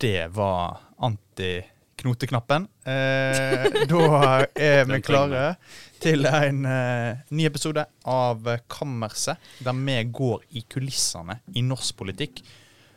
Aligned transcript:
det 0.00 0.28
var 0.28 0.78
anti-knoteknappen. 0.96 2.68
Eh, 2.84 3.66
da 3.92 4.46
er 4.54 4.86
vi 4.88 5.00
klare 5.04 5.42
til 6.00 6.24
en 6.24 6.64
eh, 6.64 7.20
ny 7.36 7.44
episode 7.48 7.84
av 8.08 8.48
Kammerset, 8.72 9.36
der 9.60 9.76
vi 9.76 9.98
går 10.08 10.48
i 10.56 10.64
kulissene 10.72 11.40
i 11.52 11.64
norsk 11.66 12.00
politikk 12.00 12.40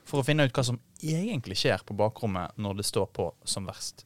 for 0.07 0.21
å 0.21 0.27
finne 0.27 0.47
ut 0.47 0.55
hva 0.55 0.63
som 0.63 0.79
egentlig 1.03 1.59
skjer 1.59 1.83
på 1.83 1.95
bakrommet 1.99 2.55
når 2.55 2.79
det 2.79 2.87
står 2.87 3.11
på 3.11 3.29
som 3.43 3.67
verst. 3.67 4.05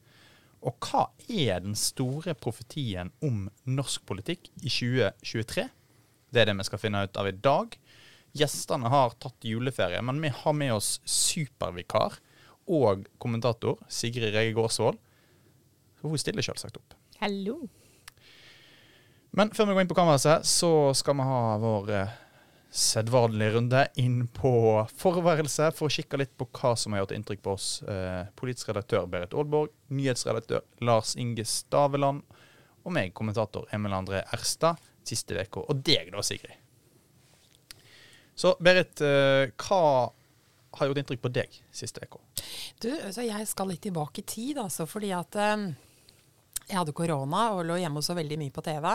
Og 0.66 0.74
hva 0.82 1.06
er 1.30 1.62
den 1.62 1.78
store 1.78 2.34
profetien 2.34 3.12
om 3.22 3.46
norsk 3.70 4.02
politikk 4.10 4.50
i 4.58 4.72
2023? 4.72 5.68
Det 6.34 6.42
er 6.42 6.50
det 6.50 6.58
vi 6.58 6.66
skal 6.66 6.82
finne 6.82 7.04
ut 7.06 7.20
av 7.20 7.30
i 7.30 7.36
dag. 7.46 7.78
Gjestene 8.34 8.90
har 8.90 9.14
tatt 9.22 9.46
juleferie, 9.46 10.02
men 10.02 10.18
vi 10.22 10.34
har 10.34 10.56
med 10.56 10.74
oss 10.74 10.96
supervikar 11.06 12.18
og 12.68 13.08
kommentator 13.20 13.80
Sigrid 13.88 14.34
Rege 14.34 14.54
Gårdsvold. 14.56 15.00
Hun 16.04 16.20
stiller 16.20 16.44
selvsagt 16.44 16.78
opp. 16.78 16.94
Hallo. 17.18 17.60
Men 19.36 19.50
før 19.54 19.68
vi 19.68 19.76
går 19.76 19.84
inn 19.84 19.90
på 19.90 19.98
kammerset, 19.98 20.46
så 20.46 20.94
skal 20.96 21.18
vi 21.18 21.26
ha 21.28 21.40
vår 21.60 21.90
eh, 21.94 22.16
sedvanlige 22.70 23.54
runde 23.56 23.82
inn 24.00 24.20
på 24.34 24.52
forværelse 25.00 25.70
for 25.76 25.88
å 25.88 25.92
kikke 25.92 26.20
litt 26.20 26.34
på 26.38 26.48
hva 26.58 26.74
som 26.78 26.94
har 26.94 27.02
gjort 27.02 27.16
inntrykk 27.16 27.42
på 27.44 27.54
oss. 27.56 27.68
Eh, 27.82 28.22
politisk 28.38 28.70
redaktør 28.70 29.08
Berit 29.10 29.36
Aalborg, 29.36 29.72
nyhetsredaktør 29.92 30.64
Lars 30.84 31.14
Inge 31.20 31.46
Staveland 31.48 32.24
og 32.84 32.94
meg, 32.94 33.12
kommentator 33.16 33.68
Emil 33.74 33.96
André 33.96 34.22
Erstad, 34.34 34.80
siste 35.08 35.36
uka. 35.36 35.64
Og 35.66 35.84
deg 35.84 36.12
da, 36.14 36.24
Sigrid. 36.24 36.56
Så 38.38 38.54
Berit, 38.62 39.00
eh, 39.02 39.50
hva 39.58 40.12
har 40.76 40.90
gjort 40.90 41.02
inntrykk 41.02 41.24
på 41.24 41.32
deg 41.32 41.60
siste 41.72 42.04
uka? 42.04 42.20
Du, 42.82 42.90
så 43.14 43.24
jeg 43.24 43.48
skal 43.48 43.70
litt 43.72 43.84
tilbake 43.86 44.22
i 44.22 44.28
tid, 44.28 44.60
altså, 44.62 44.88
fordi 44.88 45.12
at 45.16 45.38
um 45.42 45.70
jeg 46.68 46.76
hadde 46.76 46.92
korona 46.92 47.42
og 47.56 47.62
lå 47.64 47.78
hjemme 47.80 48.00
og 48.00 48.04
så 48.04 48.14
veldig 48.16 48.36
mye 48.42 48.52
på 48.52 48.62
TV. 48.66 48.86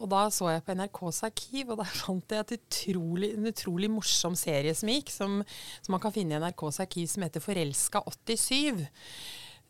Og 0.00 0.08
da 0.08 0.22
så 0.32 0.48
jeg 0.54 0.64
på 0.64 0.76
NRKs 0.78 1.20
arkiv, 1.28 1.72
og 1.72 1.80
der 1.82 1.90
fant 2.00 2.32
jeg 2.32 2.58
utrolig, 2.58 3.34
en 3.36 3.50
utrolig 3.50 3.90
morsom 3.92 4.36
serie 4.38 4.72
som 4.76 4.88
gikk, 4.88 5.12
som, 5.12 5.42
som 5.84 5.96
man 5.96 6.02
kan 6.02 6.14
finne 6.14 6.38
i 6.38 6.40
NRKs 6.40 6.80
arkiv, 6.86 7.10
som 7.12 7.26
heter 7.26 7.44
Forelska 7.44 8.00
87. 8.08 8.86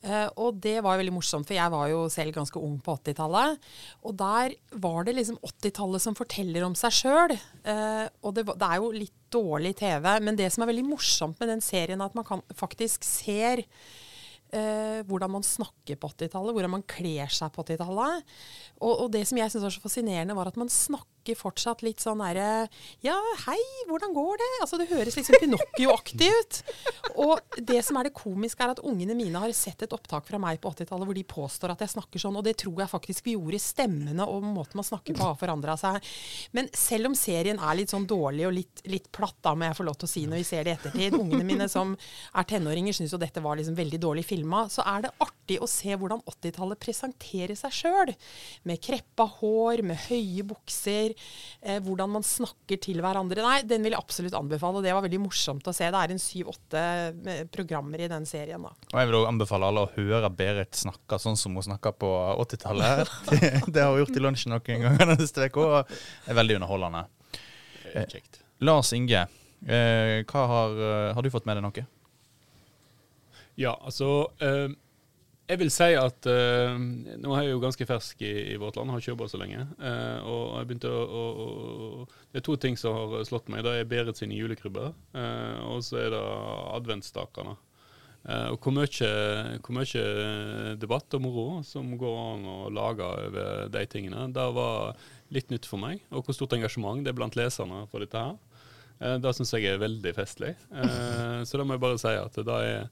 Uh, 0.05 0.29
og 0.37 0.59
det 0.61 0.77
var 0.85 0.99
veldig 1.01 1.15
morsomt, 1.17 1.47
for 1.49 1.57
jeg 1.57 1.73
var 1.73 1.89
jo 1.89 2.03
selv 2.13 2.35
ganske 2.37 2.61
ung 2.61 2.77
på 2.85 2.97
80-tallet. 2.99 3.69
Og 4.05 4.17
der 4.21 4.57
var 4.83 5.07
det 5.07 5.17
liksom 5.17 5.39
80-tallet 5.41 6.05
som 6.05 6.17
forteller 6.19 6.67
om 6.67 6.77
seg 6.77 6.93
sjøl. 6.93 7.37
Uh, 7.65 8.05
og 8.21 8.35
det, 8.37 8.45
det, 8.51 8.69
er 8.69 8.83
jo 8.83 8.91
litt 8.93 9.17
dårlig 9.33 9.73
TV, 9.81 10.11
men 10.21 10.37
det 10.39 10.51
som 10.53 10.65
er 10.65 10.71
veldig 10.75 10.85
morsomt 10.91 11.41
med 11.41 11.55
den 11.55 11.65
serien, 11.65 12.03
er 12.03 12.13
at 12.13 12.19
man 12.19 12.27
kan, 12.29 12.45
faktisk 12.55 13.07
ser 13.09 13.65
uh, 13.65 15.01
hvordan 15.09 15.39
man 15.39 15.47
snakker 15.47 15.97
på 15.97 16.13
80-tallet, 16.13 16.53
hvordan 16.53 16.77
man 16.77 16.87
kler 16.89 17.33
seg 17.33 17.55
på 17.55 17.65
80-tallet. 17.65 18.37
Og, 18.83 18.93
og, 18.93 19.09
det 19.15 19.25
som 19.31 19.41
jeg 19.41 19.55
syns 19.55 19.65
var 19.71 19.77
så 19.79 19.87
fascinerende, 19.87 20.37
var 20.37 20.53
at 20.53 20.61
man 20.61 20.73
snakker 20.73 21.14
fortsatt 21.33 21.81
litt 21.87 22.03
sånn 22.05 22.21
derre 22.21 22.67
Ja, 23.01 23.17
hei, 23.47 23.57
hvordan 23.89 24.13
går 24.13 24.37
det? 24.43 24.51
Altså 24.61 24.77
Det 24.81 24.91
høres 24.91 25.17
liksom 25.17 25.41
Pinocchio-aktig 25.41 26.29
ut. 26.29 26.61
Og 27.25 27.41
det 27.57 27.81
som 27.87 27.97
er 27.97 28.09
det 28.09 28.15
komiske, 28.17 28.61
er 28.65 28.75
at 28.75 28.83
ungene 28.85 29.17
mine 29.17 29.41
har 29.41 29.55
sett 29.57 29.81
et 29.87 29.97
opptak 29.97 30.29
fra 30.29 30.41
meg 30.43 30.61
på 30.61 30.75
80-tallet 30.75 31.09
hvor 31.09 31.17
de 31.17 31.25
påstår 31.25 31.73
at 31.73 31.85
jeg 31.85 31.95
snakker 31.95 32.21
sånn, 32.21 32.37
og 32.37 32.45
det 32.45 32.57
tror 32.61 32.85
jeg 32.85 32.93
faktisk 32.93 33.25
vi 33.25 33.39
gjorde. 33.39 33.63
Stemmene 33.63 34.29
og 34.29 34.45
måten 34.45 34.77
man 34.81 34.87
snakker 34.87 35.17
på 35.17 35.25
har 35.25 35.41
forandra 35.41 35.79
seg. 35.81 36.05
Men 36.53 36.69
selv 36.77 37.09
om 37.09 37.17
serien 37.19 37.61
er 37.61 37.79
litt 37.79 37.95
sånn 37.95 38.07
dårlig 38.11 38.47
og 38.49 38.55
litt, 38.59 38.85
litt 38.91 39.09
platt, 39.15 39.39
da 39.45 39.55
må 39.57 39.69
jeg 39.71 39.79
få 39.81 39.89
lov 39.89 39.99
til 40.01 40.11
å 40.11 40.13
si 40.13 40.27
når 40.29 40.43
vi 40.43 40.49
ser 40.51 40.67
det 40.67 40.75
i 40.75 40.79
ettertid 40.79 41.17
Ungene 41.19 41.47
mine 41.47 41.69
som 41.71 41.95
er 41.95 42.49
tenåringer, 42.49 42.97
syns 42.97 43.15
jo 43.15 43.21
dette 43.23 43.43
var 43.45 43.59
liksom 43.59 43.77
veldig 43.79 44.01
dårlig 44.03 44.27
filma. 44.27 44.65
Så 44.73 44.85
er 44.89 45.07
det 45.07 45.15
artig 45.23 45.61
å 45.63 45.69
se 45.71 45.95
hvordan 45.95 46.23
80-tallet 46.29 46.81
presenterer 46.83 47.57
seg 47.59 47.75
sjøl. 47.79 48.15
Med 48.69 48.83
kreppa 48.85 49.27
hår, 49.39 49.85
med 49.87 50.01
høye 50.09 50.45
bukser, 50.49 51.14
eh, 51.15 51.81
hvordan 51.85 52.13
man 52.17 52.27
snakker 52.27 52.81
til 52.83 53.01
hverandre. 53.05 53.45
Nei, 53.45 53.63
den 53.69 53.87
vil 53.87 53.95
jeg 53.97 54.01
absolutt 54.01 54.37
anbefale. 54.39 54.83
Det 54.85 54.95
var 54.95 55.05
veldig 55.07 55.23
morsomt 55.23 55.71
å 55.71 55.75
se. 55.77 55.89
Det 55.91 56.03
er 56.03 56.15
en 56.15 56.23
syv-åtte 56.23 56.85
eh, 57.31 57.43
programmer 57.55 58.05
i 58.05 58.11
den 58.11 58.29
serien. 58.29 58.63
da. 58.65 58.75
Og 58.93 59.01
Jeg 59.01 59.11
vil 59.11 59.19
også 59.21 59.33
anbefale 59.33 59.71
alle 59.73 59.87
å 59.87 59.93
høre 59.97 60.33
Berit 60.35 60.81
snakke 60.85 61.21
sånn 61.23 61.39
som 61.41 61.57
hun 61.57 61.67
snakka 61.67 61.95
på 61.99 62.13
80-tallet. 62.45 63.15
det, 63.33 63.53
det 63.69 63.85
har 63.85 63.93
hun 63.95 64.05
gjort 64.05 64.21
i 64.21 64.25
lunsjen 64.25 64.55
noen 64.57 64.87
ganger 64.89 65.15
neste 65.15 65.49
uka, 65.49 65.65
og 65.65 66.31
er 66.31 66.41
veldig 66.43 66.61
underholdende. 66.61 67.07
Eh, 67.95 68.21
Lars 68.65 68.93
Inge, 68.97 69.27
eh, 69.67 70.25
har, 70.33 70.71
eh, 70.71 71.15
har, 71.15 71.23
du 71.23 71.31
fått 71.31 71.47
med 71.47 71.59
deg 71.59 71.67
noe? 71.67 71.87
Ja, 73.61 73.77
altså 73.87 74.31
eh, 74.43 74.73
jeg 75.45 75.61
vil 75.61 75.71
si 75.73 75.91
at 75.99 76.29
uh, 76.31 76.77
Nå 77.21 77.35
er 77.35 77.45
jeg 77.45 77.53
jo 77.53 77.61
ganske 77.63 77.87
fersk 77.89 78.23
i, 78.25 78.33
i 78.55 78.57
vårt 78.61 78.79
land, 78.79 78.93
har 78.93 79.03
ikke 79.03 79.13
jobba 79.13 79.29
så 79.29 79.41
lenge. 79.41 79.67
Uh, 79.77 80.19
og 80.25 80.43
jeg 80.57 80.71
begynte 80.71 80.93
å, 80.93 81.03
å, 81.05 81.25
å, 81.45 82.07
Det 82.33 82.41
er 82.41 82.47
to 82.47 82.57
ting 82.61 82.79
som 82.81 82.97
har 82.97 83.27
slått 83.29 83.51
meg. 83.53 83.65
Det 83.67 83.75
er 83.77 83.91
Berit 83.91 84.21
sine 84.21 84.39
julekrybber, 84.39 84.95
uh, 85.17 85.59
og 85.69 85.85
så 85.85 86.01
er 86.01 86.15
det 86.15 86.25
adventsstakene. 86.79 87.57
og 88.25 88.57
hvor 88.65 88.73
mye, 88.73 90.05
debatt 90.81 91.15
og 91.15 91.21
moro 91.21 91.59
som 91.69 91.91
går 92.01 92.15
an 92.23 92.47
å 92.49 92.71
lage 92.73 93.05
over 93.05 93.69
de 93.69 93.83
tingene, 93.85 94.31
det 94.33 94.47
var 94.57 94.97
litt 95.29 95.53
nytt 95.53 95.69
for 95.69 95.83
meg. 95.83 96.01
Og 96.09 96.25
hvor 96.25 96.37
stort 96.37 96.57
engasjement 96.57 97.05
det 97.05 97.13
er 97.13 97.19
blant 97.19 97.37
leserne 97.37 97.85
for 97.93 98.01
dette 98.01 98.17
her. 98.17 98.39
det 99.21 99.35
syns 99.37 99.53
jeg 99.53 99.69
er 99.69 99.83
veldig 99.83 100.15
festlig. 100.17 100.55
så 101.45 101.61
da 101.61 101.69
må 101.69 101.77
jeg 101.77 101.85
bare 101.85 102.01
si 102.01 102.17
at 102.17 102.41
det 102.49 102.63
er 102.71 102.89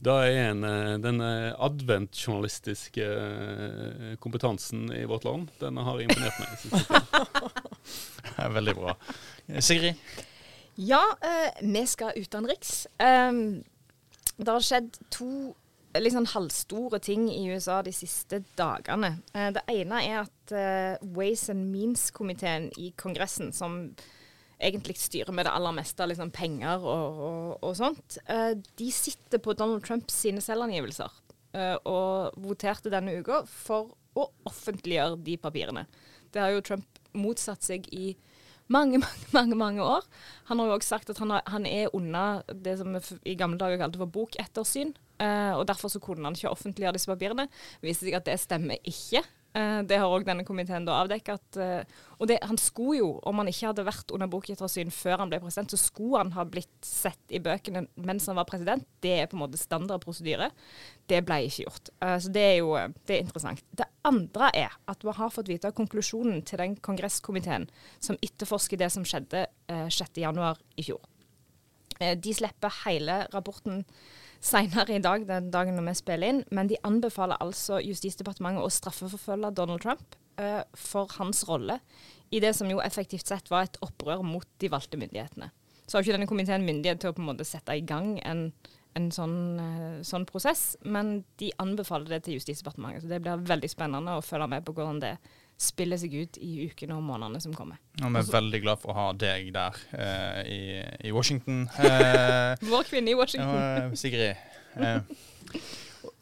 da 0.00 0.16
er 0.24 0.50
en, 0.50 0.64
eh, 0.64 0.96
den 1.02 1.20
eh, 1.20 1.52
adventjournalistiske 1.60 3.04
eh, 3.04 4.16
kompetansen 4.22 4.88
i 4.96 5.04
vårt 5.04 5.26
land, 5.28 5.50
den 5.60 5.76
har 5.76 6.00
imponert 6.00 6.40
meg. 6.40 7.64
Veldig 8.56 8.74
bra. 8.78 8.94
Sigrid? 9.60 10.00
Ja, 10.80 11.02
eh, 11.20 11.60
vi 11.60 11.84
skal 11.86 12.16
utenriks. 12.16 12.86
Um, 12.96 13.60
det 14.40 14.48
har 14.48 14.64
skjedd 14.64 14.94
to 15.12 15.52
litt 16.00 16.14
sånn 16.14 16.30
halvstore 16.32 17.00
ting 17.02 17.26
i 17.28 17.42
USA 17.50 17.80
de 17.84 17.92
siste 17.92 18.38
dagene. 18.56 19.16
Det 19.34 19.64
ene 19.68 19.98
er 20.06 20.20
at 20.22 21.00
Ways 21.02 21.48
and 21.50 21.66
Means-komiteen 21.74 22.68
i 22.78 22.92
Kongressen, 22.96 23.50
som 23.52 23.90
egentlig 24.60 24.98
styrer 25.00 25.34
med 25.34 25.48
det 25.48 25.54
aller 25.54 25.74
meste, 25.76 26.06
liksom 26.08 26.32
penger 26.34 26.84
og, 26.84 27.20
og, 27.26 27.50
og 27.66 27.76
sånt, 27.78 28.18
uh, 28.30 28.52
de 28.54 28.90
sitter 28.94 29.42
på 29.42 29.56
Donald 29.58 29.84
Trumps 29.86 30.20
sine 30.24 30.42
selvangivelser 30.44 31.10
uh, 31.56 31.76
og 31.88 32.40
voterte 32.44 32.92
denne 32.92 33.18
uka 33.20 33.42
for 33.48 33.94
å 34.18 34.26
offentliggjøre 34.48 35.20
de 35.26 35.36
papirene. 35.40 35.86
Det 36.30 36.42
har 36.42 36.54
jo 36.54 36.64
Trump 36.66 37.00
motsatt 37.16 37.64
seg 37.66 37.86
i 37.94 38.12
mange, 38.70 39.00
mange 39.02 39.34
mange, 39.34 39.58
mange 39.58 39.84
år. 39.84 40.06
Han 40.50 40.60
har 40.60 40.70
jo 40.70 40.78
også 40.78 40.96
sagt 40.96 41.12
at 41.12 41.20
han, 41.22 41.34
har, 41.34 41.44
han 41.50 41.66
er 41.66 41.94
unna 41.96 42.42
det 42.50 42.78
som 42.80 42.94
vi 42.94 43.32
i 43.32 43.38
gamle 43.38 43.58
dager 43.60 43.80
kalte 43.80 44.00
for 44.00 44.12
bokettersyn. 44.18 44.94
Uh, 45.20 45.58
og 45.58 45.66
Derfor 45.68 45.92
så 45.92 46.00
kunne 46.02 46.24
han 46.24 46.36
ikke 46.38 46.52
offentliggjøre 46.52 46.96
disse 46.96 47.10
papirene. 47.10 47.48
Det 47.80 47.90
viser 47.90 48.08
seg 48.08 48.20
at 48.20 48.28
det 48.30 48.38
stemmer 48.40 48.80
ikke. 48.88 49.24
Uh, 49.50 49.80
det 49.82 49.96
har 49.98 50.12
òg 50.12 50.22
denne 50.28 50.44
komiteen 50.46 50.84
da 50.86 51.00
avdekket. 51.00 51.58
uh, 51.58 52.02
og 52.20 52.28
det, 52.30 52.36
han 52.46 52.58
skulle 52.60 53.00
jo, 53.00 53.08
om 53.26 53.40
han 53.40 53.48
ikke 53.50 53.72
hadde 53.72 53.86
vært 53.88 54.12
under 54.14 54.30
bokettersyn 54.30 54.92
før 54.94 55.24
han 55.24 55.32
ble 55.32 55.40
president, 55.42 55.72
så 55.74 55.80
skulle 55.80 56.20
han 56.22 56.30
ha 56.36 56.44
blitt 56.46 56.86
sett 56.86 57.34
i 57.34 57.40
bøkene 57.42 57.82
mens 57.98 58.28
han 58.30 58.38
var 58.38 58.46
president. 58.46 58.86
Det 59.02 59.16
er 59.18 59.26
på 59.30 59.38
en 59.38 59.42
måte 59.42 59.58
standard 59.58 60.04
prosedyre. 60.04 60.52
Det 61.10 61.22
ble 61.26 61.40
ikke 61.48 61.66
gjort. 61.66 61.90
Uh, 61.98 62.16
så 62.22 62.32
det 62.34 62.46
er 62.46 62.56
jo 62.60 62.76
det 62.78 63.16
er 63.16 63.24
interessant. 63.24 63.64
Det 63.74 63.88
andre 64.06 64.52
er 64.54 64.78
at 64.90 65.02
vi 65.06 65.16
har 65.18 65.34
fått 65.34 65.50
vite 65.50 65.74
konklusjonen 65.74 66.44
til 66.46 66.62
den 66.62 66.78
kongresskomiteen 66.78 67.66
som 67.98 68.18
etterforsker 68.22 68.78
det 68.78 68.92
som 68.94 69.06
skjedde 69.08 69.48
uh, 69.72 69.88
6.1 69.90 70.62
i 70.78 70.86
fjor. 70.90 71.02
de 72.00 72.32
slipper 72.32 72.72
hele 72.86 73.26
rapporten 73.34 73.82
senere 74.40 74.96
i 74.96 75.02
dag, 75.04 75.26
den 75.28 75.50
dagen 75.52 75.76
når 75.76 75.90
vi 75.90 75.96
spiller 76.00 76.32
inn. 76.32 76.42
Men 76.50 76.70
de 76.70 76.80
anbefaler 76.86 77.40
altså 77.44 77.80
Justisdepartementet 77.84 78.64
å 78.64 78.72
straffeforfølge 78.72 79.52
Donald 79.56 79.84
Trump 79.84 80.16
uh, 80.40 80.62
for 80.76 81.12
hans 81.18 81.44
rolle 81.48 81.80
i 82.30 82.40
det 82.42 82.54
som 82.56 82.70
jo 82.70 82.82
effektivt 82.82 83.28
sett 83.28 83.50
var 83.50 83.66
et 83.66 83.80
opprør 83.84 84.24
mot 84.24 84.46
de 84.62 84.70
valgte 84.72 85.00
myndighetene. 85.00 85.50
Så 85.84 85.98
har 85.98 86.06
ikke 86.06 86.14
denne 86.14 86.30
komiteen 86.30 86.66
myndighet 86.66 87.02
til 87.02 87.10
å 87.10 87.16
på 87.16 87.22
en 87.24 87.32
måte 87.32 87.46
sette 87.46 87.74
i 87.74 87.82
gang 87.82 88.14
en, 88.22 88.46
en 88.96 89.10
sånn, 89.14 89.36
uh, 89.58 90.00
sånn, 90.06 90.26
prosess, 90.28 90.72
men 90.82 91.20
de 91.42 91.52
anbefaler 91.62 92.16
det 92.16 92.24
til 92.26 92.38
Justisdepartementet. 92.38 93.04
Så 93.04 93.12
det 93.12 93.20
blir 93.24 93.46
veldig 93.50 93.70
spennende 93.72 94.16
å 94.16 94.24
følge 94.24 94.48
med 94.54 94.66
på 94.66 94.76
hvordan 94.78 95.02
det 95.04 95.16
spiller 95.60 96.00
seg 96.00 96.14
ut 96.16 96.38
i 96.40 96.70
ukene 96.70 96.96
og 96.96 97.04
månedene 97.04 97.40
som 97.42 97.52
kommer. 97.56 97.76
Og 98.00 98.06
vi 98.06 98.14
er 98.14 98.22
Også, 98.22 98.32
veldig 98.38 98.60
glad 98.64 98.80
for 98.80 98.94
å 98.94 98.96
ha 98.96 99.10
deg 99.12 99.50
der 99.52 99.76
eh, 99.92 100.40
i, 100.48 100.60
i, 101.08 101.12
Washington. 101.12 101.66
Eh, 101.90 102.56
Vår 102.70 102.86
kvinne 102.88 103.12
i 103.12 103.18
Washington. 103.18 103.60
Eh, 103.60 103.92
Sigrid. 103.98 104.36
Eh, 104.80 105.00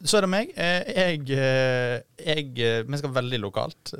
så 0.03 0.17
er 0.17 0.21
det 0.25 0.29
meg. 0.31 0.51
Eh, 0.59 0.89
jeg, 0.95 1.21
eh, 1.35 1.99
jeg 2.19 2.45
Vi 2.87 2.99
skal 2.99 3.13
veldig 3.15 3.39
lokalt. 3.39 3.93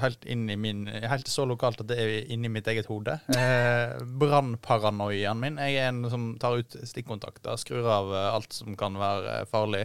Helt 0.00 0.24
inn 0.28 0.48
i 0.48 0.56
min 0.60 0.86
Helt 0.88 1.28
så 1.28 1.44
lokalt 1.48 1.80
at 1.84 1.90
det 1.90 1.98
er 2.00 2.32
inni 2.32 2.48
mitt 2.52 2.68
eget 2.70 2.88
hode. 2.88 3.18
Brannparanoiaen 3.28 5.40
min. 5.40 5.60
Jeg 5.68 5.74
er 5.82 5.88
en 5.92 6.00
som 6.12 6.30
tar 6.40 6.56
ut 6.62 6.72
stikkontakter, 6.88 7.56
skrur 7.60 7.88
av 7.92 8.12
alt 8.28 8.52
som 8.56 8.76
kan 8.78 8.96
være 9.00 9.42
farlig. 9.52 9.84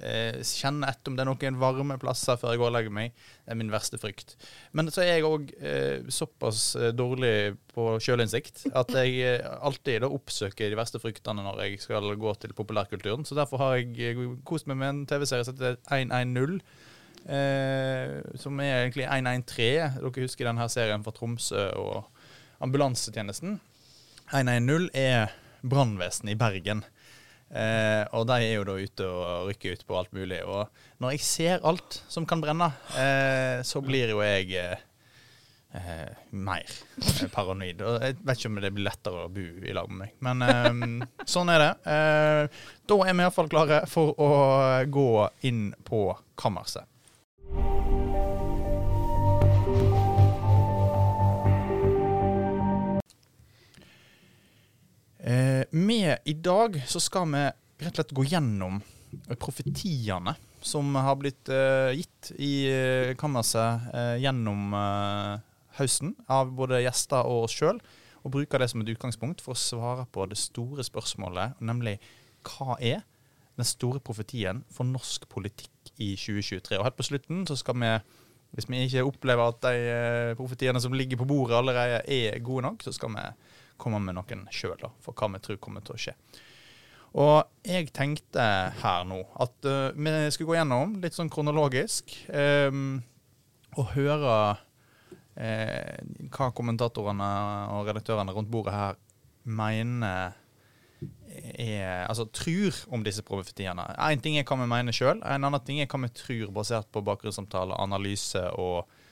Eh, 0.00 0.38
Kjenner 0.46 0.92
etter 0.92 1.12
om 1.12 1.16
det 1.18 1.24
er 1.24 1.28
noen 1.28 1.58
varme 1.60 1.98
plasser 2.00 2.38
før 2.40 2.54
jeg 2.54 2.62
går 2.62 2.70
og 2.70 2.76
legger 2.76 2.94
meg. 2.94 3.16
Det 3.44 3.52
er 3.54 3.58
min 3.60 3.72
verste 3.72 4.00
frykt. 4.00 4.36
Men 4.72 4.88
så 4.92 5.02
er 5.04 5.18
jeg 5.18 5.26
òg 5.28 5.50
eh, 5.60 6.06
såpass 6.12 6.64
eh, 6.80 6.94
dårlig 6.96 7.34
på 7.74 7.88
sjølinnsikt 8.02 8.66
at 8.72 8.94
jeg 8.96 9.18
eh, 9.26 9.50
alltid 9.60 10.02
da 10.04 10.12
oppsøker 10.12 10.72
de 10.72 10.78
verste 10.78 11.02
fryktene 11.02 11.44
når 11.44 11.64
jeg 11.66 11.82
skal 11.84 12.08
gå 12.16 12.34
til 12.40 12.56
populærkulturen. 12.56 13.26
Så 13.28 13.36
derfor 13.38 13.62
har 13.62 13.76
jeg 13.82 14.38
kost 14.48 14.70
meg 14.70 14.80
med 14.80 14.94
en 14.94 15.04
TV-serie 15.10 15.46
som 15.46 15.58
heter 15.58 15.78
110. 15.90 16.62
Eh, 17.22 18.16
som 18.40 18.58
er 18.60 18.80
egentlig 18.80 19.06
113. 19.06 20.00
Dere 20.00 20.24
husker 20.24 20.48
denne 20.48 20.66
serien 20.72 21.04
fra 21.04 21.14
Tromsø 21.14 21.68
og 21.78 22.08
ambulansetjenesten. 22.62 23.60
110 24.32 24.90
er 24.96 25.34
brannvesenet 25.62 26.34
i 26.34 26.38
Bergen. 26.40 26.82
Eh, 27.52 28.04
og 28.16 28.24
de 28.30 28.36
er 28.40 28.54
jo 28.56 28.64
da 28.64 28.78
ute 28.80 29.08
og 29.08 29.50
rykker 29.50 29.76
ut 29.76 29.84
på 29.88 29.98
alt 29.98 30.14
mulig. 30.16 30.38
Og 30.48 31.02
når 31.04 31.16
jeg 31.16 31.26
ser 31.26 31.66
alt 31.68 31.98
som 32.08 32.24
kan 32.28 32.40
brenne, 32.40 32.70
eh, 32.96 33.60
så 33.66 33.82
blir 33.84 34.14
jo 34.14 34.22
jeg 34.24 34.54
eh, 34.56 34.84
eh, 35.76 36.22
mer 36.32 36.64
eh, 37.02 37.26
paranoid. 37.34 37.82
Og 37.84 37.98
jeg 38.06 38.16
vet 38.22 38.40
ikke 38.40 38.52
om 38.52 38.60
det 38.64 38.72
blir 38.72 38.88
lettere 38.88 39.26
å 39.26 39.32
bo 39.32 39.44
i 39.60 39.76
lag 39.76 39.90
med 39.92 40.06
meg. 40.06 40.14
Men 40.24 40.46
eh, 40.48 41.26
sånn 41.28 41.52
er 41.52 41.66
det. 41.66 41.72
Da 42.88 42.98
er 43.04 43.12
vi 43.18 43.26
iallfall 43.26 43.52
klare 43.52 43.82
for 43.90 44.16
å 44.16 44.30
gå 44.88 45.08
inn 45.48 45.68
på 45.84 46.06
kammerset. 46.40 46.88
Med 55.74 56.18
I 56.24 56.32
dag 56.32 56.74
så 56.86 57.00
skal 57.00 57.30
vi 57.32 57.40
rett 57.80 57.94
og 57.94 57.96
slett 57.96 58.10
gå 58.12 58.24
gjennom 58.28 58.74
profetiene 59.40 60.34
som 60.60 60.90
har 61.00 61.16
blitt 61.16 61.48
uh, 61.48 61.88
gitt 61.96 62.28
i 62.36 62.68
eh, 62.68 63.12
kammerset 63.16 63.86
uh, 63.88 64.18
gjennom 64.20 64.76
uh, 64.76 65.40
høsten 65.78 66.12
av 66.28 66.52
både 66.52 66.82
gjester 66.84 67.24
og 67.24 67.46
oss 67.46 67.56
sjøl, 67.56 67.80
og 68.20 68.34
bruke 68.36 68.60
det 68.60 68.68
som 68.68 68.84
et 68.84 68.92
utgangspunkt 68.92 69.40
for 69.40 69.56
å 69.56 69.62
svare 69.62 70.04
på 70.12 70.28
det 70.28 70.36
store 70.42 70.84
spørsmålet, 70.84 71.56
nemlig 71.64 71.96
hva 72.44 72.76
er 72.76 73.00
den 73.56 73.64
store 73.64 74.04
profetien 74.04 74.60
for 74.68 74.84
norsk 74.84 75.24
politikk 75.32 75.94
i 75.96 76.12
2023? 76.20 76.76
Og 76.76 76.84
helt 76.84 77.00
på 77.00 77.08
slutten 77.08 77.48
så 77.48 77.56
skal 77.56 77.80
vi 77.80 77.94
hvis 78.52 78.68
vi 78.68 78.84
ikke 78.84 79.08
opplever 79.08 79.48
at 79.48 79.64
de 79.64 80.36
profetiene 80.36 80.80
som 80.84 80.92
ligger 80.92 81.16
på 81.16 81.30
bordet 81.32 81.56
allerede 81.56 82.02
er 82.04 82.42
gode 82.44 82.68
nok, 82.68 82.84
så 82.84 82.92
skal 82.92 83.16
vi 83.16 83.24
komme 83.82 84.00
med 84.02 84.16
noen 84.18 84.46
sjøl, 84.54 84.80
for 85.02 85.16
hva 85.16 85.30
vi 85.34 85.42
tror 85.44 85.60
kommer 85.62 85.84
til 85.84 85.96
å 85.96 86.02
skje. 86.06 86.16
Og 87.12 87.68
jeg 87.68 87.90
tenkte 87.92 88.44
her 88.80 89.02
nå 89.04 89.20
at 89.42 89.68
uh, 89.68 89.92
vi 89.92 90.12
skulle 90.32 90.52
gå 90.52 90.56
gjennom 90.56 90.94
litt 91.02 91.16
sånn 91.16 91.30
kronologisk 91.32 92.14
um, 92.32 93.02
og 93.76 93.90
høre 93.92 94.36
uh, 94.56 95.98
hva 96.32 96.48
kommentatorene 96.56 97.32
og 97.74 97.90
redaktørene 97.90 98.32
rundt 98.32 98.52
bordet 98.52 98.76
her 98.76 98.96
mener 99.44 100.38
er, 101.58 102.06
altså 102.06 102.28
tror 102.30 102.76
om 102.94 103.02
disse 103.04 103.24
profetiene. 103.26 103.84
Én 104.06 104.20
ting 104.22 104.36
er 104.38 104.46
hva 104.46 104.56
vi 104.60 104.68
mener 104.70 104.94
sjøl, 104.96 105.20
en 105.20 105.48
annen 105.48 105.64
ting 105.66 105.82
er 105.82 105.88
hva 105.90 106.00
vi 106.04 106.12
tror 106.16 106.52
basert 106.54 106.88
på 106.94 107.02
bakgrunnssamtale, 107.04 107.76
analyse 107.82 108.44
og 108.56 108.86
Eh, 108.86 109.10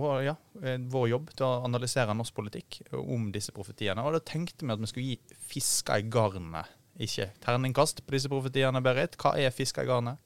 og 0.00 0.22
ja, 0.24 0.34
eh, 0.62 0.78
vår 0.92 1.08
jobb 1.10 1.32
til 1.36 1.46
å 1.46 1.62
analysere 1.66 2.14
norsk 2.16 2.36
politikk 2.36 2.80
om 2.96 3.30
disse 3.34 3.52
profetiene. 3.54 4.04
Og 4.04 4.16
da 4.16 4.22
tenkte 4.24 4.64
vi 4.64 4.72
at 4.74 4.80
vi 4.80 4.90
skulle 4.90 5.12
gi 5.12 5.38
fiska 5.52 5.98
i 6.00 6.06
garnet, 6.12 6.70
ikke 7.02 7.30
terningkast 7.44 8.04
på 8.06 8.16
disse 8.16 8.30
profetiene, 8.32 8.82
Berit. 8.84 9.16
Hva 9.20 9.34
er 9.40 9.54
fiska 9.54 9.84
i 9.84 9.90
garnet? 9.90 10.20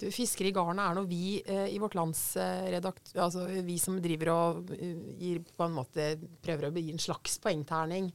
Du, 0.00 0.06
fisker 0.14 0.48
i 0.48 0.52
garnet 0.56 0.80
er 0.80 0.96
nå 0.96 1.04
vi 1.08 1.40
eh, 1.44 1.66
i 1.74 1.78
vårt 1.80 1.96
lands 1.98 2.22
eh, 2.40 2.70
redakt... 2.72 3.12
Altså 3.20 3.44
vi 3.66 3.76
som 3.80 3.98
driver 4.00 4.30
og 4.32 4.70
uh, 4.72 5.10
gir 5.20 5.42
på 5.44 5.66
en 5.66 5.74
måte 5.76 6.06
prøver 6.40 6.68
å 6.68 6.72
gi 6.72 6.94
en 6.94 7.02
slags 7.02 7.36
poengterning 7.42 8.08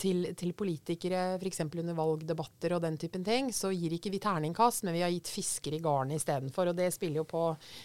til, 0.00 0.30
til 0.38 0.54
politikere, 0.56 1.36
f.eks. 1.36 1.62
under 1.68 1.96
valgdebatter 1.96 2.74
og 2.74 2.82
den 2.82 2.96
typen 3.00 3.24
ting, 3.26 3.50
så 3.54 3.70
gir 3.74 3.94
ikke 3.94 4.12
vi 4.14 4.20
terningkast, 4.22 4.86
men 4.86 4.96
vi 4.96 5.04
har 5.04 5.12
gitt 5.12 5.30
fisker 5.30 5.76
i 5.76 5.82
garnet 5.84 6.18
istedenfor. 6.18 6.72
Og 6.72 6.78
det 6.78 6.88
spiller 6.94 7.22
jo 7.22 7.26
på 7.28 7.44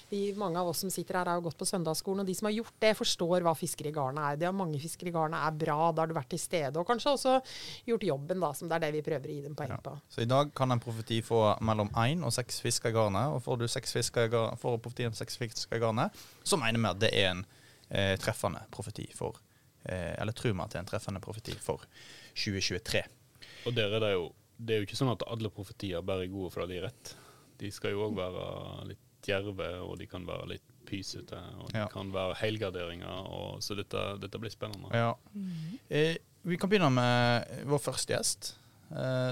de, 0.10 0.24
Mange 0.40 0.60
av 0.60 0.72
oss 0.72 0.82
som 0.84 0.92
sitter 0.92 1.20
her, 1.20 1.30
har 1.30 1.40
jo 1.40 1.46
gått 1.50 1.60
på 1.60 1.68
søndagsskolen, 1.70 2.24
og 2.24 2.30
de 2.30 2.36
som 2.38 2.50
har 2.50 2.56
gjort 2.58 2.78
det, 2.82 2.94
forstår 2.98 3.46
hva 3.46 3.56
fisker 3.58 3.90
i 3.90 3.94
garnet 3.96 4.32
er. 4.32 4.42
Det 4.42 4.50
har 4.50 4.58
mange 4.58 4.80
fisker 4.82 5.12
i 5.12 5.14
garnet 5.16 5.46
er 5.46 5.60
bra, 5.66 5.92
da 5.92 6.04
har 6.04 6.12
du 6.12 6.18
vært 6.18 6.32
til 6.34 6.42
stede, 6.42 6.74
og 6.80 6.88
kanskje 6.88 7.14
også 7.14 7.36
gjort 7.92 8.08
jobben, 8.10 8.42
da, 8.42 8.52
som 8.58 8.72
det 8.72 8.80
er 8.80 8.88
det 8.88 8.94
vi 8.98 9.06
prøver 9.06 9.32
å 9.32 9.38
gi 9.38 9.46
dem 9.46 9.58
poeng 9.60 9.76
på. 9.86 9.96
Så 10.16 10.26
i 10.26 10.30
dag 10.30 10.52
kan 10.56 10.74
en 10.74 10.82
profeti 10.82 11.22
få 11.26 11.44
mellom 11.66 11.92
én 12.06 12.24
og 12.26 12.34
seks 12.36 12.62
fisker 12.66 12.94
i 12.94 12.98
garnet. 12.98 13.35
Og 13.36 13.44
får 13.44 13.60
du 13.60 13.68
seks 13.68 13.92
fisker 13.96 14.30
i 14.30 14.32
garnet, 14.32 14.60
får 14.62 14.78
om 15.10 15.18
seks 15.18 15.36
fisker 15.42 15.76
i 15.76 15.82
garnet, 15.84 16.16
så 16.48 16.58
mener 16.62 16.80
vi 16.80 16.88
at 16.94 17.02
det 17.04 17.12
er 17.20 17.32
en 17.34 17.44
eh, 17.90 18.16
treffende 18.22 18.62
profeti 18.72 19.10
for 19.14 19.38
eh, 19.86 20.14
Eller 20.22 20.32
tror 20.38 20.54
vi 20.56 20.64
at 20.64 20.72
det 20.72 20.80
er 20.80 20.86
en 20.86 20.92
treffende 20.94 21.22
profeti 21.24 21.56
for 21.60 21.84
2023. 22.34 23.04
Og 23.68 23.76
der 23.76 23.94
er 23.98 24.00
det 24.04 24.14
jo 24.16 24.26
Det 24.58 24.72
er 24.76 24.80
jo 24.80 24.88
ikke 24.88 24.96
sånn 25.02 25.12
at 25.12 25.24
alle 25.28 25.50
profetier 25.52 26.02
bare 26.06 26.24
er 26.24 26.32
gode 26.32 26.54
fordi 26.54 26.74
de 26.74 26.80
er 26.80 26.86
rett. 26.88 27.16
De 27.60 27.72
skal 27.76 27.92
jo 27.92 28.06
òg 28.08 28.14
være 28.16 28.46
litt 28.94 29.02
djerve, 29.26 29.68
og 29.84 29.98
de 30.00 30.06
kan 30.08 30.24
være 30.28 30.46
litt 30.54 30.64
pysete, 30.88 31.36
og 31.60 31.72
de 31.74 31.80
Ja. 31.82 31.88
kan 31.92 32.12
være 32.14 32.38
helgarderinger. 32.40 33.26
Og, 33.36 33.60
så 33.66 33.76
dette, 33.76 33.98
dette 34.22 34.40
blir 34.40 34.54
spennende. 34.54 34.92
Ja. 34.96 35.10
Eh, 35.90 36.16
vi 36.46 36.56
kan 36.62 36.70
begynne 36.70 36.92
med 36.94 37.66
vår 37.68 37.82
første 37.84 38.14
gjest, 38.16 38.54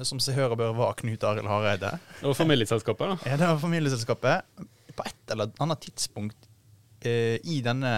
som 0.04 0.20
seg 0.24 0.38
hør 0.40 0.56
og 0.56 0.62
bør 0.62 0.74
var 0.78 0.96
Knut 1.00 1.24
Arild 1.28 1.48
Hareide. 1.50 1.92
var 2.24 2.38
familieselskapet, 2.38 3.14
da. 3.14 3.30
Ja, 3.30 3.38
det 3.38 3.50
var 3.52 3.60
familieselskapet. 3.62 4.64
På 4.98 5.06
et 5.06 5.34
eller 5.34 5.52
annet 5.64 5.82
tidspunkt 5.86 6.50
eh, 7.06 7.38
i 7.44 7.60
denne 7.66 7.94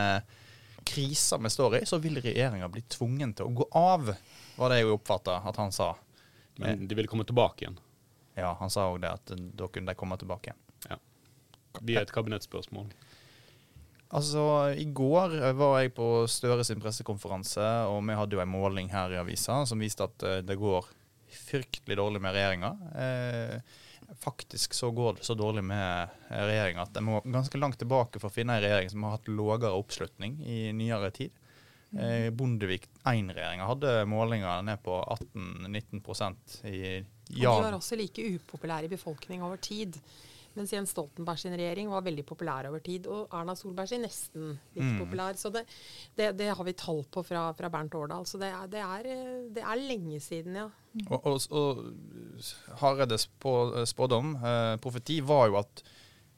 krisa 0.85 1.37
vi 1.41 1.49
står 1.49 1.79
i, 1.79 1.85
så 1.85 1.97
vil 1.97 2.21
regjeringa 2.21 2.67
bli 2.69 2.83
tvungen 2.91 3.33
til 3.33 3.47
å 3.47 3.55
gå 3.61 3.67
av, 3.75 4.11
var 4.55 4.71
det 4.71 4.81
jeg 4.81 4.91
oppfatta 4.93 5.39
at 5.49 5.57
han 5.59 5.73
sa. 5.75 5.93
Men 6.61 6.85
de 6.87 6.95
vil 6.95 7.09
komme 7.11 7.25
tilbake 7.27 7.65
igjen 7.65 7.79
Ja, 8.37 8.53
han 8.61 8.71
sa 8.71 8.85
òg 8.87 9.01
det, 9.03 9.09
at 9.11 9.33
da 9.35 9.67
kunne 9.67 9.91
de 9.91 9.97
komme 9.99 10.15
tilbake 10.19 10.53
igjen. 10.53 11.01
via 11.83 12.03
et 12.05 12.11
kabinettspørsmål. 12.15 12.85
Altså, 14.15 14.71
I 14.79 14.85
går 14.95 15.33
var 15.57 15.79
jeg 15.81 15.91
på 15.97 16.05
Støre 16.31 16.63
sin 16.63 16.79
pressekonferanse, 16.79 17.65
og 17.89 17.99
vi 18.07 18.15
hadde 18.15 18.37
jo 18.37 18.43
en 18.43 18.53
måling 18.53 18.87
her 18.93 19.11
i 19.11 19.19
avisa 19.19 19.65
som 19.67 19.81
viste 19.81 20.05
at 20.05 20.23
eh, 20.23 20.43
det 20.45 20.55
går 20.61 20.87
fryktelig 21.35 21.97
dårlig 21.99 22.21
med 22.23 22.35
regjeringa. 22.35 22.71
Eh, 23.03 23.61
faktisk 24.21 24.73
så 24.73 24.91
går 24.91 25.13
det 25.17 25.25
så 25.27 25.33
dårlig 25.37 25.63
med 25.63 26.13
regjeringa 26.29 26.85
at 26.85 26.95
jeg 26.95 27.05
må 27.05 27.21
ganske 27.25 27.59
langt 27.59 27.79
tilbake 27.81 28.21
for 28.21 28.29
å 28.29 28.35
finne 28.35 28.57
en 28.57 28.63
regjering 28.65 28.91
som 28.91 29.05
har 29.07 29.17
hatt 29.17 29.31
lavere 29.31 29.73
oppslutning 29.79 30.39
i 30.45 30.59
nyere 30.75 31.11
tid. 31.15 31.33
Eh, 31.95 32.29
Bondevik 32.35 32.87
I-regjeringa 33.05 33.67
hadde 33.69 33.97
målinger 34.09 34.63
ned 34.67 34.81
på 34.83 34.97
18-19 35.35 36.01
i 36.67 36.79
Og 36.99 37.39
ja. 37.39 37.51
de 37.55 37.63
var 37.63 37.77
også 37.77 37.97
like 37.97 38.21
upopulære 38.35 38.89
i 38.89 38.91
befolkningen 38.91 39.45
over 39.47 39.57
tid. 39.57 39.97
Mens 40.55 40.71
Jens 40.71 40.93
Stoltenberg 40.95 41.37
sin 41.41 41.51
regjering 41.57 41.89
var 41.91 42.01
veldig 42.05 42.23
populær 42.25 42.69
over 42.69 42.79
tid, 42.79 43.07
og 43.11 43.27
Erna 43.35 43.55
Solberg 43.59 43.89
sin 43.91 44.01
nesten 44.05 44.53
litt 44.75 44.83
Mm. 44.85 44.99
populær. 45.03 45.35
Så 45.35 45.51
det, 45.51 45.65
det, 46.15 46.29
det 46.39 46.47
har 46.55 46.63
vi 46.63 46.73
tall 46.73 47.03
på 47.11 47.23
fra, 47.27 47.49
fra 47.57 47.69
Bernt 47.69 47.93
Årdal. 47.95 48.25
Så 48.25 48.39
det 48.39 48.53
er, 48.53 48.67
det, 48.71 48.79
er, 48.81 49.05
eh, 49.11 49.49
det 49.51 49.63
er 49.63 49.81
lenge 49.83 50.19
siden, 50.23 50.55
ja. 50.55 50.69
Og, 51.09 51.25
og, 51.27 51.51
og 51.51 52.79
Hareides 52.79 53.27
på- 53.43 53.85
spådom, 53.85 54.35
eh, 54.39 54.77
profeti, 54.79 55.19
var 55.21 55.47
jo 55.51 55.57
at 55.59 55.83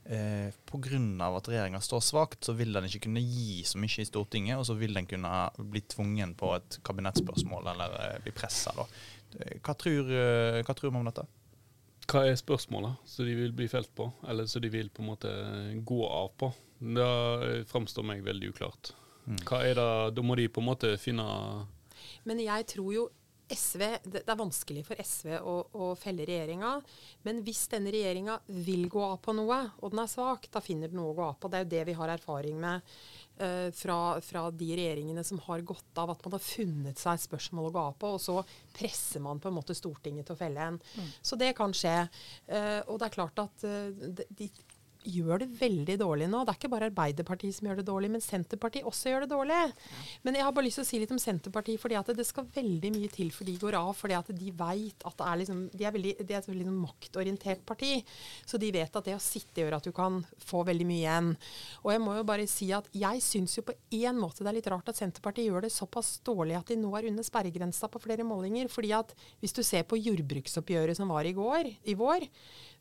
eh, 0.09 0.49
pga. 0.65 1.35
at 1.37 1.47
regjeringa 1.51 1.81
står 1.83 2.01
svakt, 2.01 2.39
så 2.47 2.53
vil 2.55 2.73
den 2.73 2.85
ikke 2.87 3.03
kunne 3.05 3.21
gi 3.21 3.61
så 3.67 3.77
mye 3.77 4.01
i 4.01 4.05
Stortinget, 4.07 4.57
og 4.57 4.65
så 4.65 4.73
vil 4.79 4.93
den 4.95 5.05
kunne 5.05 5.49
bli 5.59 5.81
tvungen 5.81 6.33
på 6.39 6.55
et 6.55 6.79
kabinettspørsmål 6.83 7.67
eller 7.73 7.97
eh, 8.01 8.19
bli 8.23 8.31
pressa. 8.31 8.71
Eh, 9.37 9.59
Hva 9.59 9.75
tror, 9.75 10.07
eh, 10.09 10.63
hva 10.63 10.73
tror 10.73 10.91
vi 10.91 10.97
om 10.97 11.05
dette? 11.09 11.25
Hva 12.07 12.23
er 12.23 12.37
spørsmålet 12.39 13.03
som 13.09 13.27
de 13.27 13.33
vil 13.35 13.51
bli 13.55 13.67
felt 13.67 13.89
på, 13.95 14.07
eller 14.31 14.47
som 14.47 14.63
de 14.63 14.71
vil 14.71 14.87
på 14.89 15.03
en 15.03 15.09
måte 15.09 15.31
gå 15.83 15.99
av 16.07 16.29
på? 16.39 16.51
Det 16.79 17.65
framstår 17.67 18.05
meg 18.07 18.23
veldig 18.23 18.53
uklart. 18.53 18.93
Mm. 19.27 19.41
Hva 19.43 19.59
er 19.67 19.75
det, 19.75 19.89
Da 20.15 20.23
må 20.23 20.37
de 20.39 20.47
på 20.47 20.61
en 20.63 20.69
måte 20.69 20.93
finne 21.01 21.25
Men 22.23 22.39
jeg 22.39 22.67
tror 22.71 22.93
jo 22.93 23.09
SV, 23.47 23.83
det, 24.03 24.23
er 24.27 24.39
vanskelig 24.39 24.83
for 24.87 24.99
SV 24.99 25.37
å, 25.39 25.55
å 25.79 25.91
felle 25.99 26.25
regjeringa. 26.27 26.73
Men 27.27 27.39
hvis 27.45 27.65
denne 27.71 27.93
regjeringa 27.93 28.37
vil 28.65 28.87
gå 28.91 29.03
av 29.05 29.21
på 29.23 29.35
noe, 29.37 29.59
og 29.79 29.93
den 29.93 30.03
er 30.03 30.11
svak, 30.11 30.49
da 30.51 30.61
finner 30.63 30.91
den 30.91 30.99
noe 30.99 31.13
å 31.13 31.17
gå 31.17 31.25
av 31.29 31.39
på. 31.39 31.51
Det 31.51 31.59
er 31.59 31.65
jo 31.65 31.71
det 31.75 31.85
vi 31.87 31.95
har 31.99 32.11
erfaring 32.11 32.59
med 32.59 32.91
eh, 33.39 33.69
fra, 33.75 33.97
fra 34.23 34.43
de 34.51 34.69
regjeringene 34.79 35.23
som 35.27 35.39
har 35.47 35.63
gått 35.67 36.01
av. 36.01 36.11
At 36.11 36.25
man 36.27 36.35
har 36.35 36.43
funnet 36.43 36.99
seg 36.99 37.15
et 37.15 37.25
spørsmål 37.27 37.69
å 37.69 37.73
gå 37.77 37.85
av 37.91 37.97
på, 38.01 38.13
og 38.17 38.23
så 38.23 38.41
presser 38.75 39.23
man 39.23 39.39
på 39.43 39.51
en 39.51 39.57
måte 39.59 39.77
Stortinget 39.77 40.27
til 40.27 40.35
å 40.35 40.41
felle 40.41 40.67
en. 40.73 40.81
Så 41.21 41.39
det 41.39 41.53
kan 41.57 41.75
skje. 41.75 41.95
Eh, 42.51 42.81
og 42.85 42.99
det 42.99 43.09
er 43.09 43.15
klart 43.15 43.43
at 43.47 43.67
eh, 43.67 44.25
de 44.27 44.51
gjør 45.03 45.43
det 45.43 45.49
veldig 45.59 45.97
dårlig 45.99 46.27
nå. 46.31 46.43
Det 46.45 46.53
er 46.53 46.59
ikke 46.59 46.71
bare 46.71 46.89
Arbeiderpartiet 46.91 47.57
som 47.57 47.69
gjør 47.69 47.81
det 47.81 47.87
dårlig, 47.87 48.09
men 48.13 48.23
Senterpartiet 48.23 48.87
også 48.87 49.11
gjør 49.11 49.25
det 49.25 49.31
dårlig. 49.33 49.59
Men 50.25 50.37
jeg 50.37 50.45
har 50.47 50.55
bare 50.55 50.67
lyst 50.67 50.79
til 50.81 50.85
å 50.85 50.89
si 50.89 51.01
litt 51.01 51.13
om 51.13 51.21
Senterpartiet, 51.21 51.81
fordi 51.81 51.97
at 51.99 52.11
det 52.17 52.25
skal 52.27 52.47
veldig 52.55 52.91
mye 52.95 53.11
til 53.13 53.31
for 53.35 53.47
de 53.47 53.57
går 53.61 53.77
av. 53.79 53.93
fordi 53.97 54.17
at 54.17 54.31
de 54.33 54.51
vet 54.51 55.07
at 55.07 55.17
det 55.17 55.27
er 55.27 55.39
liksom, 55.41 55.61
de 55.73 55.87
er, 55.87 55.95
veldig, 55.95 56.13
de 56.21 56.35
er 56.35 56.41
et 56.41 56.49
veldig 56.49 56.67
sånn 56.69 56.81
maktorientert 56.83 57.65
parti. 57.67 57.93
Så 58.45 58.59
de 58.61 58.71
vet 58.75 58.99
at 58.99 59.09
det 59.09 59.15
å 59.17 59.23
sitte 59.23 59.63
gjør 59.63 59.77
at 59.79 59.87
du 59.87 59.93
kan 59.95 60.19
få 60.43 60.63
veldig 60.67 60.87
mye 60.87 61.03
igjen. 61.03 61.31
Og 61.83 61.91
jeg 61.93 62.03
må 62.03 62.17
jo 62.17 62.27
bare 62.27 62.47
si 62.51 62.69
at 62.75 62.89
jeg 62.95 63.23
syns 63.25 63.57
jo 63.59 63.65
på 63.67 63.77
én 63.95 64.17
måte 64.17 64.43
det 64.43 64.51
er 64.51 64.59
litt 64.59 64.71
rart 64.71 64.89
at 64.91 64.99
Senterpartiet 64.99 65.49
gjør 65.49 65.65
det 65.65 65.73
såpass 65.75 66.17
dårlig 66.25 66.57
at 66.59 66.71
de 66.71 66.79
nå 66.79 66.93
er 66.97 67.09
under 67.11 67.25
sperregrensa 67.25 67.89
på 67.91 68.01
flere 68.03 68.27
målinger. 68.27 68.67
fordi 68.67 68.93
at 68.95 69.13
hvis 69.41 69.53
du 69.53 69.63
ser 69.63 69.83
på 69.87 69.99
jordbruksoppgjøret 69.99 70.97
som 70.97 71.09
var 71.11 71.25
i 71.25 71.35
går, 71.35 71.71
i 71.87 71.95
vår, 71.97 72.27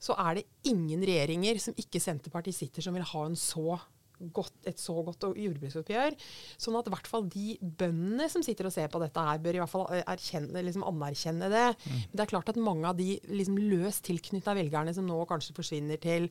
så 0.03 0.17
er 0.21 0.39
det 0.39 0.47
ingen 0.69 1.03
regjeringer 1.07 1.61
som 1.63 1.77
ikke 1.81 2.01
Senterpartiet 2.17 2.57
sitter 2.57 2.83
som 2.83 2.97
vil 2.97 3.07
ha 3.13 3.27
en 3.27 3.39
så 3.39 3.77
godt, 4.17 4.55
et 4.69 4.81
så 4.81 4.95
godt 5.05 5.27
jordbruksoppgjør. 5.37 6.15
Sånn 6.61 6.77
at 6.79 6.89
i 6.89 6.93
hvert 6.95 7.09
fall 7.11 7.27
de 7.33 7.57
bøndene 7.61 8.29
som 8.33 8.45
sitter 8.45 8.69
og 8.69 8.75
ser 8.75 8.89
på 8.93 9.01
dette 9.03 9.25
her, 9.29 9.41
bør 9.43 9.59
i 9.59 9.61
hvert 9.63 9.73
fall 9.73 9.87
erkjenne, 9.99 10.63
liksom 10.65 10.87
anerkjenne 10.89 11.51
det. 11.53 11.65
Men 11.85 12.15
det 12.15 12.25
er 12.25 12.31
klart 12.31 12.53
at 12.53 12.61
mange 12.61 12.89
av 12.89 12.97
de 12.99 13.19
liksom 13.29 13.59
løst 13.61 14.07
tilknytta 14.09 14.57
velgerne 14.57 14.95
som 14.97 15.09
nå 15.09 15.19
kanskje 15.29 15.57
forsvinner 15.57 16.01
til 16.03 16.31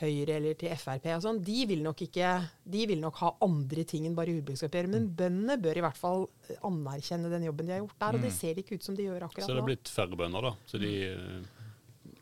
Høyre 0.00 0.38
eller 0.38 0.58
til 0.58 0.74
Frp 0.78 1.10
og 1.14 1.24
sånn, 1.26 1.42
de 1.44 1.66
vil 1.70 1.84
nok 1.84 2.00
ikke 2.06 2.30
De 2.74 2.86
vil 2.88 2.98
nok 3.02 3.18
ha 3.20 3.28
andre 3.44 3.84
ting 3.86 4.06
enn 4.08 4.16
bare 4.16 4.32
jordbruksoppgjør. 4.34 4.90
Men 4.94 5.10
bøndene 5.18 5.58
bør 5.62 5.80
i 5.80 5.84
hvert 5.84 5.98
fall 5.98 6.28
anerkjenne 6.66 7.30
den 7.32 7.48
jobben 7.48 7.68
de 7.68 7.76
har 7.76 7.82
gjort 7.82 7.98
der, 8.06 8.18
og 8.18 8.24
det 8.24 8.32
ser 8.36 8.58
ikke 8.60 8.78
ut 8.78 8.86
som 8.86 8.96
de 8.98 9.08
gjør 9.08 9.26
akkurat 9.26 9.46
nå. 9.46 9.50
Så 9.50 9.58
det 9.58 9.64
er 9.64 9.70
blitt 9.72 9.92
færre 9.92 10.18
bønder, 10.18 10.50
da. 10.50 10.54
Så 10.70 10.80
de 10.82 10.94
eh, 11.10 11.53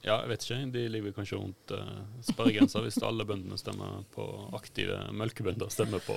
Ja, 0.02 0.16
jeg 0.24 0.32
vet 0.32 0.44
ikke. 0.44 0.60
De 0.74 0.82
ligger 0.90 1.14
kanskje 1.14 1.38
rundt 1.38 1.72
uh, 1.78 1.98
sperregrensa 2.26 2.82
hvis 2.82 2.98
alle 3.06 3.26
bøndene 3.26 3.58
stemmer 3.60 4.02
på 4.14 4.26
aktive 4.58 4.98
melkebønder 5.14 5.70
stemmer 5.70 6.02
på, 6.02 6.16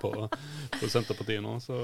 på, 0.00 0.12
på 0.80 0.88
Senterpartiet 0.88 1.44
nå, 1.44 1.58
så 1.60 1.82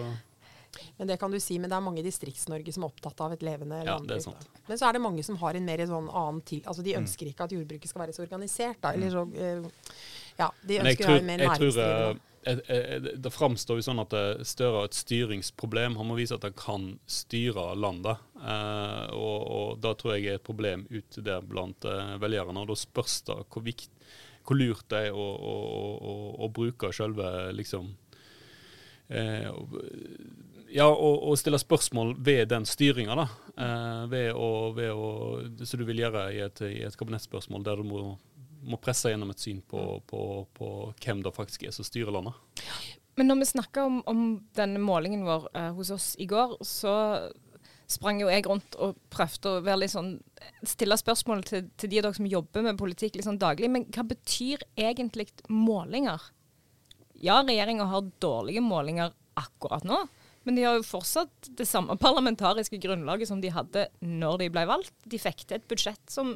Men 0.97 1.11
det 1.11 1.18
kan 1.21 1.30
du 1.30 1.37
si, 1.40 1.59
men 1.61 1.68
det 1.68 1.76
er 1.76 1.85
mange 1.85 2.00
i 2.00 2.06
Distrikts-Norge 2.06 2.73
som 2.73 2.87
er 2.87 2.94
opptatt 2.94 3.21
av 3.21 3.37
et 3.37 3.44
levende 3.44 3.82
Ja, 3.85 3.99
landbruk. 4.00 4.49
Men 4.71 4.80
så 4.80 4.88
er 4.88 4.97
det 4.97 5.04
mange 5.04 5.25
som 5.28 5.37
har 5.42 5.59
en 5.59 5.68
mer 5.68 5.85
sånn 5.90 6.09
annen 6.09 6.40
til... 6.49 6.64
Altså 6.64 6.85
de 6.87 6.97
ønsker 6.97 7.28
ikke 7.28 7.44
at 7.44 7.52
jordbruket 7.52 7.92
skal 7.92 8.06
være 8.06 8.16
så 8.16 8.25
organisert, 8.25 8.80
da. 8.80 8.94
Eller 8.97 9.12
så 9.12 9.26
eh, 9.37 9.92
Ja, 10.40 10.49
de 10.64 10.80
ønsker 10.80 11.04
å 11.04 11.11
ha 11.12 11.18
være 11.18 11.28
mer 11.28 11.44
jeg 11.50 12.21
Det 12.42 13.30
framstår 13.30 13.78
jo 13.78 13.84
sånn 13.87 14.02
at 14.02 14.14
eh, 14.18 14.42
Støre 14.46 14.80
har 14.80 14.88
et 14.88 14.99
styringsproblem. 14.99 15.94
Han 16.00 16.08
må 16.11 16.16
vise 16.18 16.34
at 16.34 16.46
han 16.46 16.56
kan 16.58 16.87
styre 17.06 17.68
landet. 17.78 18.22
Eh, 18.42 19.04
og, 19.14 19.38
og 19.46 19.82
da 19.84 19.94
tror 19.99 20.16
jeg 20.16 20.26
er 20.26 20.40
et 20.40 20.46
problem 20.46 20.87
ute 20.90 21.22
der 21.22 21.44
blant 21.46 21.87
eh, 21.87 22.16
velgerne. 22.22 22.64
Og 22.64 22.72
da 22.72 22.78
spørs 22.78 23.20
det 23.28 23.38
hvor, 23.44 23.62
vikt, 23.66 23.92
hvor 24.42 24.58
lurt 24.58 24.88
det 24.90 25.06
er 25.08 25.14
å, 25.14 25.28
å, 25.52 25.54
å, 25.94 26.16
å 26.42 26.50
bruke 26.54 26.90
selve 26.96 27.28
liksom 27.54 27.92
eh, 29.12 29.50
ja, 30.72 30.87
og, 30.88 31.22
og 31.28 31.38
stille 31.38 31.61
spørsmål 31.61 32.14
ved 32.25 32.49
den 32.52 32.66
styringa, 32.68 33.16
da. 33.18 33.26
Eh, 33.52 34.02
ved 34.12 34.28
å, 34.34 34.49
ved 34.76 34.92
å, 34.92 35.08
som 35.68 35.80
du 35.80 35.87
vil 35.88 36.02
gjøre 36.04 36.26
i 36.32 36.40
et, 36.44 36.62
i 36.66 36.82
et 36.87 36.96
kabinettspørsmål, 36.99 37.64
der 37.66 37.82
du 37.82 37.88
må, 37.88 38.02
må 38.62 38.78
presse 38.83 39.11
gjennom 39.11 39.33
et 39.33 39.42
syn 39.42 39.61
på, 39.69 40.00
på, 40.09 40.25
på 40.57 40.73
hvem 41.02 41.23
det 41.25 41.35
faktisk 41.37 41.66
er 41.66 41.75
som 41.75 41.87
styrer 41.87 42.14
landet. 42.14 42.37
Men 43.19 43.28
når 43.28 43.42
vi 43.42 43.49
snakka 43.52 43.85
om, 43.85 44.00
om 44.09 44.21
denne 44.57 44.81
målingen 44.81 45.26
vår 45.26 45.49
eh, 45.59 45.71
hos 45.76 45.90
oss 45.92 46.12
i 46.23 46.26
går, 46.31 46.57
så 46.64 46.95
sprang 47.92 48.23
jo 48.23 48.31
jeg 48.33 48.47
rundt 48.47 48.76
og 48.81 48.97
prøvde 49.12 49.50
å 49.50 49.62
være 49.64 49.83
litt 49.83 49.92
sånn, 49.92 50.14
stille 50.64 50.97
spørsmål 50.97 51.42
til, 51.49 51.66
til 51.76 51.92
de 51.92 52.00
av 52.00 52.07
dere 52.07 52.19
som 52.19 52.31
jobber 52.31 52.64
med 52.64 52.81
politikk 52.81 53.19
sånn 53.25 53.40
daglig. 53.42 53.69
Men 53.73 53.85
hva 53.92 54.07
betyr 54.09 54.64
egentlig 54.81 55.28
målinger? 55.52 56.23
Ja, 57.23 57.42
regjeringa 57.45 57.87
har 57.90 58.09
dårlige 58.23 58.64
målinger 58.64 59.12
akkurat 59.38 59.85
nå. 59.87 60.00
Men 60.42 60.57
de 60.59 60.64
har 60.66 60.78
jo 60.78 60.87
fortsatt 60.87 61.52
det 61.59 61.69
samme 61.71 61.97
parlamentariske 62.00 62.81
grunnlaget 62.83 63.31
som 63.31 63.42
de 63.42 63.52
hadde 63.54 63.87
når 64.00 64.42
de 64.42 64.50
ble 64.54 64.66
valgt. 64.71 64.95
De 65.07 65.21
fikk 65.21 65.45
til 65.45 65.61
et 65.61 65.69
budsjett 65.71 66.02
som, 66.11 66.35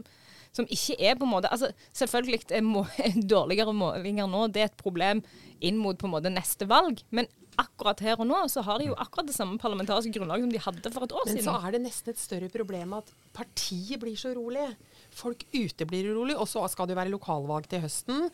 som 0.56 0.68
ikke 0.72 0.96
er 0.98 1.18
på 1.18 1.26
en 1.26 1.34
måte 1.34 1.50
altså 1.52 1.70
Selvfølgelig 1.96 2.46
er 2.56 2.64
må, 2.64 2.86
dårligere 3.34 3.75
målinger 3.76 4.30
nå 4.30 4.46
det 4.52 4.64
er 4.64 4.70
et 4.70 4.80
problem 4.80 5.22
inn 5.64 5.78
mot 5.80 5.96
på 5.98 6.08
en 6.08 6.14
måte 6.16 6.32
neste 6.32 6.68
valg. 6.68 7.00
Men 7.16 7.28
akkurat 7.56 8.00
her 8.04 8.20
og 8.20 8.28
nå 8.28 8.42
så 8.52 8.62
har 8.66 8.80
de 8.80 8.90
jo 8.90 8.96
akkurat 9.00 9.28
det 9.30 9.36
samme 9.36 9.56
parlamentariske 9.60 10.12
grunnlaget 10.12 10.44
som 10.44 10.52
de 10.52 10.62
hadde 10.66 10.92
for 10.92 11.06
et 11.06 11.14
år 11.16 11.25
Men 11.25 11.38
siden. 11.38 11.46
så 11.48 11.56
er 11.64 11.76
det 11.76 11.82
nesten 11.86 12.12
et 12.12 12.20
større 12.20 12.50
problem 12.52 12.92
at 12.98 13.12
partiet 13.36 14.00
blir 14.02 14.18
så 14.20 14.34
urolig. 14.34 14.68
Folk 15.16 15.46
ute 15.54 15.87
blir 15.88 16.11
urolig, 16.12 16.37
og 16.37 16.49
så 16.50 16.62
skal 16.68 16.88
det 16.88 16.96
jo 16.96 17.00
være 17.00 17.12
lokalvalg 17.14 17.68
til 17.70 17.82
høsten. 17.85 18.26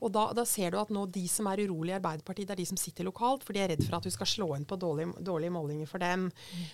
Og 0.00 0.12
da, 0.14 0.26
da 0.36 0.46
ser 0.48 0.72
du 0.72 0.80
at 0.80 0.92
nå 0.94 1.04
de 1.12 1.26
som 1.30 1.48
er 1.50 1.64
urolige 1.66 1.94
i 1.94 1.98
Arbeiderpartiet, 1.98 2.48
det 2.48 2.56
er 2.56 2.62
de 2.62 2.68
som 2.70 2.80
sitter 2.80 3.06
lokalt, 3.06 3.44
for 3.44 3.56
de 3.56 3.62
er 3.64 3.72
redd 3.74 3.84
for 3.84 3.98
at 3.98 4.08
du 4.08 4.14
skal 4.14 4.30
slå 4.30 4.48
inn 4.56 4.66
på 4.68 4.78
dårlige, 4.80 5.12
dårlige 5.26 5.54
målinger 5.54 5.90
for 5.90 6.02
dem. 6.02 6.28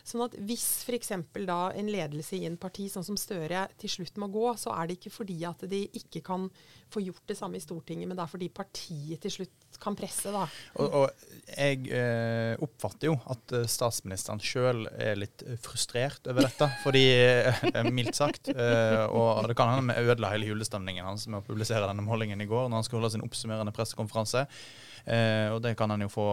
Sånn 0.07 0.27
at 0.29 0.39
hvis 0.47 0.67
f.eks. 0.87 1.13
da 1.49 1.61
en 1.75 1.91
ledelse 1.93 2.39
i 2.39 2.47
en 2.49 2.59
parti 2.61 2.89
sånn 2.93 3.07
som 3.07 3.19
Støre 3.27 3.65
til 3.81 3.91
slutt 3.91 4.19
må 4.23 4.29
gå, 4.31 4.45
så 4.61 4.75
er 4.77 4.87
det 4.87 5.01
ikke 5.01 5.15
fordi 5.15 5.41
at 5.49 5.65
de 5.67 5.83
ikke 5.99 6.23
kan 6.27 6.47
få 6.93 7.03
gjort 7.03 7.25
det 7.27 7.39
samme 7.39 7.59
i 7.59 7.65
Stortinget, 7.65 8.07
men 8.07 8.19
det 8.19 8.23
er 8.23 8.31
fordi 8.31 8.53
partiet 8.55 9.23
til 9.25 9.41
slutt 9.41 9.66
kan 9.83 9.97
presse, 9.99 10.31
da. 10.33 10.45
Og, 10.81 10.97
og 11.01 11.27
jeg 11.47 11.87
eh, 11.95 12.55
oppfatter 12.63 13.11
jo 13.11 13.17
at 13.33 13.55
eh, 13.55 13.67
statsministeren 13.71 14.43
sjøl 14.43 14.87
er 14.93 15.19
litt 15.21 15.45
eh, 15.47 15.59
frustrert 15.63 16.27
over 16.31 16.47
dette. 16.47 16.69
Fordi, 16.83 17.05
eh, 17.15 17.91
mildt 17.99 18.19
sagt. 18.19 18.51
Eh, 18.51 19.05
og 19.07 19.47
det 19.51 19.57
kan 19.59 19.75
hende 19.75 19.95
vi 19.95 20.11
ødela 20.11 20.33
hele 20.35 20.51
julestemningen 20.51 21.07
hans 21.07 21.29
med 21.31 21.41
å 21.41 21.47
publisere 21.47 21.87
denne 21.87 22.05
målingen 22.07 22.43
i 22.43 22.49
går, 22.51 22.69
når 22.69 22.81
han 22.81 22.89
skulle 22.89 23.05
holde 23.05 23.15
sin 23.17 23.27
oppsummerende 23.27 23.75
pressekonferanse. 23.77 24.47
Eh, 25.07 25.49
og 25.55 25.61
det 25.63 25.77
kan 25.79 25.93
han 25.95 26.03
jo 26.03 26.11
få 26.11 26.29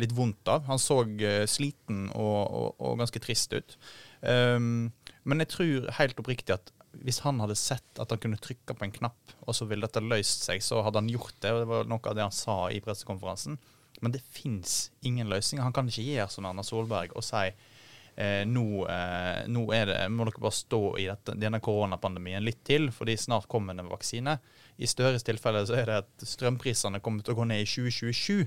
litt 0.00 0.14
vondt 0.16 0.50
av. 0.50 0.64
Han 0.66 0.80
så 0.82 1.04
sliten 1.46 2.08
og, 2.10 2.40
og, 2.42 2.70
og 2.82 2.98
ganske 2.98 3.22
trist 3.22 3.54
ut. 3.54 3.78
Um, 4.18 4.88
men 5.28 5.44
jeg 5.44 5.52
tror 5.52 5.90
helt 6.00 6.18
oppriktig 6.18 6.56
at 6.56 6.72
hvis 7.04 7.22
han 7.24 7.40
hadde 7.42 7.56
sett 7.58 8.00
at 8.00 8.10
han 8.12 8.20
kunne 8.22 8.40
trykke 8.42 8.74
på 8.74 8.86
en 8.86 8.94
knapp, 8.94 9.34
og 9.44 9.56
så 9.56 9.66
ville 9.68 9.86
dette 9.86 10.02
løst 10.04 10.46
seg, 10.48 10.62
så 10.64 10.82
hadde 10.86 11.02
han 11.02 11.10
gjort 11.12 11.36
det. 11.40 11.52
og 11.52 11.62
Det 11.62 11.70
var 11.70 11.90
noe 11.90 12.10
av 12.10 12.16
det 12.18 12.26
han 12.26 12.34
sa 12.34 12.60
i 12.74 12.80
pressekonferansen. 12.84 13.58
Men 14.00 14.14
det 14.14 14.22
fins 14.22 14.90
ingen 15.06 15.30
løsning. 15.30 15.62
Han 15.62 15.74
kan 15.74 15.88
ikke 15.90 16.06
gjøre 16.06 16.30
som 16.30 16.46
Erna 16.46 16.62
Solberg 16.66 17.14
og 17.18 17.24
si 17.26 17.48
eh, 17.48 18.44
nå, 18.46 18.66
eh, 18.90 19.40
nå 19.50 19.64
det, 19.72 19.98
må 20.14 20.28
dere 20.28 20.44
bare 20.44 20.58
stå 20.58 20.82
i 21.02 21.08
dette, 21.10 21.34
denne 21.38 21.60
koronapandemien 21.64 22.44
litt 22.46 22.62
til, 22.66 22.90
fordi 22.94 23.18
snart 23.18 23.48
kommer 23.50 23.74
det 23.74 23.86
en 23.86 23.92
vaksine. 23.92 24.38
I 24.78 24.90
Støres 24.90 25.26
tilfelle 25.26 25.64
så 25.66 25.80
er 25.80 25.90
det 25.90 26.00
at 26.04 26.26
strømprisene 26.30 27.02
kommer 27.02 27.26
til 27.26 27.34
å 27.34 27.40
gå 27.40 27.48
ned 27.50 27.64
i 27.64 27.68
2027. 27.68 28.46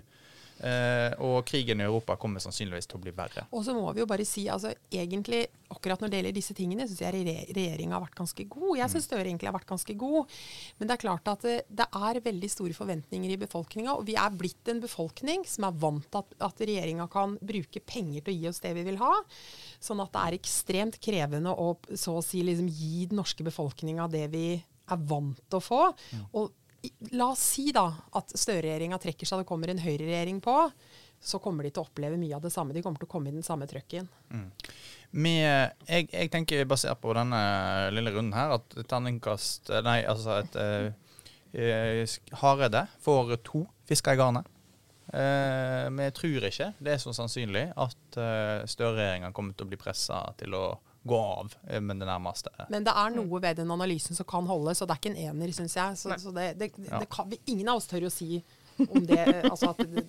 Eh, 0.62 1.14
og 1.26 1.40
krigen 1.50 1.80
i 1.82 1.86
Europa 1.88 2.14
kommer 2.22 2.42
sannsynligvis 2.44 2.86
til 2.86 3.00
å 3.00 3.02
bli 3.02 3.12
verre. 3.18 3.48
Og 3.52 3.64
så 3.66 3.74
må 3.74 3.88
vi 3.96 4.04
jo 4.04 4.06
bare 4.10 4.26
si, 4.30 4.44
altså 4.52 4.70
egentlig, 4.94 5.48
akkurat 5.74 6.04
når 6.04 6.12
det 6.12 6.20
gjelder 6.20 6.36
disse 6.38 6.54
tingene, 6.54 6.86
syns 6.86 7.02
jeg 7.02 7.16
re 7.26 7.34
regjeringa 7.50 7.96
har 7.98 8.04
vært 8.06 8.20
ganske 8.20 8.46
god. 8.52 8.78
Jeg 8.78 8.94
syns 8.94 9.08
Støre 9.10 9.26
egentlig 9.26 9.50
har 9.50 9.56
vært 9.58 9.72
ganske 9.72 9.96
god. 9.98 10.36
Men 10.78 10.88
det 10.88 10.94
er 10.96 11.02
klart 11.02 11.32
at 11.34 11.42
det, 11.48 11.56
det 11.82 11.88
er 11.98 12.22
veldig 12.28 12.50
store 12.54 12.78
forventninger 12.78 13.34
i 13.34 13.40
befolkninga. 13.42 13.96
Og 13.98 14.06
vi 14.06 14.16
er 14.22 14.38
blitt 14.38 14.70
en 14.70 14.84
befolkning 14.84 15.48
som 15.50 15.66
er 15.66 15.80
vant 15.82 16.06
til 16.12 16.22
at, 16.22 16.36
at 16.52 16.62
regjeringa 16.62 17.10
kan 17.12 17.38
bruke 17.42 17.82
penger 17.82 18.22
til 18.22 18.36
å 18.36 18.38
gi 18.38 18.50
oss 18.54 18.62
det 18.62 18.76
vi 18.78 18.86
vil 18.92 19.02
ha. 19.02 19.14
Sånn 19.82 20.04
at 20.06 20.14
det 20.14 20.22
er 20.28 20.38
ekstremt 20.38 21.02
krevende 21.02 21.56
å 21.58 21.74
så 21.98 22.20
å 22.20 22.24
si 22.26 22.44
liksom 22.46 22.70
gi 22.70 23.08
den 23.10 23.18
norske 23.24 23.44
befolkninga 23.50 24.06
det 24.14 24.28
vi 24.34 24.46
er 24.92 24.98
vant 25.08 25.40
til 25.50 25.58
å 25.58 25.64
få. 25.64 25.82
Og 26.38 26.52
i- 26.52 26.54
La 27.14 27.28
oss 27.30 27.44
si 27.54 27.70
da 27.76 27.86
at 28.18 28.34
Støre-regjeringa 28.34 28.98
trekker 29.02 29.30
seg, 29.30 29.44
det 29.44 29.50
kommer 29.50 29.72
en 29.72 29.82
høyreregjering 29.82 30.42
på. 30.44 30.56
Så 31.22 31.38
kommer 31.42 31.68
de 31.68 31.70
til 31.70 31.84
å 31.84 31.86
oppleve 31.86 32.18
mye 32.18 32.34
av 32.34 32.42
det 32.42 32.50
samme. 32.54 32.74
De 32.74 32.82
kommer 32.82 32.98
til 33.02 33.06
å 33.06 33.12
komme 33.12 33.30
i 33.30 33.36
den 33.36 33.46
samme 33.46 33.68
trøkken. 33.70 34.08
Med, 35.12 35.76
jeg, 35.86 36.08
jeg 36.10 36.32
tenker 36.34 36.66
basert 36.70 37.02
på 37.04 37.14
denne 37.14 37.42
lille 37.94 38.14
runden 38.16 38.34
her 38.34 38.56
at 38.56 38.74
terningkast 38.90 39.70
Nei, 39.86 40.00
altså 40.08 40.40
et 40.40 40.58
eh, 40.58 40.88
eh, 41.54 42.16
Hareide 42.42 42.88
får 43.04 43.36
to 43.46 43.66
fisker 43.90 44.18
i 44.18 44.22
garnet. 44.22 44.50
Eh, 45.14 45.92
jeg 46.08 46.16
tror 46.18 46.48
ikke 46.48 46.72
det 46.80 46.96
er 46.96 47.04
så 47.04 47.14
sannsynlig 47.14 47.66
at 47.76 48.18
uh, 48.18 48.64
Støre-regjeringa 48.64 49.34
kommer 49.36 49.54
til 49.54 49.68
å 49.68 49.72
bli 49.74 49.80
pressa 49.82 50.24
til 50.40 50.56
å 50.56 50.66
gå 51.04 51.18
av 51.18 51.54
eh, 51.68 51.82
med 51.82 52.00
det 52.00 52.08
nærmeste. 52.10 52.54
Men 52.70 52.86
det 52.86 52.94
er 52.94 53.14
noe 53.16 53.42
ved 53.42 53.62
den 53.62 53.72
analysen 53.74 54.18
som 54.18 54.28
kan 54.28 54.50
holde, 54.50 54.76
så 54.78 54.88
det 54.88 54.96
er 54.96 55.02
ikke 55.02 55.14
en 55.14 55.22
ener, 55.32 55.54
syns 55.56 55.78
jeg. 55.78 56.02
Så, 56.02 56.18
så 56.22 56.34
det, 56.36 56.54
det, 56.60 56.74
Ja. 56.88 57.00
det 57.02 57.10
kan, 57.12 57.32
ingen 57.46 57.72
av 57.72 57.82
oss 57.82 57.90
tør 57.90 58.10
å 58.10 58.14
si 58.14 58.42
om 58.82 59.04
det 59.06 59.20
Altså 59.46 59.72
at 59.76 59.82
det, 59.84 60.06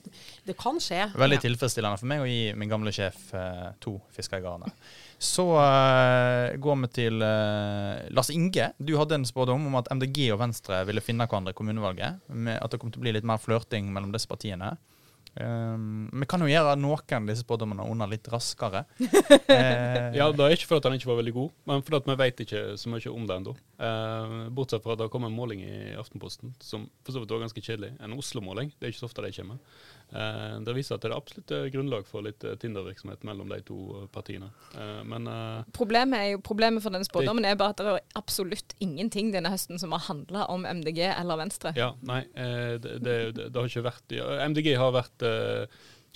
det 0.47 0.55
kan 0.57 0.79
skje. 0.81 1.05
Veldig 1.19 1.41
tilfredsstillende 1.43 2.01
for 2.01 2.09
meg 2.09 2.23
å 2.23 2.29
gi 2.29 2.53
min 2.57 2.71
gamle 2.71 2.93
sjef 2.95 3.33
eh, 3.37 3.73
to 3.83 3.99
fisker 4.15 4.41
i 4.41 4.45
garnet. 4.45 4.85
Så 5.23 5.45
uh, 5.55 6.51
går 6.59 6.79
vi 6.81 6.89
til 6.97 7.23
uh, 7.23 8.01
Lars 8.11 8.33
Inge. 8.35 8.73
Du 8.83 8.97
hadde 8.99 9.21
en 9.21 9.27
spådom 9.29 9.69
om 9.69 9.77
at 9.79 9.91
MDG 9.95 10.33
og 10.35 10.41
Venstre 10.41 10.81
ville 10.89 11.05
finne 11.05 11.29
hverandre 11.29 11.55
i 11.55 11.59
kommunevalget. 11.59 12.25
Med 12.35 12.59
at 12.59 12.75
det 12.75 12.81
kom 12.83 12.91
til 12.91 12.99
å 12.99 13.05
bli 13.05 13.13
litt 13.15 13.29
mer 13.29 13.39
flørting 13.39 13.93
mellom 13.95 14.11
disse 14.15 14.27
partiene. 14.31 14.73
Um, 15.41 16.11
vi 16.13 16.27
kan 16.29 16.43
jo 16.45 16.49
gjøre 16.51 16.75
noen 16.77 17.15
av 17.17 17.29
disse 17.31 17.41
spådommene 17.47 17.87
under 17.89 18.11
litt 18.11 18.29
raskere. 18.33 18.85
Eh, 19.53 20.13
Ja, 20.17 20.27
det 20.33 20.45
er 20.45 20.55
ikke 20.57 20.69
fordi 20.69 20.89
han 20.91 20.97
ikke 20.99 21.09
var 21.09 21.19
veldig 21.23 21.33
god, 21.37 21.51
men 21.69 21.83
fordi 21.85 21.99
at 22.03 22.09
vi 22.11 22.17
vet 22.21 22.43
ikke 22.45 22.61
så 22.81 22.91
mye 22.93 23.13
om 23.13 23.25
det 23.29 23.37
ennå. 23.41 23.55
Eh, 23.89 24.35
bortsett 24.55 24.85
fra 24.85 24.93
at 24.97 25.01
det 25.03 25.09
kom 25.13 25.25
en 25.29 25.35
måling 25.37 25.63
i 25.65 25.95
Aftenposten 25.99 26.53
som 26.63 26.85
for 27.05 27.15
så 27.17 27.23
vidt 27.23 27.33
var 27.33 27.43
ganske 27.45 27.65
kjedelig. 27.65 27.95
En 28.05 28.17
Oslo-måling. 28.19 28.73
Det 28.77 28.87
er 28.89 28.93
ikke 28.95 29.03
så 29.05 29.09
ofte 29.11 29.25
de 29.25 29.33
kommer. 29.37 29.61
Eh, 30.13 30.57
det 30.67 30.75
viser 30.77 30.97
at 30.99 31.05
det 31.05 31.11
er 31.11 31.17
absolutt 31.17 31.55
eh, 31.55 31.69
grunnlag 31.73 32.05
for 32.09 32.25
litt 32.27 32.45
eh, 32.45 32.57
Tinder-virksomhet 32.61 33.25
mellom 33.29 33.49
de 33.53 33.61
to 33.67 33.79
partiene. 34.13 34.51
Eh, 34.77 35.01
men 35.09 35.31
Problemet, 35.73 36.19
er 36.19 36.31
jo, 36.35 36.43
problemet 36.45 36.85
for 36.85 36.95
denne 36.95 37.09
spådommen 37.09 37.47
er 37.49 37.57
bare 37.61 37.77
at 37.77 37.81
det 37.81 37.95
er 37.97 38.21
absolutt 38.21 38.77
ingenting 38.85 39.33
denne 39.33 39.53
høsten 39.53 39.81
som 39.81 39.95
har 39.97 40.05
handla 40.11 40.47
om 40.53 40.69
MDG 40.69 41.05
eller 41.09 41.41
Venstre. 41.41 41.75
ja, 41.79 41.93
nei, 42.05 42.23
eh, 42.37 42.77
det, 42.83 42.99
det, 43.05 43.17
det, 43.41 43.51
har 43.57 43.71
ikke 43.71 43.89
vært 43.89 44.17
MDG 44.53 44.75
har 44.81 44.95
vært 44.95 45.29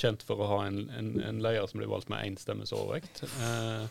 kjent 0.00 0.24
for 0.26 0.40
å 0.42 0.48
ha 0.50 0.58
en, 0.68 0.82
en, 0.92 1.14
en 1.24 1.38
leder 1.42 1.68
som 1.70 1.80
blir 1.80 1.90
valgt 1.90 2.10
med 2.12 2.24
én 2.24 2.36
stemmes 2.40 2.74
overvekt. 2.76 3.24
Eh, 3.24 3.86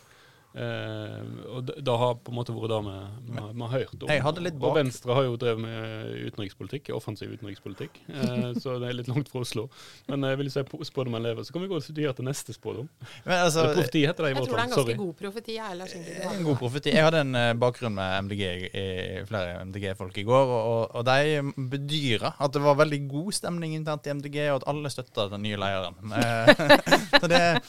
og 0.55 1.65
det, 1.67 1.95
har 1.99 2.15
på 2.23 2.31
en 2.31 2.37
måte 2.37 2.53
vært 2.55 2.71
det 2.71 2.79
vi 2.85 3.61
har- 3.61 3.71
hørt 3.75 4.03
om. 4.03 4.63
Og 4.63 4.75
Venstre 4.77 5.13
har 5.13 5.23
jo 5.27 5.35
drevet 5.39 5.59
med 5.59 6.29
utenrikspolitikk, 6.29 6.89
offensiv 6.95 7.33
utenrikspolitikk, 7.35 7.99
eh, 8.09 8.53
så 8.61 8.77
det 8.79 8.89
er 8.89 8.97
litt 8.99 9.09
langt 9.11 9.29
fra 9.31 9.41
Oslo. 9.43 9.67
Men 10.07 10.23
jeg 10.23 10.39
vil 10.39 10.51
si 10.51 10.63
spådom 10.63 10.85
spådommen 10.85 11.23
lever. 11.23 11.43
Så 11.43 11.53
kan 11.53 11.61
vi 11.63 11.67
gå 11.71 11.75
og 11.79 11.83
studere 11.83 12.13
til 12.15 12.25
neste 12.25 12.53
spådom. 12.55 12.87
men 13.25 13.35
altså, 13.37 13.65
profeti 13.73 14.05
heter 14.05 14.23
det 14.23 14.31
i 14.31 14.35
Jeg 14.35 14.47
tror 14.47 14.55
det 14.55 14.59
er 14.59 14.69
en 14.69 14.75
ganske 14.75 14.97
god 14.97 15.13
profeti. 15.19 15.55
jeg, 15.55 15.77
Lars 15.77 15.93
har. 15.93 16.37
En 16.37 16.43
god 16.43 16.57
profeti. 16.57 16.89
Jeg 16.95 17.03
hadde 17.03 17.21
en 17.25 17.35
eh, 17.35 17.53
bakgrunn 17.53 17.95
med 17.95 18.23
MDG, 18.25 18.43
i, 18.71 18.85
flere 19.27 19.65
MDG-folk 19.65 20.17
i 20.17 20.23
går, 20.23 20.53
og, 20.55 20.95
og 20.95 21.05
de 21.05 21.53
bedyra 21.75 22.33
at 22.39 22.53
det 22.53 22.61
var 22.63 22.79
veldig 22.79 23.01
god 23.09 23.31
stemning 23.33 23.75
internt 23.75 24.07
i 24.07 24.13
MDG, 24.13 24.39
og 24.51 24.61
at 24.61 24.67
alle 24.71 24.91
støtta 24.93 25.27
den 25.31 25.43
nye 25.45 25.59
lederen. 25.59 26.15
Eh, 26.15 26.93
Så 27.21 27.27
det 27.31 27.39
er 27.41 27.59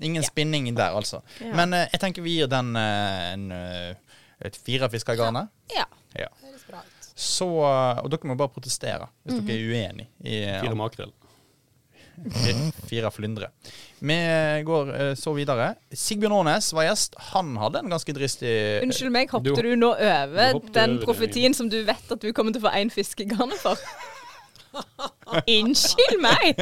ingen 0.00 0.24
spinning 0.26 0.70
der, 0.76 0.94
altså. 0.96 1.20
Ja. 1.40 1.52
Men 1.56 1.72
eh, 1.76 1.88
jeg 1.92 2.00
tenker 2.00 2.24
vi 2.24 2.33
gir 2.34 2.50
den 2.52 2.74
eh, 2.76 3.32
en, 3.32 3.46
eh, 3.52 4.16
et 4.44 4.56
fire 4.56 4.88
fisker 4.92 5.14
i 5.14 5.20
garnet. 5.22 5.48
Ja. 5.74 5.86
Ja. 6.18 6.28
Høres 6.42 6.66
bra 6.68 6.82
ut. 6.84 7.10
Så, 7.14 7.46
eh, 7.46 8.00
og 8.04 8.10
dere 8.10 8.26
må 8.30 8.36
bare 8.36 8.50
protestere 8.54 9.06
hvis 9.24 9.38
Mhm. 9.40 9.46
dere 9.46 9.58
er 9.58 9.70
uenig 9.74 10.08
i 10.24 10.40
eh, 10.44 10.60
Fire 10.64 10.74
makrell. 10.78 11.12
Fire 12.86 13.10
flyndre. 13.10 13.48
Vi 14.04 14.16
går 14.66 14.90
så 15.18 15.32
videre. 15.34 15.72
Sigbjørn 15.90 16.36
Aanes 16.36 16.68
var 16.76 16.86
gjest. 16.86 17.16
Han 17.32 17.56
hadde 17.58 17.80
en 17.82 17.90
ganske 17.90 18.14
dristig 18.14 18.52
Unnskyld 18.84 19.10
meg, 19.10 19.30
hoppet 19.34 19.56
Du- 19.56 19.62
du, 19.62 19.74
nå 19.76 19.90
over 19.96 20.52
du 20.60 20.68
den 20.76 20.98
profetien 21.02 21.54
som 21.54 21.68
du 21.68 21.82
vet 21.82 22.12
at 22.12 22.20
du 22.20 22.32
kommer 22.32 22.52
til 22.54 22.62
å 22.62 22.68
få 22.68 22.74
én 22.78 22.92
fisk 22.92 23.20
i 23.20 23.24
garnet 23.24 23.58
for? 23.58 23.74
Unnskyld 25.48 26.20
meg! 26.22 26.58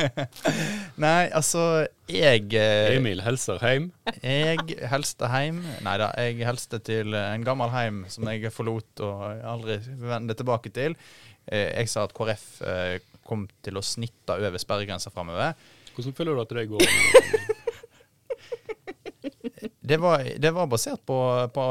Nei, 1.00 1.28
altså 1.34 1.86
Jeg 2.10 2.46
eh, 2.58 2.96
Emil 2.96 3.22
helser 3.24 3.60
hjem. 3.62 3.90
Jeg 4.22 4.78
helste 4.90 5.28
hjem 5.32 5.60
Nei 5.84 5.94
da, 6.00 6.10
jeg 6.20 6.40
helste 6.46 6.80
til 6.84 7.14
en 7.18 7.46
gammel 7.46 7.72
heim 7.74 8.02
som 8.12 8.28
jeg 8.30 8.52
forlot 8.54 9.02
og 9.06 9.24
aldri 9.54 9.78
vende 10.02 10.36
tilbake 10.38 10.72
til. 10.74 10.96
Eh, 11.46 11.72
Jeg 11.80 11.90
sa 11.92 12.04
at 12.06 12.14
KrF 12.16 12.46
eh, 12.68 12.96
kom 13.26 13.46
til 13.64 13.78
å 13.78 13.84
snitte 13.86 14.36
over 14.38 14.58
sperregrensa 14.60 15.12
framover. 15.14 15.54
Hvordan 15.94 16.16
føler 16.16 16.34
du 16.38 16.42
at 16.44 16.54
det 16.56 16.68
går? 16.72 16.86
Det 19.82 19.98
var, 19.98 20.24
det 20.38 20.50
var 20.54 20.66
basert 20.70 21.02
på, 21.06 21.18
på 21.54 21.62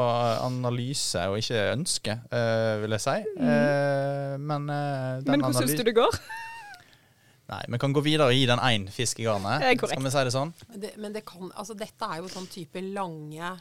analyse 0.44 1.20
og 1.30 1.38
ikke 1.40 1.62
ønske, 1.72 2.16
uh, 2.32 2.80
vil 2.82 2.96
jeg 2.96 3.04
si. 3.04 3.18
Eh, 3.40 4.34
men 4.40 4.68
uh, 4.68 5.20
den 5.24 5.32
Men 5.32 5.44
hvordan 5.46 5.58
syns 5.62 5.76
du 5.80 5.84
det 5.88 5.94
går? 5.96 6.18
Nei, 7.52 7.62
vi 7.74 7.80
kan 7.82 7.92
gå 7.92 8.00
videre 8.04 8.30
og 8.30 8.36
gi 8.36 8.46
den 8.48 8.62
én 8.64 8.86
fisk 8.92 9.20
i 9.20 9.26
garnet. 9.26 9.64
Skal 9.80 10.04
vi 10.04 10.12
si 10.14 10.24
det 10.28 10.32
sånn? 10.32 10.52
Det, 10.72 10.94
men 11.00 11.12
det 11.16 11.24
kan, 11.28 11.50
altså 11.50 11.76
dette 11.76 12.08
er 12.08 12.22
jo 12.22 12.30
sånn 12.32 12.48
type 12.52 12.84
lange 12.92 13.52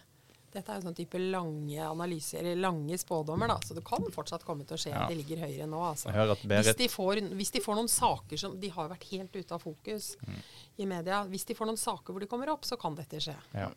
dette 0.53 0.72
er 0.72 0.79
jo 0.79 0.86
sånn 0.88 0.96
type 0.98 1.20
lange 1.20 1.79
analyser, 1.88 2.39
eller 2.41 2.55
lange 2.62 2.98
spådommer, 3.00 3.48
da. 3.48 3.58
Så 3.65 3.74
det 3.77 3.84
kan 3.88 4.03
fortsatt 4.12 4.43
komme 4.46 4.65
til 4.67 4.75
å 4.77 4.81
skje 4.81 4.91
Ja. 4.93 5.03
at 5.05 5.10
de 5.10 5.15
ligger 5.15 5.38
høyere 5.46 5.67
nå, 5.70 5.79
altså. 5.91 6.12
Hvis 6.12 6.75
de, 6.77 6.88
får, 6.91 7.22
hvis 7.38 7.51
de 7.51 7.62
får 7.62 7.75
noen 7.79 7.89
saker 7.89 8.38
som 8.38 8.60
De 8.60 8.70
har 8.70 8.89
vært 8.89 9.03
helt 9.12 9.35
ute 9.35 9.51
av 9.55 9.61
fokus 9.64 10.16
Mm. 10.27 10.42
i 10.77 10.85
media. 10.85 11.24
Hvis 11.25 11.46
de 11.46 11.53
får 11.55 11.66
noen 11.72 11.77
saker 11.77 12.14
hvor 12.14 12.20
de 12.20 12.27
kommer 12.27 12.50
opp, 12.50 12.61
så 12.64 12.77
kan 12.79 12.96
dette 12.96 13.18
skje. 13.20 13.35
ja. 13.53 13.70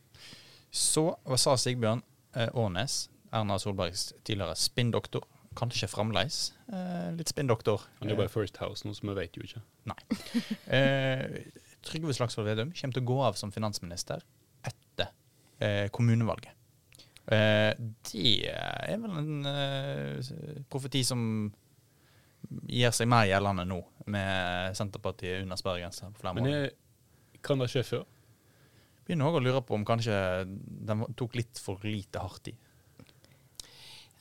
Så 0.74 1.16
hva 1.24 1.37
sa 1.38 1.54
Sigbjørn 1.54 2.02
eh, 2.34 2.48
Aanes, 2.54 3.08
Erna 3.32 3.56
Solbergs 3.58 4.12
tidligere 4.24 4.56
spinndoktor. 4.58 5.22
Kanskje 5.54 5.87
fremdeles 5.87 6.52
eh, 6.72 7.12
litt 7.14 7.28
spinndoktor. 7.30 7.80
Han 8.00 8.08
jobber 8.10 8.24
i 8.24 8.28
First 8.32 8.56
House 8.58 8.82
nå, 8.84 8.90
så 8.92 9.06
vi 9.06 9.14
vet 9.14 9.37
jo 9.38 9.42
ikke. 9.46 9.62
Eh, 10.66 11.44
Trygve 11.84 12.14
Slagsvold 12.16 12.48
Vedum 12.48 12.72
kommer 12.72 12.94
til 12.96 13.02
å 13.02 13.06
gå 13.06 13.18
av 13.26 13.34
som 13.38 13.52
finansminister 13.52 14.22
etter 14.64 15.10
eh, 15.60 15.88
kommunevalget. 15.92 16.50
Eh, 17.32 17.70
det 18.04 18.50
er 18.52 18.98
vel 19.00 19.20
en 19.20 19.46
eh, 19.48 20.32
profeti 20.68 21.04
som 21.08 21.22
gir 22.68 22.92
seg 22.92 23.08
mer 23.08 23.24
gjeldende 23.30 23.64
nå, 23.68 23.78
med 24.12 24.76
Senterpartiet 24.76 25.42
under 25.46 25.56
sperregrensa 25.56 26.10
på 26.12 26.20
flere 26.20 26.37
Men 26.37 26.44
måneder. 26.44 26.66
jeg, 26.68 27.40
kan 27.44 27.62
det 27.62 27.70
skje 27.72 27.87
før? 27.88 28.04
Begynner 29.04 29.28
også 29.28 29.40
å 29.40 29.44
lure 29.46 29.64
på 29.64 29.76
om 29.76 29.88
kanskje 29.88 30.18
den 30.48 31.04
tok 31.16 31.37
litt 31.37 31.60
for 31.60 31.80
lite 31.84 32.20
hardt 32.20 32.52
i. 32.52 32.54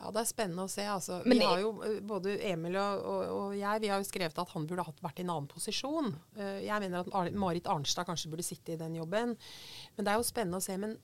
Ja, 0.03 0.09
det 0.11 0.19
er 0.19 0.27
spennende 0.27 0.65
å 0.65 0.71
se. 0.71 0.83
Altså, 0.89 1.21
vi 1.23 1.37
har 1.39 1.61
jo, 1.61 1.69
eh, 1.87 2.01
både 2.03 2.35
Emil 2.49 2.75
og, 2.75 3.05
og, 3.07 3.21
og 3.37 3.53
jeg 3.55 3.83
vi 3.83 3.91
har 3.91 4.01
jo 4.01 4.07
skrevet 4.07 4.39
at 4.41 4.51
han 4.51 4.65
burde 4.67 4.83
hatt 4.83 4.99
vært 5.03 5.21
i 5.21 5.23
en 5.23 5.31
annen 5.31 5.47
posisjon. 5.51 6.11
Eh, 6.35 6.65
jeg 6.65 6.83
mener 6.83 7.03
at 7.07 7.35
Marit 7.39 7.69
Arnstad 7.71 8.09
kanskje 8.09 8.31
burde 8.33 8.43
sitte 8.43 8.75
i 8.75 8.79
den 8.79 8.97
jobben. 8.99 9.37
Men 9.95 10.07
det 10.07 10.11
er 10.11 10.19
jo 10.19 10.27
spennende 10.27 10.59
å 10.59 10.65
se. 10.65 10.75
Men 10.81 10.97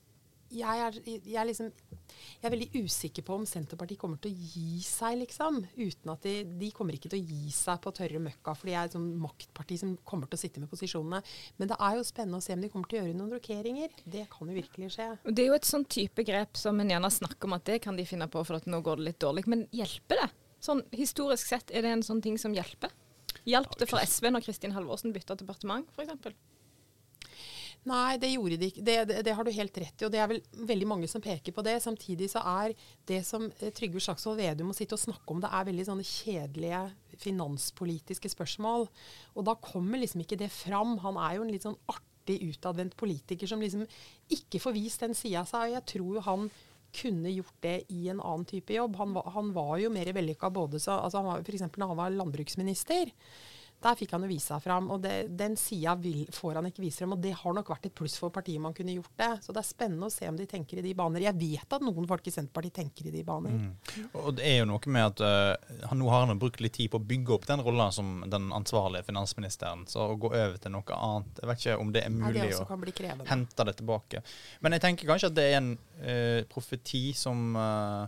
jeg 0.50 0.82
er, 0.84 0.96
jeg 1.06 1.36
er, 1.38 1.46
liksom, 1.48 1.68
jeg 1.70 2.46
er 2.48 2.52
veldig 2.54 2.82
usikker 2.82 3.24
på 3.26 3.36
om 3.38 3.46
Senterpartiet 3.48 4.00
kommer 4.00 4.18
til 4.22 4.32
å 4.34 4.48
gi 4.54 4.80
seg, 4.84 5.20
liksom. 5.22 5.60
Uten 5.78 6.12
at 6.12 6.26
de, 6.26 6.34
de 6.60 6.70
kommer 6.74 6.96
ikke 6.96 7.10
til 7.12 7.20
å 7.20 7.30
gi 7.30 7.52
seg 7.54 7.80
på 7.84 7.92
tørre 7.96 8.22
møkka, 8.22 8.54
for 8.58 8.70
de 8.70 8.74
er 8.74 8.88
et 8.88 8.96
sånn 8.96 9.08
maktparti 9.22 9.78
som 9.80 9.94
kommer 10.08 10.30
til 10.30 10.40
å 10.40 10.42
sitte 10.42 10.62
med 10.62 10.72
posisjonene. 10.72 11.22
Men 11.60 11.70
det 11.70 11.78
er 11.78 11.98
jo 11.98 12.06
spennende 12.08 12.40
å 12.42 12.44
se 12.44 12.56
om 12.56 12.64
de 12.64 12.72
kommer 12.72 12.90
til 12.90 13.00
å 13.00 13.04
gjøre 13.04 13.18
noen 13.20 13.34
rokeringer. 13.36 13.94
Det 14.04 14.26
kan 14.32 14.50
jo 14.50 14.58
virkelig 14.58 14.92
skje. 14.96 15.08
Det 15.30 15.44
er 15.44 15.50
jo 15.52 15.58
et 15.60 15.70
sånn 15.70 15.86
type 15.96 16.26
grep 16.26 16.58
som 16.58 16.82
en 16.82 16.94
gjerne 16.94 17.12
snakker 17.20 17.50
om 17.50 17.58
at 17.58 17.66
det 17.70 17.80
kan 17.86 17.98
de 17.98 18.08
finne 18.08 18.30
på 18.30 18.44
for 18.46 18.58
at 18.58 18.68
nå 18.70 18.82
går 18.84 19.00
det 19.00 19.10
litt 19.12 19.22
dårlig. 19.22 19.46
Men 19.50 19.66
hjelper 19.76 20.24
det? 20.24 20.30
Sånn 20.60 20.82
Historisk 20.92 21.48
sett, 21.48 21.70
er 21.72 21.86
det 21.86 21.94
en 21.94 22.04
sånn 22.04 22.20
ting 22.24 22.36
som 22.40 22.52
hjelper? 22.56 22.92
Hjalp 23.48 23.78
det 23.80 23.88
for 23.88 24.02
SV 24.02 24.32
når 24.34 24.44
Kristin 24.44 24.74
Halvorsen 24.74 25.14
bytta 25.14 25.38
departement, 25.38 25.88
f.eks.? 25.96 26.34
Nei, 27.88 28.18
det 28.20 28.28
gjorde 28.34 28.58
de 28.60 28.68
ikke. 28.68 28.82
Det, 28.84 28.94
det, 29.08 29.20
det 29.24 29.34
har 29.36 29.46
du 29.46 29.50
helt 29.56 29.78
rett 29.80 30.02
i, 30.02 30.04
og 30.04 30.12
det 30.12 30.20
er 30.20 30.28
vel 30.28 30.40
veldig 30.68 30.88
mange 30.88 31.08
som 31.08 31.22
peker 31.24 31.54
på 31.56 31.64
det. 31.64 31.78
Samtidig 31.80 32.28
så 32.32 32.42
er 32.44 32.74
det 33.08 33.22
som 33.24 33.46
eh, 33.48 33.70
Trygve 33.76 34.02
Slagsvold 34.04 34.36
Vedum 34.40 34.68
må 34.68 34.76
sitte 34.76 34.98
og 34.98 35.00
snakke 35.00 35.32
om, 35.32 35.40
det 35.40 35.48
er 35.48 35.68
veldig 35.70 35.86
sånne 35.88 36.04
kjedelige 36.04 36.82
finanspolitiske 37.20 38.32
spørsmål. 38.34 38.84
Og 39.32 39.46
da 39.48 39.56
kommer 39.64 40.02
liksom 40.02 40.24
ikke 40.24 40.38
det 40.42 40.50
fram. 40.52 40.98
Han 41.06 41.16
er 41.20 41.38
jo 41.38 41.46
en 41.46 41.52
litt 41.54 41.64
sånn 41.64 41.78
artig 41.88 42.36
utadvendt 42.50 42.98
politiker 43.00 43.48
som 43.48 43.64
liksom 43.64 43.86
ikke 44.36 44.60
får 44.60 44.76
vist 44.76 45.06
den 45.06 45.16
sida 45.16 45.40
av 45.44 45.48
seg. 45.48 45.70
Og 45.70 45.78
jeg 45.78 45.88
tror 45.94 46.18
jo 46.18 46.26
han 46.28 46.50
kunne 47.00 47.32
gjort 47.32 47.56
det 47.64 47.76
i 47.94 48.08
en 48.10 48.20
annen 48.20 48.44
type 48.50 48.74
jobb. 48.74 48.98
Han 49.00 49.16
var, 49.16 49.32
han 49.32 49.54
var 49.56 49.78
jo 49.80 49.92
mer 49.94 50.12
vellykka 50.14 50.50
både 50.52 50.82
så 50.82 50.98
altså 50.98 51.22
han 51.22 51.30
var, 51.30 51.44
for 51.46 51.56
eksempel 51.56 51.80
når 51.80 51.94
han 51.94 52.00
var 52.02 52.16
landbruksminister. 52.18 53.12
Der 53.80 53.96
fikk 53.96 54.10
han 54.12 54.24
jo 54.26 54.28
vise 54.28 54.50
seg 54.50 54.60
fram, 54.60 54.90
og 54.92 55.00
det, 55.00 55.14
den 55.40 55.54
sida 55.56 55.94
får 56.36 56.58
han 56.58 56.68
ikke 56.68 56.82
vise 56.84 57.00
frem. 57.00 57.14
Og 57.16 57.22
det 57.24 57.32
har 57.38 57.54
nok 57.56 57.70
vært 57.72 57.86
et 57.88 57.94
pluss 57.96 58.18
for 58.20 58.32
partiet 58.34 58.60
om 58.60 58.66
han 58.68 58.76
kunne 58.76 58.92
gjort 58.98 59.14
det. 59.16 59.30
Så 59.44 59.54
det 59.56 59.62
er 59.62 59.68
spennende 59.68 60.10
å 60.10 60.12
se 60.12 60.28
om 60.28 60.36
de 60.36 60.46
tenker 60.50 60.80
i 60.80 60.84
de 60.84 60.92
baner. 60.96 61.24
Jeg 61.24 61.38
vet 61.40 61.76
at 61.76 61.84
noen 61.84 62.08
folk 62.10 62.28
i 62.28 62.34
Senterpartiet 62.34 62.76
tenker 62.76 63.08
i 63.08 63.14
de 63.14 63.22
baner. 63.24 63.54
Og 64.20 64.34
det 64.36 64.44
er 64.50 64.58
jo 64.60 64.68
noe 64.68 64.92
med 64.92 65.06
at 65.06 65.22
uh, 65.24 65.86
han 65.88 66.00
nå 66.00 66.10
har 66.12 66.28
han 66.28 66.40
brukt 66.40 66.60
litt 66.60 66.76
tid 66.76 66.92
på 66.92 67.00
å 67.00 67.06
bygge 67.12 67.36
opp 67.36 67.46
den 67.48 67.64
rolla 67.64 67.88
som 67.94 68.20
den 68.28 68.50
ansvarlige 68.56 69.08
finansministeren. 69.08 69.86
Så 69.88 70.10
å 70.12 70.18
gå 70.20 70.32
over 70.32 70.58
til 70.60 70.74
noe 70.74 70.98
annet 71.00 71.40
Jeg 71.40 71.48
vet 71.50 71.64
ikke 71.64 71.78
om 71.80 71.94
det 71.94 72.02
er 72.04 72.12
Nei, 72.12 72.26
mulig 72.26 72.48
det 72.50 72.60
å 72.60 73.30
hente 73.30 73.66
det 73.70 73.76
tilbake. 73.80 74.24
Men 74.60 74.76
jeg 74.76 74.84
tenker 74.84 75.08
kanskje 75.08 75.32
at 75.32 75.38
det 75.38 75.46
er 75.48 75.56
en 75.62 75.72
uh, 76.04 76.42
profeti 76.52 77.06
som 77.16 77.56
uh, 77.56 78.04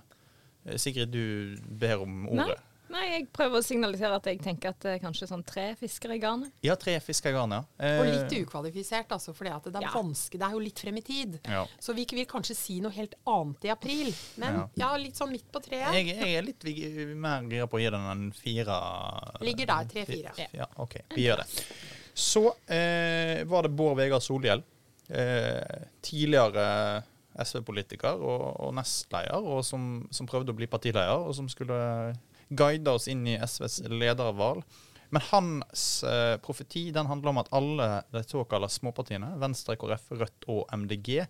Sigrid, 0.76 1.16
du 1.16 1.56
ber 1.80 2.04
om 2.04 2.26
ordet. 2.28 2.58
Nei, 2.60 2.71
jeg 3.00 3.26
prøver 3.32 3.58
å 3.58 3.64
signalisere 3.64 4.14
at 4.18 4.24
jeg 4.26 4.40
tenker 4.42 4.68
at 4.74 4.80
det 4.80 4.90
er 4.96 4.98
kanskje 5.02 5.28
sånn 5.30 5.44
tre 5.46 5.74
fiskere 5.80 6.16
i 6.16 6.18
garnet. 6.22 6.50
Ja, 6.62 6.74
tre 6.76 6.98
fisker 7.00 7.30
i 7.30 7.32
garnet. 7.32 7.64
ja. 7.78 7.92
Og 8.00 8.06
Eh, 8.06 8.12
litt 8.12 8.34
ukvalifisert, 8.46 9.08
altså, 9.08 9.32
for 9.34 9.44
det, 9.44 9.52
er 9.52 9.80
Ja. 9.82 9.90
vanskelig. 9.94 10.38
Det 10.40 10.48
er 10.48 10.52
jo 10.52 10.58
litt 10.58 10.78
frem 10.78 10.96
i 10.96 11.00
tid. 11.00 11.40
Ja. 11.48 11.66
Så 11.80 11.94
vi 11.94 12.04
vil 12.10 12.26
kanskje 12.26 12.54
si 12.56 12.80
noe 12.80 12.90
helt 12.92 13.14
annet 13.26 13.64
i 13.64 13.68
april. 13.70 14.14
Men 14.36 14.54
Ja. 14.54 14.68
ja, 14.76 14.96
litt 14.96 15.14
sånn 15.16 15.30
midt 15.30 15.50
på 15.52 15.60
treet. 15.62 15.92
jeg, 15.94 16.06
jeg 16.06 16.34
er 16.36 16.42
litt 16.42 17.16
mer 17.16 17.42
gira 17.48 17.66
på 17.66 17.78
å 17.78 17.80
gi 17.80 17.90
den 17.90 18.00
en 18.10 18.32
fire. 18.32 19.38
Ligger 19.40 19.66
der, 19.66 19.84
tre-fire. 19.84 20.48
Ja, 20.52 20.66
OK. 20.78 20.96
Vi 21.14 21.22
gjør 21.28 21.38
det. 21.38 21.64
Så 22.14 22.54
eh, 22.68 23.42
var 23.44 23.62
det 23.62 23.70
Bård 23.74 23.96
Vegar 23.96 24.20
Solhjell. 24.20 24.62
Eh, 25.08 25.84
tidligere 26.02 27.02
SV-politiker 27.38 28.20
og, 28.20 28.60
og 28.60 28.74
nestleder, 28.76 29.40
og 29.42 29.64
som, 29.64 30.06
som 30.12 30.26
prøvde 30.28 30.52
å 30.52 30.56
bli 30.56 30.66
partileder, 30.66 31.16
og 31.26 31.34
som 31.34 31.48
skulle 31.48 32.14
guide 32.56 32.92
oss 32.92 33.08
inn 33.10 33.26
i 33.28 33.38
SVs 33.40 33.82
ledervalg. 33.90 34.64
Men 35.12 35.24
hans 35.28 35.86
eh, 36.08 36.38
profeti 36.40 36.86
den 36.94 37.08
handler 37.10 37.34
om 37.34 37.40
at 37.42 37.50
alle 37.52 37.88
de 38.14 38.22
såkalte 38.24 38.70
småpartiene, 38.72 39.34
Venstre, 39.42 39.76
KrF, 39.76 40.06
Rødt 40.22 40.46
og 40.48 40.70
MDG, 40.72 41.26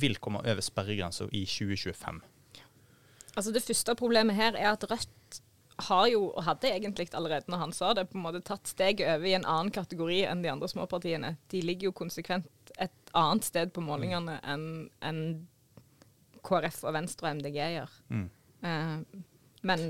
vil 0.00 0.18
komme 0.22 0.42
over 0.44 0.60
sperregrensa 0.62 1.24
i 1.32 1.46
2025. 1.48 2.20
Altså 3.38 3.54
Det 3.54 3.62
første 3.64 3.94
problemet 3.96 4.36
her 4.36 4.58
er 4.58 4.74
at 4.74 4.84
Rødt 4.90 5.40
har 5.80 6.06
jo, 6.12 6.26
og 6.28 6.44
hadde 6.44 6.74
egentlig 6.74 7.08
allerede 7.16 7.48
når 7.48 7.62
han 7.62 7.72
sa 7.72 7.94
det, 7.96 8.10
på 8.10 8.18
en 8.18 8.26
måte 8.26 8.42
tatt 8.44 8.68
steget 8.68 9.08
over 9.08 9.26
i 9.30 9.36
en 9.38 9.48
annen 9.48 9.72
kategori 9.72 10.20
enn 10.28 10.44
de 10.44 10.52
andre 10.52 10.68
småpartiene. 10.68 11.34
De 11.48 11.62
ligger 11.64 11.88
jo 11.88 11.96
konsekvent 12.02 12.74
et 12.76 13.14
annet 13.16 13.48
sted 13.48 13.72
på 13.72 13.84
målingene 13.84 14.36
enn 14.44 14.68
en 15.00 15.22
KrF 16.44 16.84
og 16.84 16.96
Venstre 16.96 17.30
og 17.30 17.40
MDG 17.40 17.58
gjør. 17.78 17.96
Mm. 18.12 18.26
Eh, 18.68 19.24
men 19.72 19.88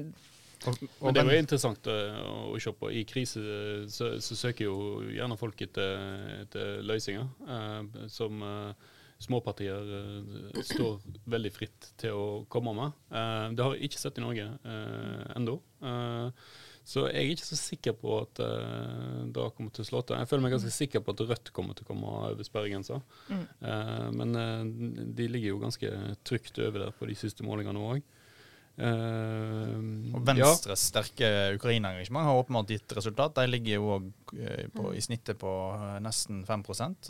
Og, 0.68 0.77
og 1.01 1.07
Men 1.07 1.16
det 1.16 1.23
er 1.23 1.37
jo 1.38 1.42
interessant 1.44 1.90
eh, 1.90 2.16
å, 2.20 2.38
å 2.53 2.61
se 2.61 2.73
på. 2.77 2.92
I 2.92 3.05
krise 3.09 3.40
eh, 3.40 3.85
så, 3.92 4.12
så 4.20 4.38
søker 4.38 4.66
jo 4.66 4.79
gjerne 5.09 5.38
folk 5.40 5.61
etter, 5.64 6.01
etter 6.42 6.81
løsninger 6.85 7.29
eh, 7.57 8.09
som 8.12 8.42
eh, 8.44 8.88
småpartier 9.20 9.94
eh, 10.01 10.64
står 10.73 10.99
veldig 11.33 11.53
fritt 11.55 11.92
til 12.01 12.16
å 12.16 12.27
komme 12.53 12.75
med. 12.77 12.99
Eh, 13.12 13.46
det 13.57 13.64
har 13.64 13.77
jeg 13.77 13.90
ikke 13.90 14.03
sett 14.03 14.20
i 14.20 14.25
Norge 14.25 14.49
eh, 14.49 15.23
ennå. 15.37 15.57
Eh, 15.85 16.51
så 16.90 17.05
jeg 17.07 17.20
er 17.20 17.33
ikke 17.35 17.46
så 17.46 17.59
sikker 17.59 17.94
på 18.01 18.14
at 18.18 18.40
uh, 18.42 19.27
det 19.31 19.51
kommer 19.55 19.70
til 19.75 19.85
å 19.85 19.87
slå 19.87 20.01
til. 20.03 20.16
Jeg 20.18 20.31
føler 20.31 20.42
meg 20.46 20.55
ganske 20.57 20.73
sikker 20.75 21.03
på 21.05 21.12
at 21.14 21.20
Rødt 21.29 21.53
kommer 21.55 21.77
til 21.77 21.85
å 21.85 21.90
komme 21.90 22.14
over 22.31 22.46
sperregrensa. 22.46 22.96
Mm. 23.29 23.44
Eh, 23.68 24.07
men 24.16 25.12
de 25.14 25.27
ligger 25.29 25.53
jo 25.53 25.61
ganske 25.61 25.90
trygt 26.27 26.59
over 26.64 26.87
der 26.87 26.96
på 26.96 27.07
de 27.07 27.18
siste 27.20 27.46
målingene 27.46 27.85
òg. 27.85 28.01
Og 28.81 30.23
Venstres 30.27 30.87
sterke 30.90 31.29
Ukraina-engasjement 31.57 32.29
har 32.29 32.40
åpenbart 32.40 32.73
gitt 32.73 32.95
resultat. 32.97 33.37
De 33.37 33.47
ligger 33.51 33.79
jo 33.79 33.97
òg 33.97 34.95
i 34.97 35.03
snittet 35.05 35.38
på 35.40 35.51
eh, 35.75 35.99
nesten 36.05 36.45
5 36.47 36.64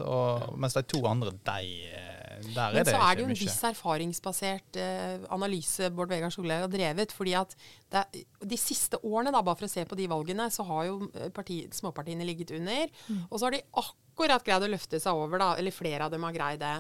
og, 0.06 0.56
Mens 0.60 0.76
de 0.76 0.82
to 0.88 1.02
andre, 1.08 1.32
de 1.32 1.70
eh, 1.90 2.40
Der 2.54 2.72
Men 2.72 2.80
er 2.80 2.84
det 2.84 2.94
så 2.94 3.00
er 3.04 3.16
det 3.16 3.22
jo 3.22 3.26
ikke 3.26 3.30
en 3.30 3.34
mye. 3.34 3.44
viss 3.44 3.64
erfaringsbasert 3.68 4.78
uh, 4.80 5.26
analyse 5.36 5.90
Bård 5.92 6.08
Vegar 6.08 6.32
Solhjell 6.32 6.64
har 6.64 6.72
drevet. 6.72 7.12
fordi 7.12 7.34
at 7.36 7.54
det, 7.92 8.24
de 8.40 8.56
siste 8.56 8.96
årene, 9.04 9.32
da, 9.34 9.42
bare 9.44 9.60
for 9.60 9.68
å 9.68 9.72
se 9.72 9.84
på 9.84 9.98
de 9.98 10.08
valgene, 10.08 10.48
så 10.50 10.64
har 10.64 10.86
jo 10.88 11.10
eh, 11.14 11.28
parti, 11.34 11.62
småpartiene 11.74 12.24
ligget 12.24 12.54
under. 12.56 12.88
Og 13.28 13.38
så 13.38 13.46
har 13.46 13.58
de 13.58 13.64
akkurat 13.70 14.06
greid 14.20 14.66
å 14.66 14.70
løfte 14.70 15.00
seg 15.00 15.16
over, 15.16 15.40
da. 15.40 15.48
Eller 15.60 15.74
flere 15.74 16.04
av 16.04 16.12
dem 16.12 16.22
har 16.26 16.34
greid 16.34 16.60
det. 16.60 16.74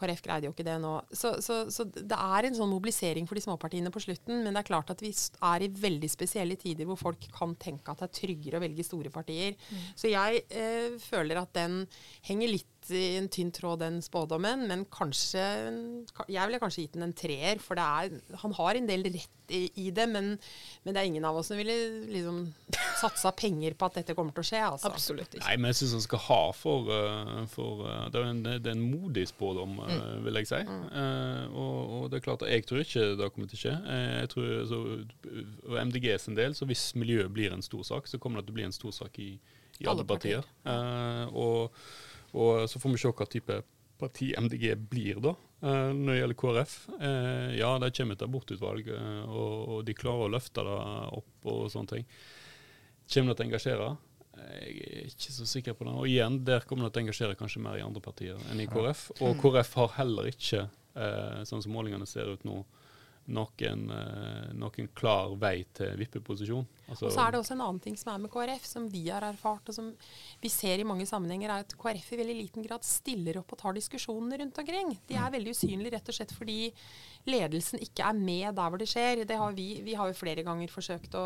KrF 0.00 0.22
greide 0.24 0.48
jo 0.48 0.54
ikke 0.54 0.66
det 0.66 0.78
nå. 0.82 0.94
Så, 1.12 1.36
så, 1.44 1.62
så 1.70 1.84
det 1.84 2.16
er 2.16 2.48
en 2.48 2.56
sånn 2.56 2.72
mobilisering 2.72 3.28
for 3.28 3.38
de 3.38 3.44
småpartiene 3.44 3.92
på 3.92 4.00
slutten. 4.00 4.44
Men 4.44 4.54
det 4.54 4.62
er 4.64 4.70
klart 4.70 4.90
at 4.90 5.02
vi 5.04 5.12
er 5.12 5.66
i 5.66 5.68
veldig 5.68 6.10
spesielle 6.10 6.56
tider 6.60 6.88
hvor 6.88 7.00
folk 7.00 7.28
kan 7.36 7.54
tenke 7.60 7.92
at 7.92 8.00
det 8.00 8.08
er 8.08 8.18
tryggere 8.22 8.60
å 8.60 8.64
velge 8.64 8.86
store 8.86 9.12
partier. 9.12 9.56
Så 9.94 10.10
jeg 10.12 10.44
eh, 10.48 10.96
føler 11.02 11.42
at 11.42 11.52
den 11.56 11.82
henger 12.28 12.54
litt 12.56 12.68
i 12.90 13.16
en 13.18 13.28
tynn 13.32 13.52
tråd, 13.54 13.82
den 13.84 14.00
spådommen. 14.04 14.66
Men 14.70 14.86
kanskje 14.92 15.42
Jeg 16.28 16.46
ville 16.46 16.62
kanskje 16.62 16.86
gitt 16.86 16.96
den 16.96 17.08
en 17.08 17.16
treer, 17.16 17.60
for 17.62 17.78
det 17.78 17.84
er, 17.84 18.38
han 18.42 18.56
har 18.56 18.78
en 18.78 18.88
del 18.88 19.06
rett 19.10 19.36
i, 19.50 19.64
i 19.82 19.90
det. 19.94 20.06
Men, 20.10 20.32
men 20.84 20.94
det 20.94 21.02
er 21.02 21.10
ingen 21.10 21.26
av 21.26 21.36
oss 21.40 21.50
som 21.50 21.58
ville 21.60 21.74
liksom 22.10 22.42
satsa 23.00 23.32
penger 23.36 23.74
på 23.78 23.88
at 23.88 24.00
dette 24.00 24.16
kommer 24.18 24.34
til 24.36 24.44
å 24.44 24.48
skje. 24.50 24.62
Altså. 24.66 24.90
absolutt 24.90 25.34
ikke. 25.34 25.44
Nei, 25.44 25.56
men 25.60 25.72
jeg 25.72 25.80
syns 25.80 25.96
han 25.98 26.06
skal 26.06 26.24
ha 26.26 26.40
for, 26.56 26.90
eh, 26.94 27.36
for 27.52 27.84
eh, 27.88 28.02
det, 28.12 28.22
er 28.22 28.28
en, 28.32 28.42
det 28.48 28.58
er 28.60 28.76
en 28.76 28.84
modig 28.84 29.26
spådom, 29.30 29.78
mm. 29.80 30.26
vil 30.26 30.40
jeg 30.40 30.50
si. 30.52 30.60
Eh, 30.64 31.44
og, 31.50 31.96
og 31.96 32.10
det 32.10 32.20
er 32.20 32.26
klart 32.26 32.46
jeg 32.48 32.66
tror 32.68 32.84
ikke 32.84 33.06
det 33.20 33.30
kommer 33.34 33.50
til 33.50 33.60
å 33.60 33.62
skje. 33.64 33.76
Eh, 33.94 34.12
jeg 34.22 34.34
tror 34.34 34.52
så, 34.70 34.82
Og 35.70 35.80
MDG 35.88 36.12
sin 36.20 36.38
del, 36.38 36.56
så 36.56 36.68
hvis 36.68 36.90
miljøet 36.98 37.32
blir 37.34 37.56
en 37.56 37.64
stor 37.64 37.82
sak, 37.86 38.10
så 38.10 38.20
kommer 38.22 38.40
det 38.40 38.50
til 38.50 38.56
å 38.56 38.60
bli 38.60 38.68
en 38.68 38.76
stor 38.76 38.94
sak 39.02 39.18
i, 39.22 39.32
i 39.80 39.84
alle, 39.86 39.96
Alle 39.96 40.08
partier. 40.08 40.46
partier. 40.46 40.76
Eh, 40.76 41.34
og, 41.40 41.82
og 42.32 42.66
så 42.70 42.80
får 42.80 42.94
vi 42.94 43.02
se 43.02 43.12
hva 43.12 43.28
type 43.30 43.60
parti 44.00 44.34
MDG 44.38 44.74
blir 44.90 45.20
da, 45.20 45.34
eh, 45.62 45.90
når 45.92 46.12
det 46.12 46.18
gjelder 46.20 46.38
KrF. 46.42 46.76
Eh, 47.00 47.48
ja, 47.60 47.72
det 47.82 47.92
kommer 47.96 48.16
et 48.16 48.26
abortutvalg, 48.26 48.88
eh, 48.96 49.24
og, 49.28 49.82
de 49.84 49.96
klarer 49.96 50.28
å 50.28 50.32
løfte 50.32 50.64
det 50.66 50.78
opp 51.20 51.50
og 51.52 51.66
sånne 51.72 51.96
ting. 51.96 52.06
Kommer 53.10 53.32
det 53.32 53.40
til 53.40 53.46
å 53.46 53.50
engasjere? 53.50 53.90
Jeg 54.40 54.76
er 54.88 55.08
ikke 55.10 55.32
så 55.34 55.46
sikker 55.48 55.74
på 55.76 55.84
det. 55.84 55.94
Og 56.00 56.08
igjen, 56.08 56.38
der 56.46 56.64
kommer 56.64 56.86
det 56.86 56.94
til 56.94 57.02
å 57.02 57.06
engasjere 57.06 57.36
kanskje 57.36 57.64
mer 57.64 57.76
i 57.76 57.84
andre 57.84 58.00
partier 58.00 58.38
enn 58.50 58.62
i 58.62 58.68
KrF. 58.70 59.10
Og 59.26 59.34
KrF 59.42 59.74
har 59.82 59.96
heller 59.98 60.30
ikke, 60.30 60.68
sånn 61.46 61.62
som 61.62 61.74
målingene 61.74 62.08
ser 62.08 62.30
ut 62.32 62.46
nå, 62.48 62.62
noen, 63.30 63.86
eh, 63.94 64.50
noen 64.58 64.90
klar 64.96 65.34
vei 65.40 65.64
til 65.76 65.96
vippeposisjon. 66.00 66.66
Altså, 66.90 67.06
Og 67.06 67.14
så 67.14 67.24
er 67.24 67.32
det 67.32 67.40
også 67.40 67.54
en 67.54 67.64
annen 67.66 67.80
ting 67.82 67.96
som 67.96 68.12
er 68.14 68.18
med 68.24 68.32
KrF, 68.32 68.66
som 68.66 68.88
vi 68.90 69.04
har 69.08 69.24
erfart, 69.26 69.68
og 69.70 69.76
som 69.76 69.92
vi 70.42 70.50
ser 70.52 70.82
i 70.82 70.86
mange 70.86 71.06
sammenhenger, 71.06 71.50
er 71.50 71.64
at 71.66 71.76
KrF 71.78 72.12
i 72.12 72.20
veldig 72.22 72.36
liten 72.36 72.66
grad 72.66 72.84
stiller 72.86 73.38
opp 73.40 73.54
og 73.54 73.62
tar 73.62 73.78
diskusjonene 73.78 74.40
rundt 74.42 74.58
omkring. 74.58 74.96
De 75.08 75.18
er 75.18 75.32
veldig 75.36 75.54
usynlige 75.54 75.94
rett 75.96 76.10
og 76.10 76.18
slett 76.18 76.34
fordi 76.34 76.58
ledelsen 77.28 77.80
ikke 77.84 78.06
er 78.08 78.16
med 78.16 78.54
der 78.56 78.70
hvor 78.72 78.80
det 78.80 78.88
skjer. 78.88 79.24
Det 79.28 79.36
har 79.36 79.52
vi, 79.56 79.68
vi 79.84 79.94
har 79.94 80.08
jo 80.08 80.16
flere 80.16 80.44
ganger 80.44 80.72
forsøkt 80.72 81.14
å, 81.18 81.24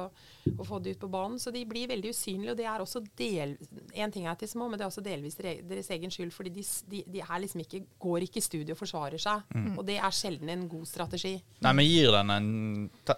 å 0.59 0.67
få 0.67 0.81
det 0.83 0.97
ut 0.97 1.05
på 1.05 1.11
banen, 1.12 1.38
så 1.38 1.53
de 1.55 1.64
blir 1.69 1.88
veldig 1.90 2.12
usynlige. 2.12 2.53
Og 2.53 2.59
det 2.59 2.69
er 2.69 2.85
også 2.85 3.03
del... 3.19 3.57
En 3.95 4.12
ting 4.12 4.27
er 4.27 4.37
til 4.38 4.45
er 4.49 4.53
små, 4.53 4.69
men 4.69 4.79
det 4.79 4.85
er 4.85 4.90
også 4.90 5.05
delvis 5.05 5.37
deres 5.38 5.90
egen 5.95 6.12
skyld, 6.12 6.33
fordi 6.35 6.53
de, 6.59 6.64
de, 6.90 7.03
de 7.14 7.23
er 7.25 7.43
liksom 7.43 7.62
ikke, 7.64 7.85
går 8.03 8.27
ikke 8.27 8.40
i 8.40 8.45
studio 8.45 8.75
og 8.75 8.81
forsvarer 8.81 9.23
seg. 9.23 9.47
Og 9.79 9.85
det 9.87 9.99
er 9.99 10.14
sjelden 10.14 10.53
en 10.53 10.67
god 10.71 10.87
strategi. 10.90 11.35
Nei, 11.64 11.75
vi 11.81 11.93
gir 11.94 12.11
den 12.14 12.30
en, 12.35 12.48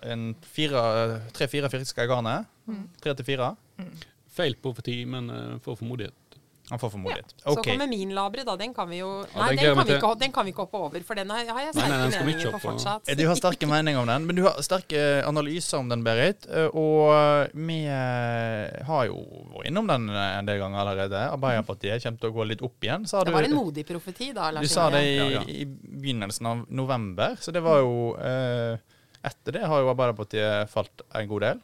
en 0.03 0.27
fire- 0.55 1.23
tre-fire 1.37 1.71
fisker 1.73 2.05
i 2.07 2.11
garnet. 2.11 2.47
Tre 3.03 3.15
til 3.19 3.27
fire. 3.29 3.51
Feil 4.37 4.57
profeti, 4.61 4.99
men 5.09 5.31
uh, 5.33 5.59
for 5.65 5.79
formodighet. 5.81 6.13
Han 6.69 6.81
får 6.83 6.91
formodet. 6.91 7.35
Så 7.39 7.53
OK. 7.53 7.61
kommer 7.67 7.87
min 7.87 8.11
labre, 8.15 8.43
da. 8.43 8.57
Den 8.59 8.73
kan 8.75 8.89
vi 8.91 8.97
jo 8.99 9.11
Ja, 9.23 9.39
Nei, 9.39 9.49
den 9.55 9.65
den, 9.65 9.77
kan 9.77 9.87
vi 9.87 9.95
ikke, 9.95 10.09
den 10.19 10.33
kan 10.35 10.47
vi 10.49 10.51
ikke 10.51 10.65
hoppe 10.65 10.81
over, 10.89 11.05
for 11.07 11.15
den 11.15 11.31
har, 11.31 11.45
har 11.47 11.61
jeg 11.63 11.75
Nei, 11.77 11.85
nei, 11.93 11.99
sterke 12.11 12.11
vi 12.11 12.17
ikke 12.17 12.25
meninger 12.27 12.57
på 12.57 12.61
fortsatt. 12.65 13.13
Du 13.21 13.23
har 13.29 13.39
sterke 13.39 13.69
meninger 13.71 14.01
om 14.01 14.11
den, 14.11 14.27
men 14.27 14.39
du 14.41 14.43
har 14.49 14.59
sterke 14.67 15.03
analyser 15.29 15.79
om 15.79 15.93
den, 15.93 16.03
Berit. 16.07 16.49
Eh, 16.51 16.67
Og 16.75 17.55
vi 17.55 17.79
eh, 17.87 18.83
har 18.89 19.07
jo 19.07 19.21
vært 19.55 19.71
innom 19.71 19.87
den 19.93 20.09
en 20.11 20.51
del 20.51 20.59
ganger 20.65 20.83
allerede. 20.83 21.23
Arbeiderpartiet 21.37 22.03
kommer 22.03 22.25
til 22.25 22.33
å 22.33 22.37
gå 22.41 22.49
litt 22.51 22.67
opp 22.67 22.83
igjen, 22.89 23.07
sa 23.07 23.23
du. 23.23 23.31
Det 23.31 23.37
var 23.39 23.47
en 23.47 23.57
modig 23.61 23.87
profeti, 23.87 24.33
da. 24.35 24.51
Lars 24.51 24.67
Du 24.67 24.73
sa 24.75 24.89
det 24.91 25.05
i, 25.07 25.15
Ja, 25.17 25.31
ja. 25.39 25.45
i 25.47 25.65
begynnelsen 25.71 26.51
av 26.51 26.67
november, 26.69 27.39
så 27.41 27.55
det 27.55 27.63
var 27.63 27.79
jo 27.85 27.95
eh, 28.19 28.75
Etter 29.27 29.57
det 29.57 29.65
har 29.67 29.81
jo 29.83 29.89
Arbeiderpartiet 29.91 30.71
falt 30.71 31.03
en 31.15 31.27
god 31.31 31.43
del. 31.43 31.63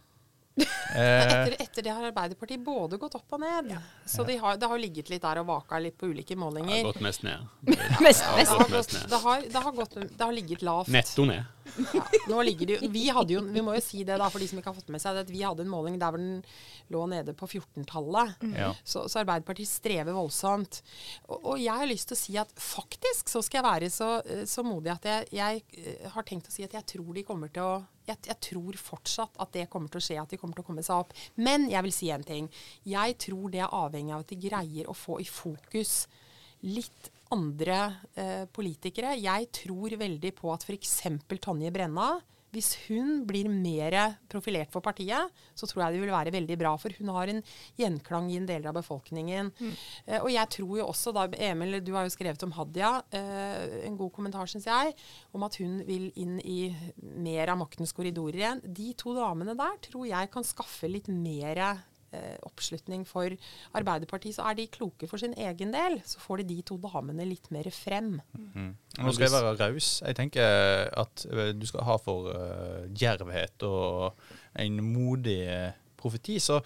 Eh, 0.57 0.99
Etter, 0.99 1.55
etter 1.65 1.83
det 1.87 1.91
har 1.97 2.05
Arbeiderpartiet 2.05 2.61
både 2.61 2.99
gått 3.01 3.15
opp 3.17 3.33
og 3.33 3.41
ned. 3.41 3.71
Så 4.05 4.27
de 4.29 4.35
har, 4.37 4.59
det 4.61 4.69
har 4.69 4.79
ligget 4.79 5.09
litt 5.09 5.23
der 5.25 5.41
og 5.41 5.47
vaka 5.49 5.79
litt 5.81 5.97
på 5.97 6.11
ulike 6.11 6.35
Det 6.35 6.37
har 6.37 6.51
målinger. 6.51 6.83
gått 6.85 7.01
mest 7.01 7.23
ned. 7.25 7.47
Det 7.65 7.79
har, 7.79 8.59
gått 8.59 8.71
mest 8.71 8.93
ned. 8.93 9.09
det, 9.09 9.17
har, 9.23 9.41
det, 9.49 9.63
har 9.65 9.73
gått, 9.73 9.95
det 10.19 10.21
har 10.27 10.33
ligget 10.37 10.63
lavt. 10.63 10.89
Netto 10.93 11.25
ned. 11.25 11.45
Ja, 11.95 12.03
nå 12.29 12.43
ligger 12.45 12.69
det 12.69 12.77
jo, 12.77 12.91
vi, 12.93 13.05
hadde 13.15 13.37
jo, 13.37 13.43
vi 13.55 13.63
må 13.65 13.75
jo 13.77 13.83
si 13.85 14.03
det 14.07 14.19
da, 14.21 14.29
for 14.33 14.43
de 14.43 14.49
som 14.51 14.59
ikke 14.59 14.73
har 14.73 14.77
fått 14.77 14.91
med 14.93 15.03
seg 15.03 15.17
det, 15.17 15.25
at 15.27 15.33
vi 15.33 15.45
hadde 15.45 15.65
en 15.65 15.71
måling 15.73 15.99
der 16.01 16.13
hvor 16.13 16.23
den 16.23 16.43
lå 16.93 17.05
nede 17.11 17.35
på 17.39 17.49
14-tallet. 17.49 18.43
ja. 18.59 18.73
Så, 18.85 19.07
så 19.09 19.23
Arbeiderpartiet 19.23 19.71
strever 19.71 20.17
voldsomt. 20.17 20.83
Og, 21.29 21.39
og 21.55 21.63
jeg 21.63 21.75
har 21.83 21.89
lyst 21.89 22.11
til 22.11 22.19
å 22.19 22.23
si 22.23 22.37
at 22.41 22.53
faktisk 22.59 23.33
så 23.33 23.43
skal 23.45 23.63
jeg 23.63 23.69
være 23.69 23.91
så, 23.95 24.11
eh, 24.27 24.45
så 24.49 24.65
modig 24.67 24.93
at 24.95 25.09
jeg, 25.09 25.31
jeg 25.39 25.65
eh, 25.79 26.11
har 26.13 26.27
tenkt 26.29 26.51
å 26.51 26.55
si 26.55 26.67
at 26.67 26.77
jeg 26.77 26.89
tror 26.97 27.13
de 27.17 27.27
kommer 27.27 27.53
til 27.53 27.67
å 27.67 27.75
jeg, 28.03 28.19
jeg 28.27 28.39
tror 28.43 28.77
fortsatt 28.83 29.39
at 29.43 29.53
det 29.55 29.69
kommer 29.71 29.93
til 29.93 30.01
å 30.01 30.05
skje, 30.05 30.19
at 30.19 30.33
de 30.33 30.39
kommer 30.41 30.59
til 30.59 30.65
å 30.65 30.67
komme 30.67 30.83
seg 30.83 31.05
opp. 31.05 31.13
Men 31.39 31.69
jeg 31.71 31.87
vil 31.87 31.95
si 31.95 32.11
en 32.11 32.27
ting. 32.27 32.49
Jeg 32.89 33.15
tror 33.23 33.53
det 33.53 33.63
er 33.63 33.77
avhengig 33.79 34.17
av 34.17 34.25
at 34.25 34.33
de 34.33 34.41
greier 34.43 34.91
å 34.91 34.97
få 34.97 35.21
i 35.23 35.29
fokus 35.29 36.01
litt 36.67 37.12
andre 37.33 37.79
eh, 38.19 38.45
politikere. 38.53 39.17
Jeg 39.21 39.49
tror 39.63 39.97
veldig 40.01 40.35
på 40.39 40.53
at 40.53 40.67
f.eks. 40.67 41.01
Tonje 41.43 41.73
Brenna 41.75 42.15
Hvis 42.53 42.75
hun 42.85 43.23
blir 43.25 43.49
mer 43.49 44.19
profilert 44.29 44.69
for 44.73 44.85
partiet, 44.85 45.31
så 45.57 45.67
tror 45.67 45.87
jeg 45.87 45.95
det 45.95 46.03
vil 46.03 46.13
være 46.13 46.35
veldig 46.35 46.59
bra. 46.61 46.75
For 46.77 46.93
hun 46.99 47.09
har 47.17 47.33
en 47.33 47.41
gjenklang 47.81 48.29
i 48.29 48.37
en 48.37 48.49
del 48.49 48.67
av 48.69 48.77
befolkningen. 48.77 49.49
Eh, 50.05 50.19
og 50.21 50.29
jeg 50.35 50.51
tror 50.59 50.75
jo 50.83 50.89
også 50.91 51.15
da, 51.17 51.25
Emil, 51.49 51.81
du 51.81 51.95
har 51.97 52.05
jo 52.05 52.13
skrevet 52.13 52.45
om 52.45 52.53
Hadia, 52.59 52.99
eh, 53.11 53.87
en 53.89 53.97
god 53.97 54.13
kommentar 54.13 54.51
syns 54.53 54.69
jeg, 54.69 54.93
om 55.33 55.49
at 55.49 55.57
hun 55.63 55.81
vil 55.89 56.11
inn 56.21 56.37
i 56.45 56.75
mer 57.01 57.55
av 57.55 57.63
maktens 57.65 57.97
korridorer 57.97 58.43
igjen. 58.43 58.61
De 58.69 58.93
to 59.01 59.17
damene 59.17 59.57
der 59.57 59.81
tror 59.89 60.05
jeg 60.11 60.33
kan 60.35 60.45
skaffe 60.45 60.93
litt 60.93 61.09
mer 61.09 61.65
oppslutning 62.47 63.05
for 63.09 63.31
Arbeiderpartiet. 63.75 64.37
Så 64.37 64.45
er 64.49 64.55
de 64.59 64.67
kloke 64.73 65.09
for 65.11 65.19
sin 65.23 65.35
egen 65.39 65.73
del, 65.75 65.99
så 66.05 66.21
får 66.23 66.43
de 66.43 66.49
de 66.53 66.63
to 66.63 66.77
damene 66.83 67.27
litt 67.29 67.51
mer 67.55 67.69
frem. 67.73 68.21
Mm. 68.37 68.73
Nå 68.99 69.13
skal 69.17 69.29
jeg 69.29 69.35
være 69.37 69.55
raus. 69.61 69.91
Jeg 70.07 70.17
tenker 70.19 70.91
at 71.05 71.27
eh, 71.31 71.53
du 71.57 71.67
skal 71.67 71.85
ha 71.89 71.97
for 72.03 72.29
uh, 72.33 72.83
djervhet 72.93 73.63
og 73.69 74.19
en 74.61 74.81
modig 74.93 75.39
eh, 75.49 75.71
profeti. 75.97 76.39
Så 76.43 76.61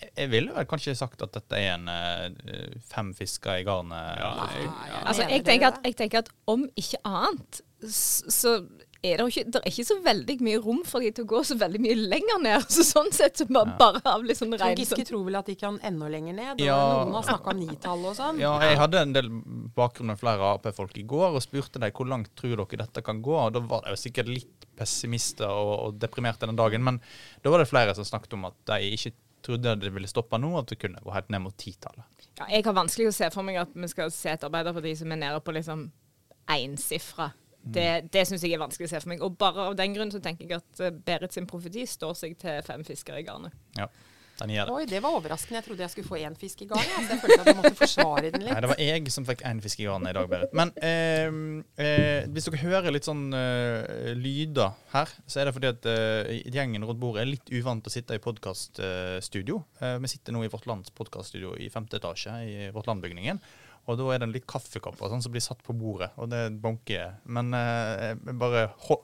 jeg- 0.00 0.10
jeg 0.16 0.30
ville 0.32 0.52
vel 0.56 0.64
kanskje 0.66 0.94
sagt 0.96 1.22
at 1.22 1.32
dette 1.32 1.56
er 1.56 1.74
en 1.74 1.88
uh, 1.88 2.76
fem 2.88 3.14
fisker 3.14 3.60
i 3.60 3.64
garnet. 3.64 4.18
Ja, 4.18 4.30
jeg, 4.56 4.64
Ja, 4.64 5.02
Altså, 5.06 5.22
jeg 5.28 5.44
tenker, 5.44 5.66
at, 5.74 5.80
jeg 5.84 5.96
tenker 5.96 6.18
at 6.24 6.30
om 6.46 6.64
ikke 6.76 6.98
annet, 7.04 7.60
så 7.88 8.58
er 9.00 9.16
det, 9.16 9.26
ikke, 9.32 9.44
det 9.48 9.60
er 9.62 9.70
ikke 9.70 9.84
så 9.88 9.96
veldig 10.04 10.34
mye 10.44 10.58
rom 10.60 10.80
for 10.84 11.00
de 11.00 11.10
til 11.16 11.24
å 11.24 11.28
gå 11.30 11.40
så 11.48 11.56
veldig 11.60 11.80
mye 11.80 11.96
lenger 11.96 12.42
ned. 12.44 12.66
Så 12.74 12.84
sånn 12.84 13.08
sett 13.16 13.40
så 13.40 13.46
bare, 13.48 13.72
bare 13.80 14.02
av 14.04 14.24
litt 14.26 14.36
sånn 14.36 14.52
rein 14.60 14.76
Giske 14.76 14.98
sånn. 14.98 15.08
tror 15.08 15.22
vel 15.28 15.38
at 15.40 15.48
de 15.48 15.56
kan 15.58 15.78
enda 15.86 16.10
lenger 16.12 16.36
ned. 16.36 16.60
Ja. 16.60 16.76
Noen 17.00 17.16
har 17.16 17.24
snakka 17.30 17.54
om 17.54 17.62
nitall 17.62 18.04
og 18.10 18.18
sånn. 18.18 18.42
Ja, 18.42 18.52
jeg 18.66 18.76
hadde 18.80 19.00
en 19.06 19.14
del 19.16 19.30
bakgrunn 19.76 20.12
med 20.12 20.20
flere 20.20 20.52
Ap-folk 20.52 20.98
i 21.00 21.06
går 21.08 21.38
og 21.38 21.44
spurte 21.44 21.80
dem 21.80 21.96
hvor 21.96 22.10
langt 22.12 22.32
tror 22.36 22.60
dere 22.60 22.82
dette 22.84 23.04
kan 23.06 23.22
gå. 23.24 23.34
og 23.40 23.56
Da 23.56 23.64
var 23.64 23.86
det 23.86 23.96
jo 23.96 24.02
sikkert 24.04 24.30
litt 24.30 24.68
pessimister 24.76 25.48
og, 25.48 25.72
og 25.86 25.98
deprimerte 26.00 26.48
den 26.48 26.60
dagen, 26.60 26.84
men 26.84 27.00
da 27.44 27.52
var 27.52 27.64
det 27.64 27.70
flere 27.72 27.96
som 27.96 28.06
snakket 28.08 28.36
om 28.36 28.48
at 28.48 28.56
de 28.68 28.92
ikke 28.96 29.14
trodde 29.44 29.74
det 29.80 29.90
ville 29.94 30.08
stoppe 30.08 30.36
nå, 30.40 30.52
at 30.60 30.68
det 30.72 30.80
kunne 30.80 31.00
gå 31.00 31.12
helt 31.14 31.30
ned 31.32 31.44
mot 31.46 31.56
titallet. 31.56 32.04
Ja, 32.36 32.48
jeg 32.52 32.64
har 32.68 32.76
vanskelig 32.76 33.08
å 33.10 33.16
se 33.16 33.28
for 33.32 33.46
meg 33.46 33.56
at 33.60 33.72
vi 33.72 33.88
skal 33.88 34.12
se 34.12 34.34
et 34.34 34.44
Arbeiderparti 34.44 34.92
som 35.00 35.12
er 35.16 35.20
nede 35.24 35.40
på 35.44 35.56
liksom 35.56 35.88
énsifra. 36.50 37.30
Det, 37.62 37.88
det 38.12 38.22
syns 38.28 38.44
jeg 38.46 38.56
er 38.56 38.62
vanskelig 38.62 38.88
å 38.88 38.92
se 38.94 39.00
for 39.02 39.12
meg. 39.12 39.24
Og 39.26 39.34
bare 39.40 39.68
av 39.70 39.74
den 39.78 39.96
grunn 39.96 40.12
så 40.12 40.20
tenker 40.24 40.48
jeg 40.48 40.62
at 40.62 40.80
eh, 40.80 40.94
Berit 41.06 41.36
sin 41.36 41.48
profeti 41.50 41.84
står 41.88 42.16
seg 42.16 42.38
til 42.40 42.62
fem 42.66 42.86
fiskere 42.86 43.20
i 43.20 43.26
garnet. 43.26 43.52
Ja, 43.76 43.86
den 44.40 44.54
gjør 44.54 44.70
det. 44.70 44.74
Oi, 44.78 44.86
det 44.88 45.02
var 45.04 45.16
overraskende. 45.18 45.58
Jeg 45.58 45.66
trodde 45.66 45.84
jeg 45.84 45.92
skulle 45.92 46.08
få 46.08 46.16
én 46.24 46.36
fisk 46.40 46.62
i 46.64 46.68
garnet. 46.70 46.88
Ja, 46.88 47.02
jeg 47.12 47.20
følte 47.20 47.36
at 47.42 47.50
jeg 47.50 47.58
måtte 47.58 47.76
forsvare 47.76 48.24
den 48.30 48.46
litt. 48.46 48.54
Nei, 48.54 48.62
det 48.64 48.72
var 48.72 48.80
jeg 48.80 49.12
som 49.12 49.28
fikk 49.28 49.44
én 49.50 49.60
fisk 49.60 49.82
i 49.84 49.88
garnet 49.90 50.14
i 50.14 50.16
dag, 50.16 50.30
Berit. 50.32 50.56
Men 50.56 50.72
eh, 50.80 51.28
eh, 51.84 52.28
hvis 52.32 52.48
dere 52.48 52.62
hører 52.64 52.96
litt 52.96 53.08
sånn 53.10 53.26
eh, 53.36 54.12
lyder 54.16 54.72
her, 54.96 55.12
så 55.28 55.42
er 55.42 55.50
det 55.50 55.56
fordi 55.58 55.72
at 55.74 55.88
eh, 55.92 56.36
gjengen 56.56 56.88
rundt 56.88 57.02
bordet 57.02 57.26
er 57.26 57.34
litt 57.34 57.52
uvant 57.52 57.84
til 57.84 57.92
å 57.92 57.96
sitte 57.98 58.16
i 58.16 58.24
podkaststudio. 58.24 59.60
Eh, 59.84 59.98
vi 60.00 60.14
sitter 60.16 60.32
nå 60.32 60.46
i 60.48 60.52
Vårt 60.52 60.64
Lands 60.70 60.96
podkaststudio 60.96 61.58
i 61.60 61.68
femte 61.72 62.00
etasje 62.00 62.40
i 62.48 62.70
Vårt 62.72 62.88
Land-bygningen. 62.88 63.44
Og 63.90 63.98
da 63.98 64.06
er 64.14 64.22
det 64.22 64.28
litt 64.30 64.46
kaffekopper 64.50 65.10
sånn, 65.10 65.22
som 65.24 65.32
blir 65.34 65.42
satt 65.44 65.62
på 65.66 65.74
bordet, 65.76 66.12
og 66.20 66.30
det 66.30 66.44
banker. 66.62 67.16
Men 67.26 67.50
eh, 67.56 68.12
jeg 68.14 68.36
bare 68.38 68.68
ho 68.86 69.00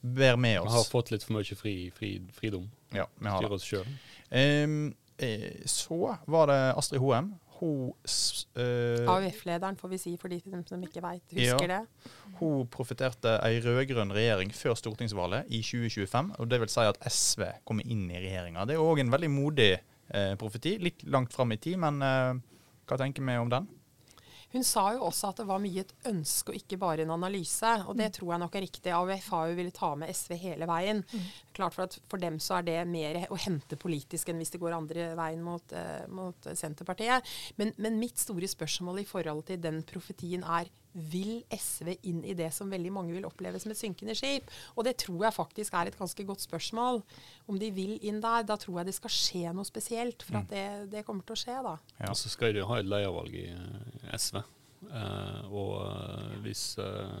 med 0.00 0.38
med 0.40 0.62
vi 0.64 0.72
har 0.76 0.88
fått 0.88 1.12
litt 1.12 1.26
for 1.26 1.36
mye 1.36 1.58
fri, 1.58 1.74
fri, 1.94 2.14
fridom. 2.38 2.64
Ja, 2.96 3.04
vi 3.20 3.28
har 3.28 3.44
det. 3.44 3.52
Oss 3.58 3.68
sjøl. 3.68 3.86
Ehm, 4.30 4.94
eh, 5.20 5.60
så 5.68 6.16
var 6.30 6.48
det 6.50 6.58
Astrid 6.80 7.02
Hoem. 7.04 7.34
Hun 7.60 7.90
eh, 8.56 9.04
AUF-lederen, 9.04 9.76
får 9.76 9.90
vi 9.92 9.98
si 10.00 10.14
for 10.16 10.32
de 10.32 10.38
som 10.64 10.80
ikke 10.86 11.02
veit, 11.04 11.26
husker 11.36 11.68
Ja. 11.68 11.80
det. 11.82 12.12
Hun 12.38 12.64
profeterte 12.72 13.34
ei 13.44 13.58
rød-grønn 13.60 14.14
regjering 14.16 14.54
før 14.56 14.78
stortingsvalget 14.80 15.50
i 15.52 15.60
2025. 15.60 16.32
og 16.38 16.48
Det 16.48 16.60
vil 16.62 16.72
si 16.72 16.80
at 16.88 16.96
SV 17.04 17.44
kommer 17.68 17.84
inn 17.84 18.06
i 18.08 18.16
regjeringa. 18.22 18.64
Det 18.64 18.78
er 18.78 18.80
òg 18.80 19.00
en 19.04 19.12
veldig 19.12 19.30
modig 19.34 19.74
eh, 19.76 20.32
profeti. 20.40 20.78
Litt 20.80 21.04
langt 21.04 21.36
fram 21.36 21.52
i 21.52 21.58
tid, 21.60 21.76
men 21.84 22.00
eh, 22.00 22.40
hva 22.88 22.96
tenker 22.96 23.22
vi 23.28 23.36
om 23.36 23.52
den? 23.52 23.68
Hun 24.52 24.64
sa 24.66 24.88
jo 24.96 25.04
også 25.06 25.30
at 25.30 25.40
det 25.42 25.46
var 25.46 25.62
mye 25.62 25.84
et 25.84 25.92
ønske 26.10 26.50
og 26.50 26.58
ikke 26.58 26.78
bare 26.80 27.04
en 27.04 27.14
analyse. 27.14 27.70
Og 27.86 27.94
det 27.98 28.10
tror 28.16 28.34
jeg 28.34 28.42
nok 28.42 28.56
er 28.58 28.64
riktig. 28.66 28.94
AUF 28.94 29.28
har 29.34 29.50
jo 29.50 29.58
villet 29.60 29.76
ta 29.76 29.92
med 29.98 30.10
SV 30.14 30.34
hele 30.42 30.68
veien. 30.70 31.04
Klart 31.56 31.76
For 31.76 31.86
at 31.86 31.98
for 32.10 32.22
dem 32.22 32.40
så 32.42 32.58
er 32.58 32.66
det 32.66 32.78
mer 32.90 33.20
å 33.30 33.38
hente 33.38 33.78
politisk 33.80 34.30
enn 34.30 34.40
hvis 34.42 34.54
det 34.54 34.62
går 34.62 34.74
andre 34.74 35.12
veien 35.18 35.42
mot, 35.44 35.74
uh, 35.76 36.02
mot 36.10 36.50
Senterpartiet. 36.50 37.26
Men, 37.60 37.74
men 37.78 38.00
mitt 38.02 38.18
store 38.18 38.50
spørsmål 38.50 39.04
i 39.04 39.08
forhold 39.08 39.46
til 39.50 39.62
den 39.62 39.84
profetien 39.86 40.42
er 40.42 40.70
vil 40.92 41.42
SV 41.54 41.92
inn 42.10 42.22
i 42.26 42.34
det 42.38 42.50
som 42.54 42.70
veldig 42.72 42.92
mange 42.94 43.14
vil 43.14 43.26
oppleve 43.28 43.60
som 43.62 43.72
et 43.72 43.78
synkende 43.78 44.16
skip? 44.18 44.50
Og 44.76 44.86
det 44.86 44.96
tror 45.04 45.26
jeg 45.26 45.36
faktisk 45.36 45.76
er 45.78 45.90
et 45.90 45.98
ganske 45.98 46.26
godt 46.26 46.44
spørsmål. 46.44 47.02
Om 47.50 47.58
de 47.60 47.70
vil 47.74 47.96
inn 48.06 48.22
der, 48.22 48.46
da 48.46 48.58
tror 48.60 48.80
jeg 48.80 48.90
det 48.90 48.96
skal 48.98 49.14
skje 49.14 49.56
noe 49.56 49.68
spesielt. 49.68 50.24
For 50.26 50.40
at 50.42 50.50
det, 50.50 50.66
det 50.94 51.04
kommer 51.06 51.26
til 51.26 51.38
å 51.38 51.42
skje, 51.42 51.58
da. 51.66 51.76
Ja. 52.00 52.14
Så 52.18 52.32
skal 52.32 52.56
de 52.56 52.66
ha 52.66 52.80
et 52.80 52.88
leiervalg 52.90 53.36
i 53.36 53.48
eh, 53.52 54.16
SV. 54.16 54.40
Eh, 54.88 55.52
og 55.52 55.74
eh, 55.84 56.38
hvis 56.44 56.64
eh, 56.80 57.20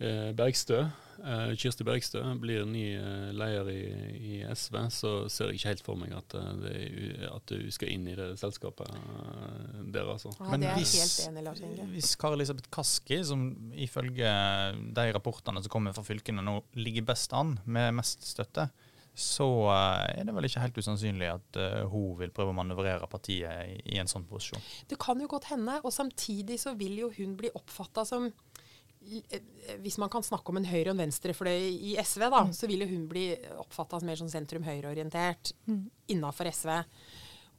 Bergstø, 0.00 0.78
eh, 1.20 1.50
Kirsti 1.60 1.84
Bergstø 1.84 2.22
blir 2.40 2.64
ny 2.68 2.84
eh, 2.96 3.30
leder 3.36 3.68
i, 3.72 3.80
i 4.16 4.38
SV, 4.48 4.76
så 4.94 5.10
ser 5.28 5.50
jeg 5.50 5.58
ikke 5.60 5.68
helt 5.74 5.82
for 5.84 6.00
meg 6.00 6.14
at, 6.16 6.36
eh, 6.38 6.52
det 6.64 7.28
at 7.28 7.52
du 7.52 7.66
skal 7.74 7.92
inn 7.92 8.06
i 8.08 8.16
det 8.16 8.30
selskapet 8.40 8.88
eh, 8.88 9.80
der, 9.92 10.08
altså. 10.14 10.32
Ja, 10.40 10.50
Men 10.56 10.64
hvis- 10.78 10.94
helt 11.00 11.36
enig. 11.36 11.88
Hvis 11.92 12.14
Kari 12.16 12.38
Elisabeth 12.40 12.70
Kaski, 12.72 13.20
som 13.28 13.44
ifølge 13.76 14.30
de 14.94 15.08
rapportene 15.12 15.60
som 15.62 15.70
kommer 15.72 15.92
fra 15.96 16.02
fylkene 16.06 16.42
nå, 16.46 16.62
ligger 16.80 17.04
best 17.12 17.32
an 17.36 17.58
med 17.66 17.92
mest 18.00 18.24
støtte, 18.24 18.70
så 19.20 19.44
eh, 19.68 20.20
er 20.20 20.24
det 20.24 20.32
vel 20.32 20.46
ikke 20.48 20.62
helt 20.62 20.78
usannsynlig 20.78 21.28
at 21.28 21.56
eh, 21.60 21.80
hun 21.90 22.14
vil 22.16 22.30
prøve 22.32 22.54
å 22.54 22.56
manøvrere 22.56 23.08
partiet 23.10 23.82
i, 23.84 23.98
en 23.98 24.08
sånn 24.08 24.24
posisjon. 24.24 24.62
Det 24.88 24.96
kan 25.02 25.20
jo 25.20 25.26
godt 25.28 25.50
hende, 25.50 25.80
og 25.84 25.92
samtidig 25.92 26.56
så 26.62 26.72
vil 26.78 26.96
jo 27.02 27.10
hun 27.18 27.34
bli 27.36 27.50
oppfatta 27.58 28.06
som 28.08 28.30
eh, 28.30 28.32
Hvis 29.82 29.98
man 30.02 30.10
kan 30.12 30.24
snakke 30.26 30.52
om 30.52 30.60
en 30.60 30.68
høyre 30.68 30.90
og 30.90 30.96
en 30.96 31.04
venstre 31.04 31.34
for 31.36 31.50
det 31.50 31.56
i 31.70 31.96
SV, 31.98 32.26
da, 32.32 32.44
så 32.56 32.68
vil 32.70 32.84
jo 32.84 32.90
hun 32.92 33.08
bli 33.10 33.26
oppfatta 33.60 34.00
mer 34.06 34.20
som 34.20 34.30
sentrum-høyreorientert 34.32 35.54
mm. 35.70 35.82
innafor 36.14 36.50
SV. 36.52 36.72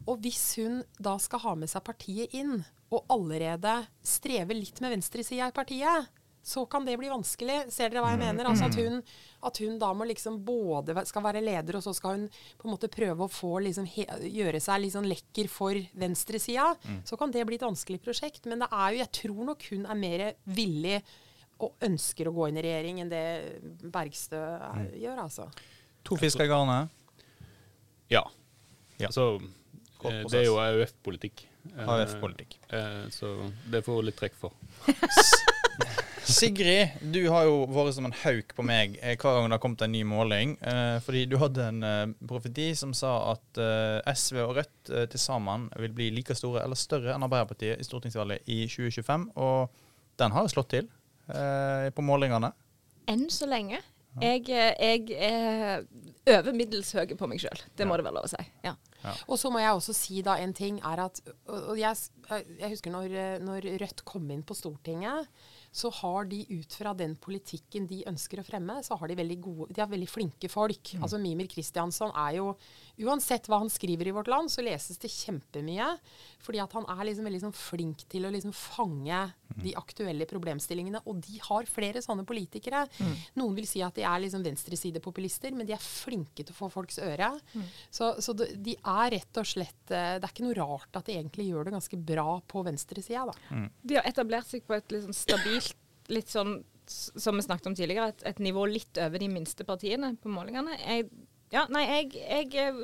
Og 0.10 0.22
hvis 0.24 0.46
hun 0.62 0.82
da 0.98 1.18
skal 1.22 1.44
ha 1.44 1.58
med 1.60 1.72
seg 1.72 1.84
partiet 1.86 2.34
inn, 2.38 2.62
og 2.92 3.06
allerede 3.14 3.78
streve 4.04 4.58
litt 4.58 4.82
med 4.84 4.98
venstresida 4.98 5.48
i 5.48 5.56
partiet, 5.56 6.10
så 6.44 6.66
kan 6.66 6.86
det 6.86 6.98
bli 6.98 7.10
vanskelig. 7.12 7.68
Ser 7.70 7.92
dere 7.92 8.02
hva 8.04 8.16
jeg 8.16 8.22
mener? 8.24 8.48
Altså 8.50 8.66
at 8.68 8.78
hun, 8.80 8.98
at 9.46 9.60
hun 9.62 9.78
da 9.82 9.92
må 9.94 10.08
liksom 10.10 10.40
både 10.46 10.96
skal 11.08 11.24
være 11.24 11.44
leder, 11.46 11.78
og 11.78 11.86
så 11.86 11.94
skal 11.94 12.18
hun 12.18 12.28
på 12.58 12.68
en 12.68 12.74
måte 12.74 12.90
prøve 12.92 13.28
å 13.28 13.32
få 13.32 13.60
liksom 13.68 13.86
he, 13.94 14.08
gjøre 14.26 14.62
seg 14.64 14.82
litt 14.82 14.96
sånn 14.96 15.10
lekker 15.10 15.52
for 15.52 15.78
venstresida. 16.02 16.72
Så 17.08 17.20
kan 17.22 17.34
det 17.34 17.46
bli 17.48 17.60
et 17.62 17.68
vanskelig 17.68 18.02
prosjekt. 18.04 18.50
Men 18.50 18.66
det 18.66 18.72
er 18.74 18.88
jo, 18.90 19.04
jeg 19.04 19.14
tror 19.22 19.44
nok 19.52 19.68
hun 19.70 19.86
er 19.86 20.02
mer 20.02 20.26
villig 20.50 20.98
og 21.67 21.86
ønsker 21.88 22.30
å 22.30 22.34
gå 22.36 22.47
inn 22.50 22.58
i 22.60 22.65
regjering 22.65 23.02
enn 23.04 23.12
det 23.12 23.24
Bergstø 23.93 24.39
er, 24.41 24.89
gjør, 25.02 25.21
altså. 25.28 25.47
To 26.08 26.17
fisker 26.17 26.47
i 26.47 26.52
garnet. 26.52 26.89
Ja. 28.12 28.24
Ja. 29.00 29.12
Så 29.13 29.36
eh, 29.39 30.24
det 30.28 30.41
er 30.41 30.47
jo 30.50 30.58
AUF-politikk. 30.62 31.45
Eh, 31.76 31.86
AUF-politikk. 31.95 32.58
eh, 32.74 33.04
så 33.13 33.36
det 33.71 33.84
får 33.86 34.00
hun 34.02 34.10
litt 34.10 34.17
trekk 34.19 34.38
for. 34.41 34.56
Sigrid, 36.21 36.89
du 37.12 37.24
har 37.34 37.47
jo 37.47 37.63
vært 37.74 37.95
som 37.97 38.06
en 38.08 38.13
hauk 38.21 38.54
på 38.56 38.63
meg 38.65 38.93
eh, 39.02 39.15
hver 39.19 39.38
gang 39.39 39.47
det 39.50 39.56
har 39.58 39.62
kommet 39.63 39.82
en 39.86 39.91
ny 39.93 40.04
måling. 40.08 40.54
Eh, 40.62 40.97
fordi 41.04 41.24
du 41.32 41.36
hadde 41.41 41.65
en 41.65 41.82
eh, 41.88 42.13
profeti 42.30 42.69
som 42.78 42.93
sa 42.95 43.13
at 43.34 43.60
eh, 43.62 44.13
SV 44.13 44.38
og 44.45 44.54
Rødt 44.60 44.91
eh, 44.93 45.08
til 45.12 45.21
sammen 45.21 45.65
vil 45.82 45.95
bli 45.97 46.12
like 46.13 46.36
store 46.38 46.62
eller 46.63 46.78
større 46.80 47.15
enn 47.15 47.26
Arbeiderpartiet 47.26 47.82
i 47.82 47.88
stortingsvalget 47.88 48.45
i 48.54 48.62
2025. 48.69 49.26
Og 49.41 49.74
den 50.21 50.36
har 50.36 50.45
jo 50.45 50.54
slått 50.54 50.71
til 50.76 50.86
eh, 50.86 51.01
på 51.96 52.04
målingene. 52.06 52.52
Enn 53.12 53.26
så 53.34 53.48
lenge. 53.50 53.80
Jeg, 54.20 54.44
eh, 54.52 54.74
jeg 54.76 55.13
er 55.15 56.39
over 56.41 56.56
middels 56.56 56.91
høy 56.98 57.13
på 57.15 57.28
meg 57.32 57.39
sjøl. 57.39 57.62
Det 57.78 57.88
må 57.88 57.96
det 57.96 58.04
være 58.04 58.17
lov 58.17 58.28
å 58.28 58.32
si. 58.34 58.44
Ja. 58.65 58.74
Og 59.32 59.39
så 59.39 59.50
må 59.50 59.62
jeg 59.62 59.72
også 59.74 59.96
si 59.98 60.20
da 60.26 60.36
en 60.38 60.52
ting 60.54 60.78
er 60.86 61.00
at 61.02 61.22
og 61.50 61.80
jeg, 61.80 61.96
jeg 62.60 62.70
husker 62.74 62.94
når, 62.94 63.15
eh, 63.17 63.38
når 63.41 63.70
Rødt 63.82 64.04
kom 64.06 64.28
inn 64.34 64.44
på 64.46 64.58
Stortinget, 64.58 65.32
så 65.72 65.89
har 66.02 66.28
de 66.28 66.44
ut 66.52 66.76
fra 66.76 66.91
den 66.98 67.15
politikken 67.15 67.88
de 67.88 68.02
ønsker 68.12 68.41
å 68.41 68.46
fremme, 68.46 68.82
så 68.84 68.98
har 69.00 69.10
de 69.10 69.17
veldig 69.22 69.39
gode, 69.41 69.70
de 69.72 69.82
har 69.82 69.89
veldig 69.89 70.10
flinke 70.12 70.52
folk. 70.52 70.94
Altså 71.00 71.22
Mimir 71.22 71.48
Kristiansson 71.50 72.12
er 72.12 72.41
jo 72.41 72.52
Uansett 73.02 73.48
hva 73.50 73.62
han 73.62 73.72
skriver 73.72 74.10
i 74.10 74.14
Vårt 74.16 74.30
Land, 74.32 74.52
så 74.54 74.64
leses 74.66 75.00
det 75.02 75.12
kjempemye. 75.12 75.88
Fordi 76.42 76.62
at 76.64 76.74
han 76.78 76.88
er 76.90 77.04
liksom 77.08 77.28
veldig 77.28 77.42
sånn 77.44 77.56
flink 77.58 78.06
til 78.12 78.26
å 78.28 78.32
liksom 78.34 78.54
fange 78.56 79.22
de 79.62 79.74
aktuelle 79.78 80.26
problemstillingene. 80.30 81.04
Og 81.10 81.20
de 81.26 81.40
har 81.44 81.70
flere 81.70 82.02
sånne 82.04 82.26
politikere. 82.28 82.86
Noen 83.40 83.58
vil 83.58 83.68
si 83.70 83.84
at 83.86 83.98
de 83.98 84.06
er 84.08 84.24
liksom 84.24 84.46
venstresidepopulister, 84.46 85.54
men 85.58 85.68
de 85.70 85.76
er 85.76 85.84
flinke 85.84 86.44
til 86.46 86.54
å 86.56 86.58
få 86.58 86.72
folks 86.74 87.02
øre. 87.04 87.34
Så, 87.90 88.14
så 88.24 88.36
de, 88.38 88.76
er 88.78 89.12
rett 89.18 89.38
og 89.42 89.48
slett 89.48 89.92
eh, 89.94 90.16
Det 90.22 90.26
er 90.26 90.32
ikke 90.32 90.46
noe 90.48 90.58
rart 90.58 90.98
at 90.98 91.08
de 91.08 91.18
egentlig 91.18 91.50
gjør 91.50 91.68
det 91.68 91.76
ganske 91.76 91.98
bra 92.12 92.40
på 92.48 92.64
venstresida, 92.68 93.28
da. 93.30 93.66
De 93.84 93.98
har 94.00 94.08
etablert 94.10 94.48
seg 94.50 94.64
på 94.68 94.78
et 94.78 94.94
litt 94.94 95.06
sånn 95.06 95.18
stabilt, 95.18 95.76
litt 96.12 96.32
sånn 96.32 96.60
som 96.92 97.38
vi 97.38 97.44
snakket 97.46 97.68
om 97.70 97.76
tidligere, 97.78 98.12
et, 98.12 98.24
et 98.28 98.40
nivå 98.44 98.66
litt 98.68 98.98
over 99.00 99.22
de 99.22 99.28
minste 99.32 99.64
partiene 99.68 100.14
på 100.20 100.32
målingene. 100.34 100.76
Jeg, 100.82 101.08
ja, 101.52 101.66
nei, 101.70 101.82
jeg, 101.90 102.06
jeg 102.16 102.54
er 102.64 102.78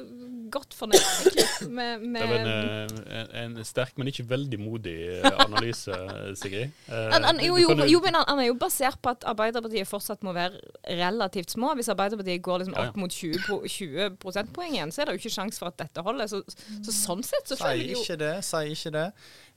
godt 0.52 0.74
fornøyd 0.76 1.00
egentlig 1.00 1.70
med, 1.76 2.02
Det 2.02 2.10
med 2.12 2.22
er 2.22 2.34
en, 2.38 2.98
eh, 3.08 3.24
en, 3.44 3.56
en 3.58 3.66
sterk, 3.68 3.94
men 4.00 4.08
ikke 4.12 4.26
veldig 4.30 4.60
modig 4.60 4.96
eh, 5.18 5.28
analyse, 5.46 5.96
Sigrid. 6.40 6.74
Eh, 6.88 7.16
an, 7.16 7.24
han, 7.28 7.40
du- 7.40 7.46
jo, 7.48 7.58
jo, 7.64 7.88
jo, 7.88 8.02
men 8.04 8.16
han, 8.20 8.40
er 8.44 8.50
jo 8.50 8.58
basert 8.60 9.00
på 9.04 9.12
at 9.16 9.24
Arbeiderpartiet 9.28 9.88
fortsatt 9.88 10.24
må 10.28 10.36
være 10.36 10.60
relativt 11.00 11.52
små. 11.56 11.74
Hvis 11.80 11.90
Arbeiderpartiet 11.96 12.44
går 12.46 12.64
liksom 12.64 12.78
Ja, 12.78 12.86
ja. 12.88 12.94
opp 12.94 13.02
mot 13.02 13.12
20, 13.12 13.42
pro- 13.48 13.64
20 13.68 14.16
prosentpoeng 14.24 14.76
igjen, 14.78 14.92
så 14.96 15.02
er 15.04 15.10
det 15.12 15.18
jo 15.18 15.24
ikke 15.26 15.36
sjanse 15.40 15.60
for 15.64 15.72
at 15.72 15.80
dette 15.84 16.04
holder. 16.08 16.28
Så, 16.32 16.44
så 16.86 16.96
sånn 16.96 17.24
sett 17.28 17.48
så 17.52 17.60
føler 17.60 17.84
jeg 17.86 17.96
jo 17.98 18.04
ikke 18.06 18.20
det, 18.24 18.34
sier 18.48 18.72
ikke 18.76 18.94
det. 19.00 19.08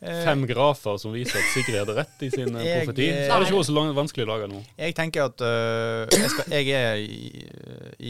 Eh, 0.01 0.23
Fem 0.25 0.47
grafer 0.49 0.97
som 1.03 1.13
viser 1.13 1.37
at 1.43 1.51
Sigrid 1.53 1.77
hadde 1.83 1.95
rett 1.99 2.23
i 2.25 2.31
sin 2.33 2.55
Jeg- 2.57 2.87
profeti. 2.87 3.11
Så 3.11 3.35
er 3.37 3.43
det 3.45 3.51
ikke 3.51 3.67
så 3.69 3.75
lang, 3.77 3.91
vanskelig 3.99 4.25
å 4.27 4.31
lage 4.33 4.47
nå. 4.49 4.63
Jeg 4.81 4.95
tenker 4.97 5.27
at 5.29 5.45
øh, 5.45 6.07
jeg, 6.15 6.31
skal, 6.33 6.55
jeg 6.57 6.73
er 6.79 7.03
i, 7.05 7.45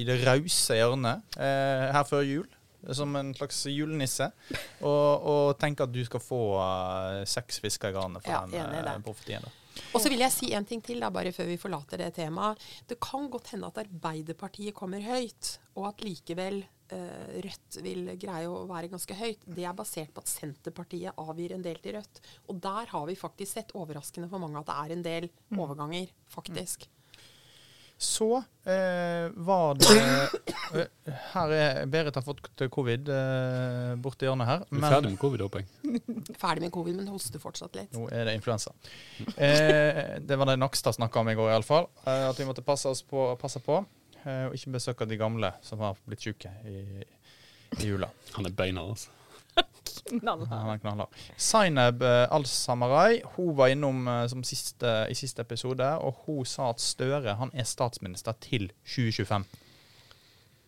i 0.00 0.04
det 0.06 0.20
rause 0.22 0.76
hjørnet 0.90 1.38
eh, 1.38 1.86
her 1.94 2.08
før 2.08 2.26
jul. 2.26 2.48
Som 2.96 3.12
en 3.18 3.34
slags 3.36 3.58
julenisse. 3.68 4.30
Og, 4.80 5.26
og 5.28 5.58
tenk 5.60 5.82
at 5.84 5.92
du 5.92 6.00
skal 6.06 6.22
få 6.24 6.40
uh, 6.56 7.20
seks 7.28 7.60
fisker 7.60 7.92
i 7.92 7.96
garnet 7.98 8.24
for 8.24 8.32
Ja, 8.32 8.46
den 8.48 8.72
i 8.72 8.80
øh, 8.80 9.02
profetien. 9.04 9.44
Og 9.92 10.02
så 10.02 10.10
vil 10.10 10.22
jeg 10.22 10.32
si 10.34 10.50
en 10.56 10.66
ting 10.66 10.82
til, 10.84 11.00
da, 11.02 11.10
bare 11.12 11.32
før 11.34 11.48
vi 11.50 11.58
forlater 11.60 12.00
det 12.00 12.12
temaet. 12.16 12.60
Det 12.88 12.98
kan 13.02 13.28
godt 13.32 13.52
hende 13.54 13.68
at 13.70 13.80
Arbeiderpartiet 13.84 14.76
kommer 14.76 15.02
høyt, 15.04 15.56
og 15.76 15.90
at 15.90 16.04
likevel 16.04 16.60
eh, 16.94 17.40
Rødt 17.46 17.80
vil 17.84 18.12
greie 18.20 18.50
å 18.50 18.64
være 18.70 18.90
ganske 18.92 19.16
høyt. 19.18 19.44
Det 19.44 19.66
er 19.66 19.76
basert 19.76 20.12
på 20.14 20.24
at 20.24 20.32
Senterpartiet 20.32 21.20
avgir 21.20 21.56
en 21.56 21.66
del 21.66 21.80
til 21.82 21.98
Rødt. 21.98 22.22
Og 22.48 22.62
der 22.64 22.94
har 22.94 23.04
vi 23.10 23.18
faktisk 23.18 23.58
sett, 23.58 23.76
overraskende 23.78 24.30
for 24.30 24.42
mange, 24.42 24.62
at 24.62 24.70
det 24.70 24.78
er 24.78 24.96
en 24.96 25.06
del 25.06 25.30
overganger, 25.56 26.16
faktisk. 26.32 26.88
Så 28.00 28.36
eh, 28.64 29.28
var 29.34 29.74
det 29.76 29.90
øh, 30.72 30.86
Her 31.34 31.50
er 31.52 31.80
Berit 31.92 32.16
har 32.16 32.24
fått 32.24 32.62
covid 32.72 33.10
eh, 33.12 33.90
borti 34.00 34.24
hjørnet 34.24 34.48
her. 34.48 34.62
Du 34.70 34.78
er 34.78 34.86
ferdig 34.86 35.10
med 35.12 35.20
covid, 35.20 35.44
håper 35.44 35.60
jeg. 35.60 36.00
Ferdig 36.42 36.64
med 36.64 36.72
covid, 36.72 36.96
men 36.96 37.10
hoster 37.12 37.42
fortsatt 37.42 37.76
litt. 37.76 37.92
Nå 37.92 38.06
er 38.08 38.24
det 38.30 38.38
influensa. 38.38 38.72
Eh, 39.36 40.16
det 40.24 40.40
var 40.40 40.48
det 40.48 40.56
Nakstad 40.62 40.96
snakka 40.96 41.20
om 41.20 41.28
i 41.28 41.36
går, 41.36 41.52
iallfall. 41.52 41.90
Eh, 42.06 42.24
at 42.30 42.40
vi 42.40 42.48
måtte 42.48 42.64
passe, 42.64 42.88
oss 42.88 43.04
på, 43.04 43.26
passe 43.40 43.60
på. 43.60 43.82
Eh, 44.24 44.46
og 44.48 44.56
ikke 44.56 44.72
besøke 44.78 45.08
de 45.10 45.20
gamle 45.20 45.52
som 45.60 45.84
har 45.84 46.00
blitt 46.08 46.24
syke 46.24 46.56
i, 46.64 47.04
i 47.82 47.92
jula. 47.92 48.08
Han 48.38 48.48
er 48.48 48.56
beinhard, 48.56 48.96
altså. 48.96 49.12
knall. 49.12 49.20
Ja, 49.52 49.60
han 49.60 49.66
er 49.66 49.69
knallhard. 50.10 51.08
Zainab 51.38 52.02
eh, 52.02 52.26
Al-Samarai 52.34 53.20
hun 53.36 53.56
var 53.58 53.72
innom 53.72 54.08
eh, 54.08 54.26
som 54.32 54.44
siste, 54.46 54.92
i 55.10 55.16
siste 55.18 55.42
episode, 55.42 55.86
og 56.04 56.24
hun 56.26 56.46
sa 56.48 56.70
at 56.74 56.82
Støre 56.82 57.36
han 57.40 57.52
er 57.54 57.68
statsminister 57.68 58.36
til 58.40 58.70
2025. 58.84 59.44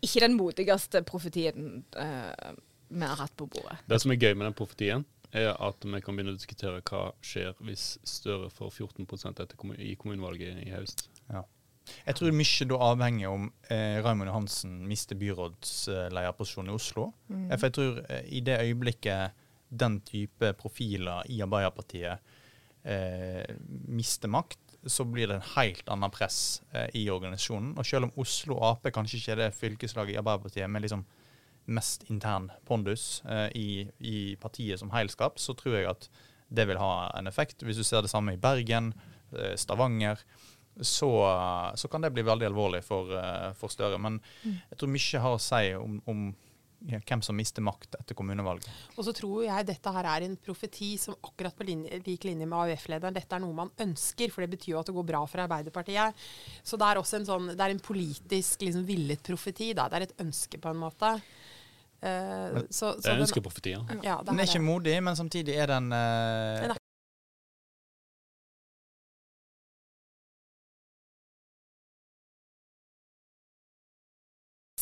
Ikke 0.03 0.23
den 0.25 0.37
modigste 0.37 1.03
profetien 1.07 1.85
eh, 1.97 2.53
vi 2.93 3.09
har 3.09 3.19
hatt 3.23 3.35
på 3.37 3.47
bordet. 3.47 3.79
Det 3.89 4.01
som 4.03 4.13
er 4.13 4.21
gøy 4.21 4.35
med 4.35 4.49
den 4.51 4.57
profetien, 4.59 5.07
er 5.33 5.55
at 5.55 5.85
vi 5.87 6.01
kan 6.05 6.17
begynne 6.17 6.35
å 6.35 6.37
diskutere 6.37 6.83
hva 6.85 7.07
skjer 7.25 7.57
hvis 7.65 7.97
Støre 8.05 8.51
får 8.53 8.75
14 8.85 9.07
etter 9.33 9.57
kommun 9.57 9.81
i 9.81 9.95
kommunevalget 9.97 10.61
i 10.67 10.73
høst. 10.75 11.07
Jeg 12.07 12.19
tror 12.19 12.35
mye 12.37 12.67
da 12.71 12.79
avhenger 12.89 13.33
om 13.33 13.49
eh, 13.69 13.99
Raymond 14.05 14.31
Johansen 14.31 14.77
mister 14.89 15.19
byrådslederposisjonen 15.19 16.71
i 16.71 16.77
Oslo. 16.77 17.09
Mm. 17.29 17.49
For 17.57 17.69
jeg 17.69 17.77
tror 17.79 18.03
eh, 18.09 18.29
i 18.39 18.43
det 18.45 18.61
øyeblikket 18.63 19.39
den 19.73 20.01
type 20.05 20.53
profiler 20.61 21.27
i 21.33 21.41
Arbeiderpartiet 21.43 22.35
eh, 22.85 23.57
mister 23.89 24.29
makt, 24.29 24.61
så 24.87 25.05
blir 25.07 25.31
det 25.31 25.39
en 25.39 25.51
helt 25.55 25.89
annen 25.93 26.11
press 26.13 26.63
eh, 26.73 26.89
i 26.99 27.07
organisasjonen. 27.11 27.77
Og 27.79 27.87
selv 27.87 28.09
om 28.09 28.15
Oslo 28.23 28.59
Ap 28.67 28.87
kanskje 28.95 29.21
ikke 29.21 29.35
er 29.37 29.43
det 29.45 29.55
fylkeslaget 29.59 30.17
i 30.17 30.21
Arbeiderpartiet 30.21 30.71
med 30.71 30.85
liksom 30.87 31.05
mest 31.71 32.09
intern 32.11 32.51
pondus 32.67 33.23
eh, 33.29 33.49
i, 33.55 33.69
i 33.99 34.19
partiet 34.43 34.81
som 34.83 34.91
heilskap, 34.95 35.39
så 35.39 35.55
tror 35.55 35.79
jeg 35.79 35.91
at 35.91 36.09
det 36.53 36.67
vil 36.69 36.81
ha 36.81 37.11
en 37.17 37.31
effekt. 37.31 37.63
Hvis 37.63 37.79
du 37.81 37.87
ser 37.87 38.03
det 38.03 38.11
samme 38.11 38.35
i 38.35 38.41
Bergen, 38.41 38.93
eh, 39.37 39.55
Stavanger, 39.57 40.21
så, 40.81 41.11
så 41.77 41.89
kan 41.89 42.01
det 42.05 42.13
bli 42.15 42.25
veldig 42.25 42.49
alvorlig 42.49 42.81
for, 42.87 43.13
eh, 43.19 43.51
for 43.59 43.73
Støre. 43.73 43.99
Men 44.01 44.21
jeg 44.45 44.79
tror 44.81 44.93
mye 44.93 45.23
har 45.27 45.37
å 45.37 45.43
si 45.43 45.75
om, 45.77 46.01
om 46.09 46.25
ja, 46.89 46.99
hvem 47.07 47.23
som 47.23 47.37
mister 47.39 47.63
makt 47.65 47.97
etter 48.01 48.17
kommunevalget. 48.19 48.69
Og 48.97 49.07
så 49.07 49.15
tror 49.17 49.45
jeg 49.45 49.69
dette 49.69 49.93
her 49.95 50.09
er 50.15 50.27
en 50.27 50.35
profeti 50.41 50.95
som 51.01 51.15
akkurat 51.21 51.55
på 51.57 51.67
linje, 51.69 52.01
lik 52.07 52.27
linje 52.27 52.49
med 52.49 52.59
AUF-lederen, 52.59 53.15
dette 53.17 53.37
er 53.37 53.45
noe 53.45 53.57
man 53.57 53.73
ønsker, 53.85 54.33
for 54.35 54.45
det 54.45 54.53
betyr 54.57 54.75
jo 54.75 54.81
at 54.81 54.91
det 54.91 54.97
går 54.97 55.09
bra 55.13 55.23
for 55.31 55.45
Arbeiderpartiet. 55.45 56.27
Så 56.65 56.81
det 56.81 56.89
er 56.89 57.01
også 57.01 57.21
en 57.21 57.29
sånn, 57.29 57.51
det 57.53 57.67
er 57.67 57.77
en 57.77 57.85
politisk 57.85 58.67
liksom, 58.67 58.87
villet 58.89 59.23
profeti, 59.27 59.73
da. 59.79 59.89
Det 59.93 60.01
er 60.01 60.09
et 60.09 60.21
ønske 60.25 60.61
på 60.63 60.73
en 60.73 60.83
måte. 60.83 61.17
Uh, 62.03 62.65
så, 62.67 62.97
Det 62.99 63.13
er 63.13 63.21
ønskeprofeti, 63.23 63.77
ja. 63.77 63.85
Ja, 64.03 64.17
det 64.19 64.33
Den 64.33 64.43
er 64.43 64.49
ikke 64.51 64.65
modig, 64.65 64.97
men 65.07 65.19
samtidig 65.19 65.55
er 65.55 65.71
den 65.71 65.93
eh, 65.95 66.73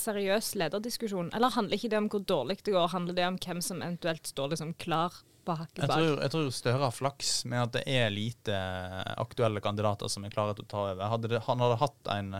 Seriøs 0.00 0.52
lederdiskusjon. 0.58 1.32
Eller 1.36 1.52
handler 1.54 1.76
ikke 1.76 1.90
det 1.92 1.98
om 2.00 2.08
hvor 2.12 2.22
dårlig 2.24 2.60
det 2.64 2.74
går, 2.74 2.92
handler 2.94 3.16
det 3.16 3.26
om 3.28 3.36
hvem 3.40 3.60
som 3.64 3.82
eventuelt 3.84 4.30
står 4.30 4.54
liksom 4.54 4.72
klar 4.80 5.20
på 5.46 5.56
hakket 5.58 5.82
jeg 5.82 5.90
bak? 5.90 5.98
tror, 5.98 6.22
jeg 6.24 6.32
tror 6.34 6.50
Støre 6.54 6.82
har 6.84 6.94
flaks 6.94 7.32
med 7.50 7.62
at 7.64 7.74
det 7.78 7.84
er 7.88 8.12
lite 8.14 8.56
aktuelle 9.20 9.62
kandidater 9.64 10.10
som 10.12 10.24
er 10.24 10.34
klare 10.34 10.56
til 10.56 10.66
å 10.66 10.70
ta 10.70 10.82
over. 10.88 11.04
Hadde 11.14 11.32
det, 11.32 11.42
han 11.46 11.64
hadde 11.64 11.80
hatt 11.82 12.12
en, 12.16 12.34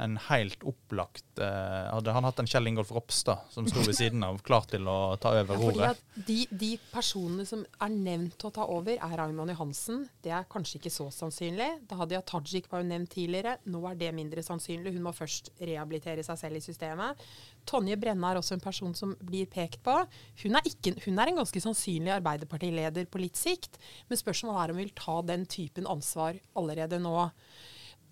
en 0.00 0.14
helt 0.30 0.62
opplagt 0.64 1.40
eh, 1.42 1.88
Hadde 1.90 2.12
han 2.14 2.24
hatt 2.24 2.38
en 2.40 2.48
Kjell 2.48 2.70
Ingolf 2.70 2.92
Ropstad 2.94 3.50
som 3.52 3.66
sto 3.68 3.82
ved 3.84 3.96
siden 3.98 4.22
av, 4.24 4.38
klar 4.46 4.64
til 4.70 4.86
å 4.88 5.16
ta 5.20 5.32
over 5.40 5.58
Ja, 5.58 5.60
roret. 5.60 6.02
de, 6.14 6.36
de 6.50 6.70
personene 6.92 7.44
som 7.48 7.64
er 7.82 7.90
nevnt 7.92 8.36
til 8.40 8.48
å 8.48 8.54
ta 8.54 8.66
over, 8.70 8.94
er 8.96 9.16
Raymond 9.18 9.52
Johansen. 9.52 10.06
Det 10.24 10.32
er 10.32 10.46
kanskje 10.50 10.78
ikke 10.78 10.92
så 10.94 11.08
sannsynlig. 11.12 11.68
Da 11.90 11.98
Hadia 12.00 12.22
Tajik 12.24 12.70
var 12.72 12.84
jo 12.84 12.88
nevnt 12.88 13.12
tidligere. 13.12 13.56
Nå 13.68 13.82
er 13.90 13.98
det 14.00 14.12
mindre 14.16 14.44
sannsynlig. 14.46 14.94
Hun 14.94 15.04
må 15.04 15.12
først 15.16 15.50
rehabilitere 15.60 16.24
seg 16.26 16.38
selv 16.40 16.60
i 16.60 16.64
systemet. 16.64 17.20
Tonje 17.68 17.98
Brenna 18.00 18.30
er 18.32 18.40
også 18.40 18.56
en 18.56 18.64
person 18.64 18.94
som 18.96 19.12
blir 19.20 19.50
pekt 19.52 19.82
på. 19.84 19.96
Hun 20.44 20.56
er, 20.56 20.70
ikke, 20.70 20.94
hun 21.04 21.18
er 21.20 21.32
en 21.32 21.42
ganske 21.42 21.60
sannsynlig 21.66 22.14
Arbeiderpartileder 22.16 23.10
på 23.10 23.20
litt 23.20 23.36
sikt, 23.36 23.76
men 24.08 24.20
spørsmålet 24.20 24.62
er 24.62 24.72
om 24.72 24.80
hun 24.80 24.84
vil 24.86 24.96
ta 24.96 25.18
den 25.28 25.44
typen 25.50 25.88
ansvar 25.90 26.40
allerede 26.56 27.02
nå. 27.02 27.28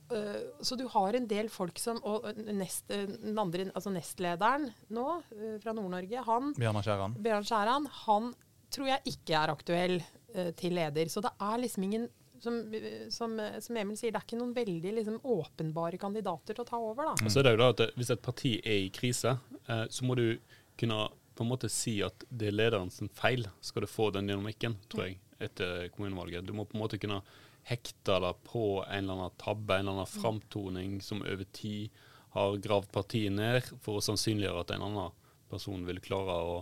Uh, 0.08 0.62
så 0.64 0.76
du 0.80 0.86
har 0.88 1.16
en 1.18 1.26
del 1.28 1.50
folk 1.52 1.76
som 1.76 1.98
Og 2.00 2.24
uh, 2.24 2.38
nest, 2.56 2.86
uh, 2.88 3.04
den 3.04 3.36
andre, 3.38 3.66
altså 3.76 3.92
nestlederen 3.92 4.70
nå, 4.94 5.06
uh, 5.20 5.56
fra 5.60 5.74
Nord-Norge, 5.76 6.22
han 6.24 6.54
Bjørnar 6.56 6.86
Skjæran. 6.86 7.16
Bjørn 7.26 7.48
Skjæran, 7.50 7.88
han 8.06 8.30
tror 8.72 8.90
jeg 8.90 9.14
ikke 9.14 9.36
er 9.36 9.52
aktuell 9.52 9.98
eh, 10.34 10.50
til 10.58 10.74
leder. 10.76 11.10
Så 11.12 11.22
det 11.24 11.32
er 11.40 11.60
liksom 11.62 11.86
ingen 11.86 12.08
som, 12.40 12.58
eh, 12.74 13.06
som, 13.14 13.38
eh, 13.40 13.58
som 13.64 13.78
Emil 13.80 13.98
sier, 13.98 14.12
det 14.12 14.20
er 14.20 14.26
ikke 14.26 14.40
noen 14.40 14.54
veldig 14.56 14.94
liksom, 15.00 15.20
åpenbare 15.24 16.00
kandidater 16.00 16.54
til 16.54 16.64
å 16.64 16.68
ta 16.68 16.80
over, 16.80 17.10
da. 17.10 17.24
Og 17.24 17.32
så 17.32 17.40
er 17.40 17.48
det 17.48 17.54
jo 17.56 17.62
da 17.62 17.70
at 17.74 17.96
Hvis 17.98 18.12
et 18.14 18.22
parti 18.22 18.58
er 18.64 18.84
i 18.84 18.90
krise, 18.94 19.38
eh, 19.66 19.86
så 19.88 20.04
må 20.04 20.18
du 20.18 20.38
kunne 20.78 21.08
på 21.38 21.46
en 21.46 21.50
måte 21.52 21.70
si 21.70 22.00
at 22.02 22.24
det 22.30 22.50
er 22.50 22.56
lederen 22.58 22.90
sin 22.90 23.08
feil, 23.08 23.46
skal 23.62 23.84
du 23.84 23.90
få 23.90 24.10
den 24.14 24.26
dynamikken, 24.26 24.74
tror 24.90 25.06
jeg, 25.06 25.20
etter 25.40 25.88
kommunevalget. 25.94 26.46
Du 26.46 26.52
må 26.52 26.66
på 26.66 26.74
en 26.74 26.82
måte 26.82 26.98
kunne 26.98 27.22
hekte 27.68 28.18
det 28.24 28.33
på 28.48 28.62
en 28.87 29.04
eller 29.04 29.14
annen 29.18 29.37
tabbe, 29.40 29.74
en 29.76 29.87
eller 29.87 29.98
annen 30.00 30.11
framtoning 30.12 30.98
som 31.04 31.22
over 31.22 31.44
tid 31.52 31.90
har 32.37 32.57
gravd 32.64 32.90
partiet 32.92 33.33
ned, 33.33 33.64
for 33.85 33.98
å 33.98 34.04
sannsynliggjøre 34.04 34.64
at 34.64 34.74
en 34.76 34.85
annen 34.88 35.14
person 35.48 35.85
vil 35.88 36.00
klare 36.04 36.35
å, 36.44 36.59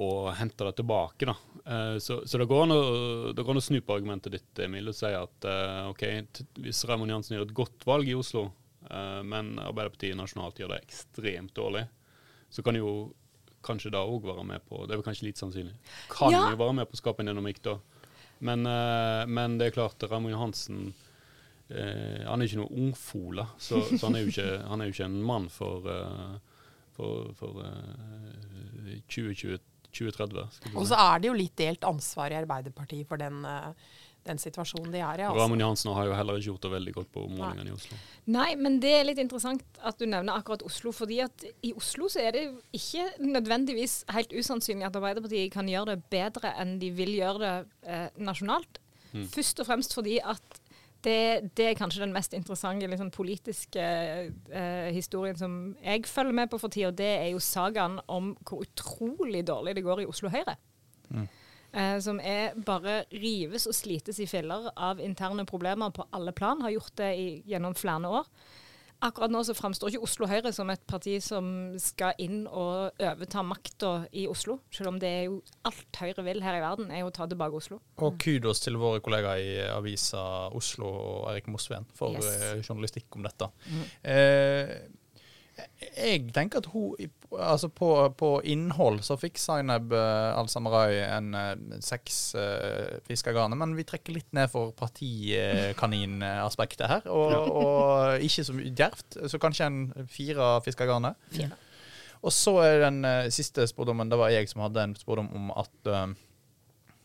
å 0.00 0.08
hente 0.38 0.64
det 0.64 0.72
tilbake. 0.80 1.28
Da. 1.28 1.34
Eh, 1.64 1.96
så 2.00 2.20
så 2.26 2.40
det, 2.40 2.46
går 2.48 2.72
å, 2.72 2.80
det 3.36 3.44
går 3.44 3.54
an 3.56 3.60
å 3.60 3.64
snu 3.64 3.80
på 3.84 3.96
argumentet 3.98 4.32
ditt, 4.36 4.62
Emil, 4.64 4.88
og 4.92 4.96
si 4.96 5.10
at 5.12 5.48
eh, 5.48 5.90
ok, 5.92 6.04
hvis 6.64 6.84
Raymond 6.88 7.12
Jansen 7.12 7.36
gjør 7.36 7.48
et 7.48 7.56
godt 7.60 7.86
valg 7.88 8.08
i 8.08 8.16
Oslo, 8.16 8.46
eh, 8.88 9.20
men 9.26 9.56
Arbeiderpartiet 9.60 10.16
nasjonalt 10.18 10.60
gjør 10.62 10.74
det 10.76 10.82
ekstremt 10.86 11.54
dårlig, 11.58 11.84
så 12.50 12.64
kan 12.66 12.78
jo 12.80 12.92
kanskje 13.62 13.92
da 13.92 14.00
òg 14.08 14.24
være 14.24 14.42
med 14.48 14.62
på 14.64 14.86
Det 14.88 14.94
er 14.94 14.98
vel 15.02 15.04
kanskje 15.04 15.26
litt 15.28 15.40
sannsynlig. 15.40 15.74
Kan 16.08 16.32
Ja. 16.32 16.46
jo 16.50 16.56
være 16.56 16.78
med 16.80 16.88
på 16.88 16.96
å 16.96 17.00
skape 17.02 17.20
en 17.20 17.28
dynamikk 17.28 17.60
da. 17.66 17.76
Men, 18.40 18.66
eh, 18.66 19.22
men 19.28 19.58
det 19.60 19.70
er 19.70 19.76
klart, 19.76 20.02
Raymond 20.08 20.32
Johansen 20.32 20.78
eh, 21.68 22.22
Han 22.24 22.40
er 22.40 22.48
ikke 22.48 22.62
noe 22.62 22.84
ungfole, 22.86 23.44
så, 23.60 23.82
så 23.92 24.06
han, 24.06 24.16
er 24.16 24.24
jo 24.24 24.32
ikke, 24.32 24.46
han 24.70 24.80
er 24.80 24.88
jo 24.88 24.96
ikke 24.96 25.08
en 25.10 25.18
mann 25.28 25.48
for, 25.52 25.88
eh, 25.92 26.62
for, 26.96 27.34
for 27.38 27.60
eh, 27.66 28.96
2020, 29.12 29.60
2030. 29.90 30.46
Og 30.74 30.86
så 30.88 30.98
er 31.02 31.20
det 31.20 31.30
jo 31.30 31.36
litt 31.36 31.56
delt 31.58 31.84
ansvar 31.88 32.32
i 32.32 32.38
Arbeiderpartiet 32.38 33.08
for 33.10 33.20
den, 33.20 33.42
eh, 33.44 33.90
den 34.26 34.38
situasjonen 34.38 34.92
de 34.92 35.00
er 35.00 35.22
i. 35.22 35.24
Altså. 35.24 35.40
Raymond 35.40 35.64
Johansen 35.64 35.92
har 35.96 36.08
jo 36.08 36.14
heller 36.18 36.38
ikke 36.38 36.50
gjort 36.50 36.66
det 36.66 36.70
veldig 36.74 36.94
godt 36.94 37.10
på 37.14 37.24
målingene 37.28 37.72
i 37.72 37.74
Oslo. 37.74 37.98
Nei, 38.30 38.50
men 38.60 38.78
det 38.82 38.92
er 38.98 39.06
litt 39.08 39.20
interessant 39.22 39.80
at 39.80 39.98
du 40.00 40.06
nevner 40.06 40.36
akkurat 40.36 40.62
Oslo. 40.66 40.92
fordi 40.92 41.20
at 41.24 41.44
i 41.66 41.72
Oslo 41.76 42.08
så 42.12 42.20
er 42.26 42.36
det 42.36 42.42
ikke 42.76 43.06
nødvendigvis 43.24 44.04
helt 44.12 44.32
usannsynlig 44.36 44.86
at 44.86 44.96
Arbeiderpartiet 45.00 45.52
kan 45.54 45.68
gjøre 45.68 45.94
det 45.94 46.04
bedre 46.12 46.52
enn 46.60 46.76
de 46.82 46.90
vil 46.94 47.14
gjøre 47.16 47.40
det 47.44 47.54
eh, 47.88 48.08
nasjonalt. 48.20 48.80
Mm. 49.12 49.28
Først 49.32 49.60
og 49.60 49.70
fremst 49.70 49.96
fordi 49.96 50.18
at 50.22 50.60
Det, 51.00 51.48
det 51.56 51.64
er 51.64 51.78
kanskje 51.78 52.02
den 52.02 52.12
mest 52.12 52.34
interessante 52.36 52.84
liksom, 52.86 53.08
politiske 53.10 53.80
eh, 53.80 54.90
historien 54.92 55.36
som 55.36 55.74
jeg 55.80 56.04
følger 56.04 56.36
med 56.36 56.50
på 56.52 56.58
for 56.60 56.68
tida. 56.68 56.90
Det 56.92 57.08
er 57.22 57.30
jo 57.32 57.38
sagaen 57.40 57.96
om 58.06 58.36
hvor 58.44 58.60
utrolig 58.66 59.40
dårlig 59.48 59.78
det 59.78 59.84
går 59.86 60.02
i 60.02 60.06
Oslo 60.10 60.28
Høyre. 60.28 60.58
Eh, 61.72 61.98
som 62.02 62.18
er 62.18 62.56
bare 62.66 63.04
rives 63.14 63.68
og 63.70 63.74
slites 63.78 64.18
i 64.18 64.26
filler 64.26 64.70
av 64.76 64.98
interne 65.00 65.44
problemer 65.46 65.92
på 65.94 66.06
alle 66.16 66.32
plan. 66.34 66.60
Har 66.64 66.70
gjort 66.74 66.96
det 66.98 67.12
i, 67.18 67.28
gjennom 67.46 67.76
flere 67.78 68.10
år. 68.20 68.26
Akkurat 69.00 69.32
nå 69.32 69.40
så 69.48 69.54
framstår 69.56 69.94
ikke 69.94 70.04
Oslo 70.04 70.26
Høyre 70.28 70.50
som 70.52 70.68
et 70.68 70.82
parti 70.90 71.14
som 71.24 71.46
skal 71.80 72.18
inn 72.20 72.42
og 72.50 72.98
overta 73.00 73.40
makta 73.46 73.92
i 74.12 74.26
Oslo. 74.28 74.58
Selv 74.76 74.90
om 74.90 74.98
det 75.00 75.08
er 75.08 75.22
jo 75.30 75.38
alt 75.64 76.00
Høyre 76.02 76.24
vil 76.26 76.42
her 76.44 76.58
i 76.58 76.60
verden, 76.60 76.90
er 76.92 77.00
jo 77.00 77.08
å 77.08 77.14
ta 77.16 77.24
tilbake 77.30 77.56
Oslo. 77.56 77.78
Og 77.96 78.18
kudos 78.20 78.60
til 78.60 78.76
våre 78.76 79.00
kollegaer 79.00 79.40
i 79.40 79.54
avisa 79.72 80.20
Oslo 80.52 80.90
og 80.90 81.30
Erik 81.32 81.48
Mosveen 81.48 81.88
for 81.96 82.12
Yes. 82.18 82.28
eh, 82.28 82.60
journalistikk 82.60 83.16
om 83.16 83.24
dette. 83.24 83.48
Eh, 84.04 84.74
jeg 85.96 86.32
tenker 86.34 86.58
at 86.62 86.68
hun 86.72 86.94
Altså 87.30 87.68
på, 87.70 88.10
på 88.18 88.42
innhold 88.42 89.06
så 89.06 89.14
fikk 89.14 89.38
Zainab 89.38 89.94
uh, 89.94 90.34
Al-Samarai 90.34 90.98
en 91.04 91.30
uh, 91.30 91.54
seks 91.78 92.34
uh, 92.34 92.98
fiskegarner, 93.06 93.54
men 93.54 93.78
vi 93.78 93.86
trekker 93.86 94.10
litt 94.16 94.26
ned 94.34 94.50
for 94.50 94.74
partikaninaspektet 94.74 96.90
her. 96.90 97.06
Og, 97.06 97.30
og 97.62 98.18
ikke 98.26 98.42
så 98.48 98.52
djervt, 98.58 99.22
så 99.30 99.38
kanskje 99.38 99.70
en 99.70 99.94
fire 100.10 100.58
fiskegarner. 100.66 101.14
Og 102.20 102.32
så 102.36 102.56
er 102.64 102.82
den 102.84 103.04
eh, 103.08 103.30
siste 103.32 103.64
spådommen, 103.68 104.10
det 104.10 104.18
var 104.20 104.32
jeg 104.32 104.48
som 104.50 104.64
hadde 104.66 104.84
en 104.84 104.98
spådom 104.98 105.30
om 105.36 105.52
at 105.56 105.88
eh, 105.88 106.10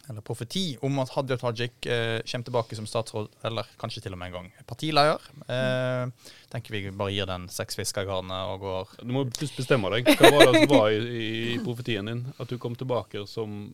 Eller 0.09 0.21
profeti 0.21 0.77
om 0.85 0.99
at 1.01 1.09
Hadia 1.15 1.37
Tajik 1.41 1.85
eh, 1.89 2.19
kommer 2.27 2.45
tilbake 2.49 2.77
som 2.77 2.85
statsråd, 2.89 3.31
eller 3.47 3.69
kanskje 3.81 4.03
til 4.05 4.13
og 4.13 4.21
med 4.21 4.29
en 4.29 4.35
gang 4.37 4.51
partileder. 4.69 5.23
Eh, 5.49 6.33
tenker 6.53 6.75
vi 6.75 6.83
bare 6.91 7.15
gir 7.15 7.29
den 7.29 7.47
seks 7.49 7.79
fiskegarner 7.79 8.53
og 8.53 8.65
går 8.65 8.93
Du 9.01 9.15
må 9.15 9.25
bestemme 9.31 9.89
deg. 9.95 10.11
Hva 10.19 10.31
var 10.35 10.51
det 10.51 10.61
som 10.65 10.75
var 10.75 10.91
i, 10.93 11.25
i 11.55 11.57
profetien 11.65 12.05
din? 12.11 12.25
At 12.37 12.51
du 12.51 12.59
kom 12.61 12.77
tilbake 12.77 13.25
som 13.29 13.73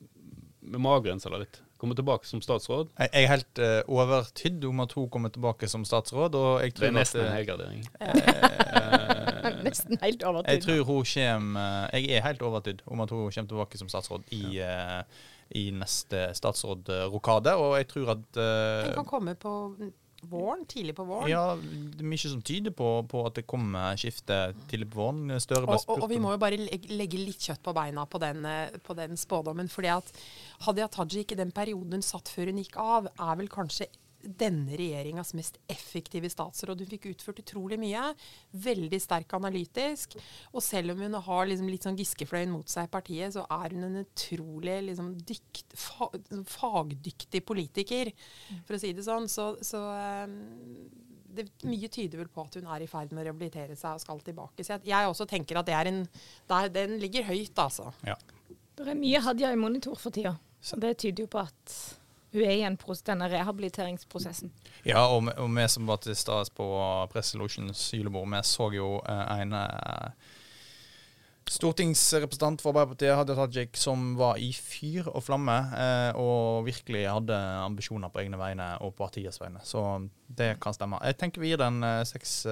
med 0.61 0.81
magerensa 0.81 1.29
litt? 1.35 1.59
Kommer 1.81 1.97
tilbake 1.97 2.27
som 2.29 2.41
statsråd? 2.45 2.91
Jeg 2.99 3.09
jeg 3.15 3.23
er 3.25 3.31
helt 3.31 3.59
eh, 3.59 3.79
overtydd 3.89 4.65
om 4.69 4.83
at 4.83 4.91
hun 4.93 5.09
kommer 5.09 5.31
tilbake 5.33 5.67
som 5.67 5.85
statsråd, 5.85 6.35
og 6.37 6.61
jeg 6.61 6.75
Det 6.77 6.87
er 6.87 6.91
nesten 6.93 7.19
at 7.19 7.25
en 7.25 7.31
eh, 7.31 7.37
helgardering. 7.39 7.87
eh, 7.99 9.61
Nesten 9.65 9.97
helt 10.01 10.23
overtydd. 10.23 10.51
Jeg 10.53 10.61
tror 10.63 10.83
hun 10.85 11.03
kommer 11.13 11.89
Jeg 11.97 12.09
er 12.17 12.25
helt 12.27 12.41
overtydd 12.41 12.81
om 12.85 13.01
at 13.01 13.09
hun 13.09 13.31
kommer 13.31 13.49
tilbake 13.49 13.81
som 13.81 13.89
statsråd 13.89 14.29
i, 14.29 14.59
eh, 14.61 15.01
i 15.57 15.69
neste 15.75 16.29
statsrådrokade, 16.37 17.55
og 17.59 17.75
jeg 17.79 17.89
tror 17.91 18.13
at 18.15 18.39
eh, 18.39 18.85
Den 18.87 18.95
kan 19.01 19.09
komme 19.09 19.35
på 19.39 19.55
våren, 20.29 20.65
tidlig 20.69 20.95
på 20.95 21.05
våren. 21.07 21.29
Ja, 21.31 21.55
det 21.57 22.03
er 22.03 22.09
mye 22.11 22.31
som 22.33 22.43
tyder 22.45 22.73
på, 22.75 22.89
på 23.09 23.23
at 23.27 23.39
det 23.39 23.45
kommer 23.49 23.97
skifte 23.99 24.37
tidlig 24.69 24.89
på 24.91 25.01
våren. 25.01 25.33
Støre 25.41 25.65
ble 25.65 25.77
Og, 25.79 25.87
og, 25.87 26.03
og 26.05 26.11
vi 26.11 26.19
må 26.21 26.35
jo 26.35 26.41
bare 26.41 26.59
legge, 26.61 26.91
legge 26.93 27.21
litt 27.21 27.47
kjøtt 27.49 27.63
på 27.65 27.73
beina 27.77 28.05
på 28.09 28.21
den, 28.21 28.45
eh, 28.45 28.77
på 28.85 28.97
den 28.97 29.17
spådommen. 29.19 29.71
fordi 29.71 29.91
at 29.95 30.13
Hadia 30.67 30.87
Tajik 30.91 31.33
i 31.33 31.39
den 31.39 31.53
perioden 31.55 31.97
hun 31.97 32.05
satt 32.05 32.29
før 32.29 32.51
hun 32.51 32.61
gikk 32.61 32.77
av, 32.81 33.09
er 33.17 33.41
vel 33.41 33.49
kanskje 33.51 33.89
denne 34.23 34.77
regjeringas 34.77 35.33
mest 35.37 35.57
effektive 35.71 36.29
statsråd. 36.31 36.81
Hun 36.83 36.89
fikk 36.91 37.09
utført 37.11 37.41
utrolig 37.43 37.77
mye. 37.81 38.03
Veldig 38.53 38.99
sterk 39.01 39.33
analytisk. 39.37 40.17
Og 40.53 40.63
selv 40.65 40.93
om 40.95 41.01
hun 41.05 41.17
har 41.27 41.47
liksom 41.49 41.69
litt 41.71 41.87
sånn 41.87 41.97
Giskefløyen 41.99 42.51
mot 42.53 42.69
seg 42.71 42.87
i 42.89 42.91
partiet, 42.93 43.35
så 43.35 43.45
er 43.49 43.75
hun 43.75 43.87
en 43.89 44.01
utrolig 44.03 44.77
liksom 44.89 45.13
dykt, 45.27 45.75
fa, 45.77 46.09
fagdyktig 46.55 47.43
politiker, 47.47 48.11
for 48.65 48.77
å 48.77 48.81
si 48.81 48.93
det 48.97 49.05
sånn. 49.07 49.27
Så, 49.31 49.53
så 49.65 49.81
eh, 49.95 50.27
det, 51.31 51.47
mye 51.67 51.89
tyder 51.91 52.21
vel 52.21 52.31
på 52.33 52.43
at 52.45 52.57
hun 52.59 52.67
er 52.71 52.83
i 52.83 52.89
ferd 52.91 53.13
med 53.15 53.23
å 53.23 53.29
rehabilitere 53.29 53.77
seg 53.79 53.97
og 53.97 54.03
skal 54.03 54.21
tilbake. 54.25 54.65
Så 54.65 54.75
jeg, 54.75 54.89
jeg 54.91 55.11
også 55.13 55.27
tenker 55.29 55.61
at 55.61 55.69
det 55.69 55.77
er 55.77 55.91
en 55.91 56.03
der, 56.51 56.69
Den 56.73 56.97
ligger 57.01 57.27
høyt, 57.31 57.55
altså. 57.61 57.91
Ja. 58.07 58.17
Det 58.75 58.87
er 58.87 58.97
mye 58.97 59.19
Hadia 59.21 59.51
i 59.53 59.59
monitor 59.59 59.97
for 59.99 60.11
tida. 60.15 60.35
Så- 60.61 60.75
Og 60.77 60.81
det 60.81 60.97
tyder 61.01 61.23
jo 61.25 61.27
på 61.31 61.39
at 61.41 61.73
hun 62.33 62.43
er 62.47 62.53
i 62.55 62.61
denne 63.07 63.27
rehabiliteringsprosessen. 63.31 64.51
Ja, 64.87 65.01
og, 65.11 65.25
vi- 65.27 65.67
som 65.69 65.87
var 65.89 65.97
til 66.03 66.15
stede 66.15 66.45
på 66.55 66.67
Press 67.11 67.33
Solutions 67.35 67.91
julebord, 67.93 68.29
vi 68.31 68.39
så 68.47 68.69
jo 68.73 69.01
eh, 69.03 69.33
en 69.41 69.53
eh, 69.53 70.11
stortingsrepresentant 71.51 72.61
for 72.63 72.71
Arbeiderpartiet, 72.71 73.15
Hadia 73.17 73.35
Tajik, 73.35 73.75
som 73.75 74.13
var 74.19 74.37
i 74.39 74.51
fyr 74.55 75.09
og 75.11 75.23
flamme, 75.25 75.57
eh, 75.75 76.15
og 76.15 76.63
virkelig 76.69 77.03
hadde 77.11 77.35
ambisjoner 77.65 78.11
på 78.13 78.21
egne 78.23 78.39
vegne 78.39 78.69
og 78.79 78.93
på 78.95 79.03
partiets 79.09 79.41
vegne. 79.41 79.59
Så 79.67 79.83
det 80.31 80.53
kan 80.63 80.73
stemme. 80.77 81.01
Jeg 81.03 81.17
tenker 81.19 81.41
vi 81.43 81.51
gir 81.51 81.59
den 81.59 81.81
seks 82.07 82.45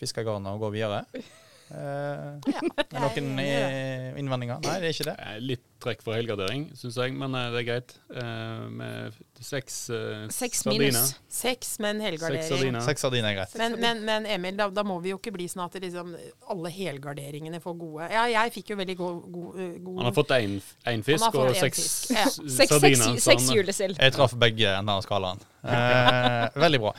fiskegarner 0.00 0.54
og 0.56 0.64
går 0.68 0.76
videre. 0.78 1.04
Eh, 1.72 2.54
er 2.92 3.00
noen 3.00 3.38
eh, 3.40 4.08
innvendinger? 4.20 4.58
Nei, 4.66 4.74
det 4.82 4.88
er 4.90 4.96
ikke 4.96 5.06
det. 5.08 5.14
Eh, 5.24 5.36
Litt 5.40 5.62
trekk 5.82 6.02
for 6.04 6.14
helgardering, 6.14 6.66
syns 6.78 6.94
jeg, 7.00 7.14
men 7.18 7.32
eh, 7.34 7.46
det 7.54 7.62
er 7.62 7.66
greit. 7.66 7.94
Eh, 8.12 8.66
med 8.70 9.16
seks 9.42 9.78
eh, 9.90 10.26
Seks 10.30 10.60
sardiner. 10.66 10.92
minus. 10.92 11.14
Seks 11.32 11.72
men 11.82 11.98
Seks 11.98 12.06
helgardering. 12.10 12.44
sardiner. 12.50 12.84
Seks 12.86 13.06
sardiner 13.06 13.30
er 13.32 13.38
greit. 13.40 13.56
Men, 13.58 13.78
men, 13.82 14.04
men 14.06 14.28
Emil, 14.36 14.58
da, 14.60 14.68
da 14.70 14.84
må 14.86 14.98
vi 15.02 15.14
jo 15.14 15.18
ikke 15.18 15.32
bli 15.34 15.48
sånn 15.50 15.64
at 15.64 15.80
liksom, 15.82 16.12
alle 16.52 16.70
helgarderingene 16.76 17.58
får 17.64 17.78
gode 17.80 18.10
Ja, 18.12 18.26
jeg 18.30 18.52
fikk 18.60 18.74
jo 18.74 18.78
veldig 18.82 18.96
god, 19.00 19.18
god, 19.34 19.58
god 19.88 19.98
Han 20.02 20.10
har 20.10 20.16
fått 20.20 20.36
én 20.38 21.02
fisk 21.08 21.24
fått 21.26 21.40
og 21.40 21.50
en 21.50 21.60
seks 21.64 21.82
fisk, 21.82 22.14
ja. 22.14 22.28
s- 22.28 22.36
Seks, 22.36 22.56
seks, 22.60 22.72
sardiner. 22.76 23.16
så 23.16 23.26
seks 23.32 23.50
julesild. 23.56 23.98
Jeg 23.98 24.14
traff 24.20 24.36
begge 24.44 24.76
ender 24.76 25.00
av 25.00 25.06
skalaen. 25.08 25.42
Eh, 25.64 26.48
veldig 26.62 26.84
bra. 26.84 26.94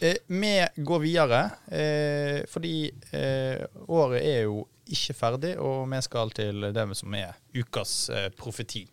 Eh, 0.00 0.16
vi 0.26 0.66
går 0.76 0.98
videre, 0.98 1.50
eh, 1.66 2.44
fordi 2.48 2.90
eh, 3.10 3.64
året 3.88 4.20
er 4.20 4.42
jo 4.44 4.66
ikke 4.92 5.14
ferdig, 5.16 5.54
og 5.56 5.88
vi 5.88 6.00
skal 6.04 6.32
til 6.36 6.66
det 6.76 6.84
som 6.98 7.14
er 7.16 7.32
ukas 7.56 8.10
profeti. 8.36 8.84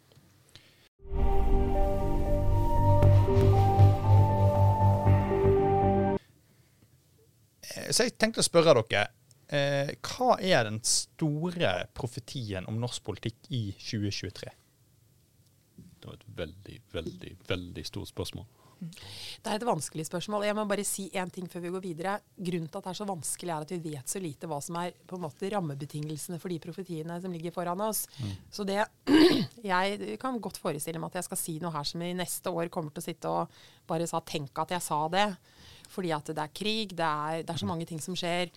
Så 7.91 8.08
jeg 8.08 8.16
tenkte 8.18 8.39
å 8.39 8.47
spørre 8.47 8.80
dere. 8.80 9.04
Hva 10.01 10.38
er 10.39 10.64
den 10.66 10.80
store 10.88 11.76
profetien 11.93 12.66
om 12.66 12.80
norsk 12.82 13.04
politikk 13.06 13.51
i 13.54 13.66
2023? 13.76 14.49
Det 15.76 16.08
var 16.08 16.16
et 16.16 16.28
veldig, 16.39 16.80
veldig, 16.95 17.38
veldig 17.51 17.86
stort 17.86 18.10
spørsmål. 18.10 18.47
Det 18.84 19.51
er 19.51 19.57
et 19.57 19.65
vanskelig 19.67 20.05
spørsmål. 20.07 20.45
Jeg 20.47 20.57
må 20.57 20.65
bare 20.69 20.86
si 20.88 21.07
én 21.13 21.31
ting 21.34 21.49
før 21.51 21.65
vi 21.65 21.71
går 21.73 21.84
videre. 21.84 22.15
Grunnen 22.38 22.69
til 22.69 22.79
at 22.79 22.88
det 22.88 22.91
er 22.93 22.99
så 22.99 23.07
vanskelig, 23.09 23.51
er 23.53 23.65
at 23.65 23.73
vi 23.73 23.93
vet 23.93 24.13
så 24.13 24.21
lite 24.23 24.49
hva 24.49 24.59
som 24.63 24.79
er 24.81 24.95
på 25.07 25.17
en 25.17 25.25
måte 25.25 25.51
rammebetingelsene 25.53 26.39
for 26.41 26.53
de 26.53 26.59
profetiene 26.63 27.19
som 27.23 27.34
ligger 27.34 27.55
foran 27.55 27.84
oss. 27.86 28.05
Så 28.51 28.67
det 28.67 28.81
Jeg 29.63 30.17
kan 30.21 30.39
godt 30.43 30.59
forestille 30.61 30.99
meg 30.99 31.13
at 31.13 31.21
jeg 31.21 31.29
skal 31.29 31.39
si 31.39 31.57
noe 31.63 31.73
her 31.73 31.88
som 31.88 32.03
i 32.03 32.13
neste 32.17 32.51
år 32.51 32.71
kommer 32.73 32.93
til 32.93 33.03
å 33.03 33.07
sitte 33.07 33.31
og 33.31 33.59
bare 33.88 34.07
sa 34.07 34.19
'tenk 34.19 34.57
at 34.59 34.75
jeg 34.75 34.81
sa 34.81 35.07
det'. 35.07 35.36
Fordi 35.93 36.11
at 36.11 36.25
det 36.25 36.41
er 36.41 36.55
krig, 36.55 36.95
det 36.95 37.05
er, 37.05 37.43
det 37.43 37.53
er 37.53 37.59
så 37.59 37.69
mange 37.69 37.86
ting 37.86 38.01
som 38.01 38.15
skjer. 38.15 38.49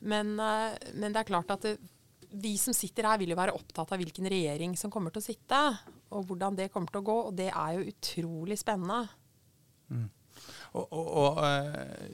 Men, 0.00 0.38
eh, 0.40 0.78
men 0.94 1.12
det 1.12 1.20
er 1.20 1.30
klart 1.30 1.50
at 1.50 1.62
det, 1.66 1.76
vi 2.32 2.56
som 2.58 2.74
sitter 2.74 3.06
her, 3.08 3.18
vil 3.20 3.34
jo 3.34 3.38
være 3.38 3.54
opptatt 3.56 3.92
av 3.92 4.00
hvilken 4.00 4.28
regjering 4.30 4.76
som 4.80 4.90
kommer 4.92 5.12
til 5.12 5.20
å 5.20 5.26
sitte, 5.26 5.58
og 6.12 6.24
hvordan 6.28 6.56
det 6.56 6.70
kommer 6.72 6.88
til 6.92 7.02
å 7.02 7.08
gå. 7.08 7.18
Og 7.28 7.34
det 7.36 7.50
er 7.50 7.76
jo 7.76 7.88
utrolig 7.92 8.58
spennende. 8.60 9.04
Og, 10.72 10.86
og, 10.88 11.08
og 11.20 11.40
eh, 11.44 12.04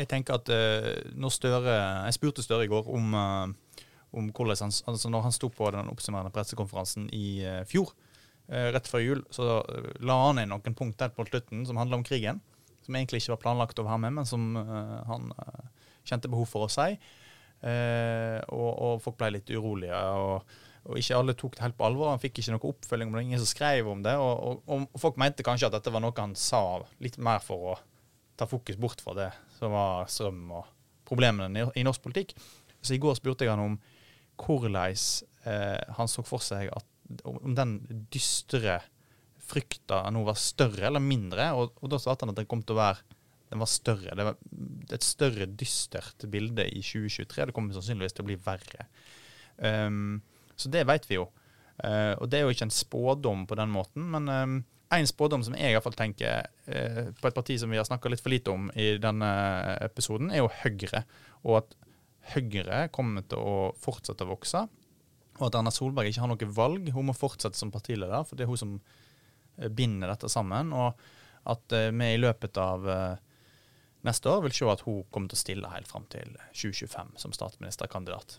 jeg 0.00 0.08
tenker 0.10 0.40
at 0.40 0.50
eh, 0.50 1.10
når 1.14 1.34
Støre 1.34 1.74
Jeg 2.08 2.16
spurte 2.16 2.42
Støre 2.42 2.66
i 2.66 2.70
går 2.70 2.88
om, 2.90 3.14
eh, 3.14 3.82
om 4.18 4.30
hvordan 4.34 4.66
han 4.66 4.74
altså 4.92 5.12
Når 5.12 5.26
han 5.28 5.36
sto 5.36 5.50
på 5.54 5.70
den 5.74 5.90
oppsummerende 5.92 6.34
pressekonferansen 6.34 7.08
i 7.14 7.44
fjor, 7.70 7.92
rett 8.50 8.88
før 8.90 9.02
jul, 9.04 9.20
så 9.30 9.60
la 10.02 10.14
han 10.24 10.40
inn 10.42 10.50
noen 10.50 10.74
punkter 10.74 11.12
på 11.14 11.22
slutten 11.28 11.60
som 11.68 11.78
handla 11.78 12.00
om 12.00 12.02
krigen. 12.02 12.40
Som 12.82 12.96
egentlig 12.98 13.20
ikke 13.20 13.36
var 13.36 13.42
planlagt 13.44 13.78
å 13.78 13.84
være 13.86 14.00
med, 14.02 14.16
men 14.16 14.26
som 14.26 14.48
han 15.06 15.28
kjente 16.02 16.26
behov 16.32 16.50
for 16.50 16.66
å 16.66 16.72
si. 16.72 16.96
Og, 17.62 18.72
og 18.72 18.98
folk 19.04 19.20
ble 19.20 19.36
litt 19.36 19.52
urolige. 19.54 19.94
og 19.94 20.50
og 20.88 20.96
ikke 20.96 21.18
alle 21.18 21.36
tok 21.36 21.56
det 21.56 21.64
helt 21.64 21.76
på 21.78 21.86
alvor. 21.86 22.12
Han 22.14 22.22
fikk 22.22 22.40
ikke 22.40 22.54
noe 22.54 22.72
oppfølging, 22.72 23.10
men 23.12 23.28
ingen 23.28 23.42
som 23.42 23.50
skrev 23.50 23.88
om 23.90 24.02
det. 24.04 24.14
Og, 24.16 24.60
og, 24.64 24.86
og 24.88 25.00
folk 25.02 25.18
mente 25.20 25.44
kanskje 25.46 25.68
at 25.68 25.76
dette 25.76 25.92
var 25.92 26.02
noe 26.04 26.16
han 26.16 26.36
sa 26.38 26.62
litt 27.04 27.18
mer 27.20 27.42
for 27.44 27.72
å 27.72 27.78
ta 28.40 28.48
fokus 28.48 28.78
bort 28.80 29.02
fra 29.04 29.14
det 29.18 29.28
som 29.58 29.74
var 29.76 30.08
strøm 30.08 30.46
og 30.56 30.70
problemene 31.08 31.68
i 31.76 31.84
norsk 31.84 32.04
politikk. 32.06 32.32
Så 32.80 32.96
i 32.96 33.02
går 33.02 33.18
spurte 33.18 33.44
jeg 33.44 33.52
han 33.52 33.64
om 33.64 33.76
hvordan 34.40 34.78
eh, 34.80 35.80
han 35.98 36.08
så 36.08 36.24
for 36.24 36.40
seg 36.40 36.70
at 36.72 36.86
om 37.28 37.52
den 37.58 37.80
dystre 38.12 38.78
frykta 39.50 40.04
nå 40.14 40.22
var 40.24 40.38
større 40.38 40.86
eller 40.88 41.02
mindre, 41.02 41.50
og, 41.58 41.74
og 41.82 41.92
da 41.92 41.98
svarte 42.00 42.24
han 42.24 42.32
at 42.32 42.38
den 42.38 42.48
kom 42.48 42.62
til 42.64 42.78
å 42.78 42.84
være 42.84 43.18
den 43.50 43.58
var 43.58 43.66
større. 43.66 44.14
Det 44.14 44.24
var 44.28 44.36
et 44.94 45.04
større 45.04 45.46
dystert 45.58 46.22
bilde 46.30 46.68
i 46.70 46.84
2023. 46.86 47.48
Det 47.48 47.54
kommer 47.56 47.74
sannsynligvis 47.74 48.14
til 48.14 48.22
å 48.22 48.28
bli 48.28 48.36
verre. 48.44 48.84
Um, 49.58 50.20
så 50.60 50.70
det 50.72 50.84
vet 50.88 51.06
vi 51.08 51.18
jo. 51.18 51.28
Uh, 51.80 52.12
og 52.20 52.28
det 52.28 52.40
er 52.40 52.44
jo 52.44 52.52
ikke 52.52 52.66
en 52.68 52.74
spådom 52.74 53.46
på 53.48 53.56
den 53.56 53.72
måten, 53.72 54.04
men 54.12 54.28
um, 54.28 54.56
en 54.92 55.06
spådom 55.08 55.44
som 55.46 55.54
jeg 55.56 55.70
i 55.70 55.76
hvert 55.76 55.86
fall 55.86 55.96
tenker 55.96 56.48
uh, 56.68 57.06
på 57.16 57.30
et 57.30 57.36
parti 57.36 57.56
som 57.60 57.72
vi 57.72 57.78
har 57.80 57.86
snakka 57.88 58.10
litt 58.12 58.20
for 58.20 58.32
lite 58.32 58.52
om 58.52 58.68
i 58.74 58.92
denne 59.00 59.30
episoden, 59.86 60.32
er 60.32 60.42
jo 60.42 60.50
Høyre. 60.60 61.04
Og 61.46 61.62
at 61.62 61.78
Høyre 62.34 62.82
kommer 62.92 63.24
til 63.24 63.40
å 63.40 63.54
fortsette 63.80 64.26
å 64.26 64.32
vokse. 64.34 64.66
Og 65.38 65.46
at 65.48 65.56
Erna 65.56 65.72
Solberg 65.72 66.10
ikke 66.10 66.26
har 66.26 66.32
noe 66.34 66.50
valg. 66.52 66.92
Hun 66.92 67.08
må 67.08 67.16
fortsette 67.16 67.56
som 67.56 67.72
partileder, 67.72 68.26
for 68.28 68.36
det 68.36 68.44
er 68.44 68.52
hun 68.52 68.60
som 68.60 68.76
binder 69.72 70.12
dette 70.12 70.28
sammen. 70.28 70.74
Og 70.76 71.00
at 71.48 71.72
vi 71.72 72.10
i 72.12 72.20
løpet 72.20 72.60
av 72.60 72.84
neste 74.04 74.28
år 74.28 74.44
vil 74.44 74.52
se 74.52 74.68
at 74.68 74.84
hun 74.84 75.00
kommer 75.08 75.32
til 75.32 75.38
å 75.38 75.44
stille 75.46 75.72
helt 75.72 75.88
fram 75.88 76.04
til 76.12 76.36
2025 76.52 77.16
som 77.24 77.32
statsministerkandidat. 77.32 78.36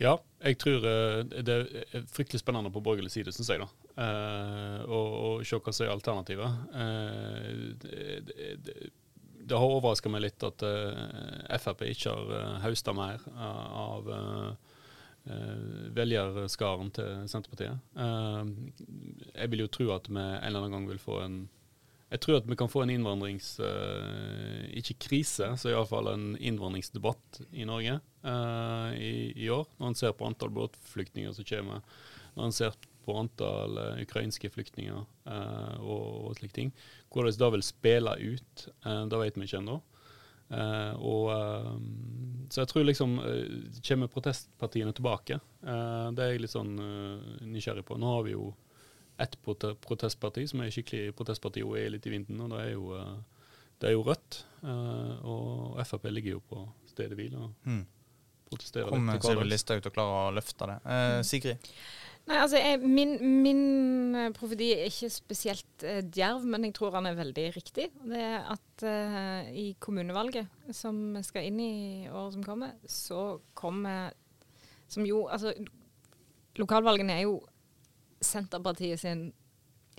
Ja, 0.00 0.14
jeg 0.40 0.56
tror 0.60 0.84
eh, 0.88 1.18
det 1.44 1.54
er 1.54 2.06
fryktelig 2.08 2.40
spennende 2.40 2.72
på 2.72 2.80
borgerlig 2.84 3.12
side, 3.12 3.34
syns 3.36 3.50
jeg. 3.52 3.60
da. 3.60 3.68
Eh, 4.00 4.80
og, 4.88 5.44
se 5.44 5.60
hva 5.60 5.74
som 5.76 5.86
er 5.86 5.92
alternativet. 5.92 6.64
Eh, 6.72 7.50
det, 7.82 8.56
det, 8.64 8.76
det 9.50 9.58
har 9.58 9.76
overraska 9.76 10.12
meg 10.12 10.24
litt 10.24 10.46
at 10.46 10.64
eh, 10.64 11.56
Frp 11.60 11.84
ikke 11.90 12.14
har 12.14 12.60
hausta 12.64 12.94
mer 12.96 13.24
uh, 13.34 13.70
av 13.84 14.12
velgerskaren 15.92 16.88
til 16.96 17.26
Senterpartiet. 17.28 17.76
jeg 19.34 19.50
vil 19.52 19.60
jo 19.60 19.66
tro 19.68 19.90
at 19.92 20.08
vi 20.08 20.16
en 20.16 20.46
eller 20.48 20.62
annen 20.62 20.72
gang 20.72 20.86
vil 20.88 21.02
få 21.02 21.18
en 21.20 21.34
jeg 22.10 22.22
tror 22.24 22.40
at 22.40 22.46
vi 22.50 22.58
kan 22.58 22.70
få 22.70 22.82
en 22.84 22.90
innvandrings... 22.90 23.52
Uh, 23.62 24.66
ikke 24.80 24.98
krise, 25.06 25.46
så 25.60 25.70
iallfall 25.70 26.10
en 26.10 26.30
innvandringsdebatt 26.36 27.42
i 27.54 27.66
Norge 27.68 28.00
uh, 28.26 28.88
i, 28.98 29.30
i, 29.36 29.50
år. 29.52 29.68
Når 29.78 29.92
en 29.92 29.98
ser 29.98 30.16
på 30.18 30.26
antall 30.26 30.50
båtflyktninger 30.56 31.34
som 31.36 31.46
kommer, 31.46 31.84
når 32.34 32.48
en 32.48 32.56
ser 32.56 32.78
på 33.06 33.14
antall 33.14 33.78
uh, 33.78 34.00
ukrainske 34.02 34.50
flyktninger 34.50 34.98
og, 34.98 36.08
og 36.26 36.34
slike 36.40 36.56
ting. 36.56 36.74
Hvordan 37.14 37.38
det 37.38 37.52
vil 37.54 37.64
spille 37.66 38.16
ut, 38.18 38.66
det 38.82 39.20
vet 39.22 39.38
vi 39.38 39.46
ikke 39.46 39.60
ennå. 39.62 39.76
og, 40.98 41.26
så 42.50 42.60
jeg 42.60 42.68
tror 42.70 42.84
liksom 42.88 43.12
Kommer 43.86 44.10
protestpartiene 44.10 44.92
tilbake? 44.92 45.38
det 45.62 46.24
er 46.24 46.32
jeg 46.32 46.42
litt 46.42 46.54
sånn 46.54 46.74
nysgjerrig 47.46 47.86
på. 47.86 47.98
Nå 47.98 48.10
har 48.16 48.26
vi 48.26 48.34
jo 48.34 48.50
ett 49.20 49.36
protestparti 49.44 50.46
som 50.50 50.64
er 50.64 50.72
skikkelig 50.74 51.14
protestparti 51.18 51.64
og 51.66 51.78
er 51.80 51.92
litt 51.94 52.08
i 52.08 52.14
vinden, 52.14 52.40
og 52.44 52.54
det 52.54 52.64
er 52.64 52.70
jo, 52.72 52.90
eh, 52.96 53.46
det 53.80 53.90
er 53.90 53.96
jo 53.96 54.04
Rødt. 54.06 54.42
Eh, 54.64 55.14
og 55.28 55.80
Frp 55.86 56.10
ligger 56.10 56.38
jo 56.38 56.44
på 56.50 56.66
stedet 56.90 57.16
hvil 57.18 57.36
og 57.38 57.50
mm. 57.64 57.82
protesterer 58.50 58.92
Kommer 58.92 59.16
litt. 59.16 59.24
Kommer 59.24 59.42
Sylvi 59.42 59.50
Listhaug 59.54 59.82
til 59.84 59.92
å 59.92 59.96
klare 59.96 60.20
å 60.20 60.36
løfte 60.36 60.70
det? 60.72 60.78
Eh, 60.84 61.08
mm. 61.20 61.26
Sigrid? 61.30 61.72
Nei, 62.28 62.36
altså, 62.38 62.60
jeg, 62.60 62.78
min, 62.84 63.16
min 63.42 63.62
eh, 64.14 64.30
profeti 64.36 64.68
er 64.74 64.90
ikke 64.90 65.08
spesielt 65.10 65.84
eh, 65.86 66.02
djerv, 66.04 66.44
men 66.46 66.68
jeg 66.68 66.76
tror 66.76 66.94
han 66.98 67.08
er 67.08 67.18
veldig 67.18 67.46
riktig. 67.56 67.88
Det 68.04 68.20
er 68.20 68.44
at 68.52 68.84
eh, 68.86 69.50
i 69.56 69.66
kommunevalget 69.82 70.74
som 70.76 71.18
skal 71.26 71.48
inn 71.48 71.58
i 71.64 71.72
året 72.06 72.36
som 72.36 72.44
kommer, 72.46 72.76
så 72.86 73.40
kommer 73.54 74.16
Som 74.90 75.06
jo 75.06 75.28
Altså, 75.30 75.54
lokalvalgene 76.58 77.14
er 77.14 77.24
jo 77.28 77.40
Senterpartiet 78.20 79.00
sin 79.00 79.30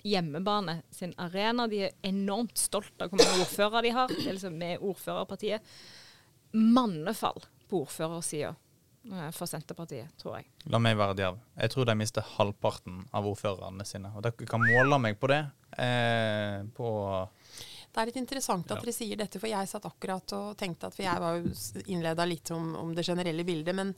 hjemmebane, 0.02 0.82
sin 0.90 1.14
arena. 1.20 1.68
De 1.70 1.84
er 1.86 1.96
enormt 2.06 2.58
stolt 2.58 3.02
av 3.02 3.10
hvor 3.10 3.22
mange 3.22 3.44
ordførere 3.44 3.84
de 3.86 3.94
har. 3.94 4.10
Det 4.10 4.26
er 4.26 4.36
liksom 4.36 4.58
med 4.58 4.82
ordførerpartiet. 4.82 5.72
Mannefall 6.52 7.38
på 7.70 7.84
ordførersida 7.86 8.52
eh, 8.52 9.30
for 9.34 9.50
Senterpartiet, 9.50 10.10
tror 10.20 10.40
jeg. 10.40 10.50
La 10.72 10.80
meg 10.82 10.98
være 10.98 11.16
djerv. 11.20 11.38
Jeg 11.56 11.74
tror 11.74 11.88
de 11.88 11.98
mister 11.98 12.26
halvparten 12.34 13.04
av 13.14 13.28
ordførerne 13.30 13.86
sine. 13.88 14.12
Og 14.16 14.26
dere 14.26 14.48
kan 14.48 14.64
måle 14.64 15.00
meg 15.02 15.20
på 15.22 15.30
det. 15.32 15.44
Eh, 15.78 16.58
på 16.76 16.92
det 17.92 18.00
er 18.00 18.08
litt 18.08 18.22
interessant 18.22 18.70
at 18.70 18.78
ja. 18.78 18.84
dere 18.86 18.94
sier 18.96 19.18
dette, 19.20 19.36
for 19.36 19.50
jeg 19.50 19.68
satt 19.68 19.84
akkurat 19.84 20.32
og 20.32 20.54
tenkte 20.56 20.88
at 20.88 20.94
For 20.96 21.04
jeg 21.04 21.20
var 21.20 21.36
jo 21.36 21.82
innleda 21.92 22.24
litt 22.24 22.48
om, 22.54 22.70
om, 22.80 22.94
det 22.96 23.04
generelle 23.04 23.44
bildet. 23.44 23.76
Men 23.76 23.92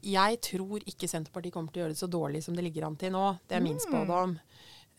jeg 0.00 0.40
tror 0.44 0.84
ikke 0.88 1.08
Senterpartiet 1.10 1.54
kommer 1.54 1.72
til 1.72 1.82
å 1.82 1.84
gjøre 1.84 1.96
det 1.96 2.02
så 2.02 2.10
dårlig 2.10 2.44
som 2.44 2.56
det 2.56 2.64
ligger 2.66 2.88
an 2.88 2.98
til 3.00 3.14
nå. 3.14 3.24
Det 3.46 3.58
er 3.58 3.64
min 3.64 3.78
mm. 3.78 3.86
spådom. 3.86 4.36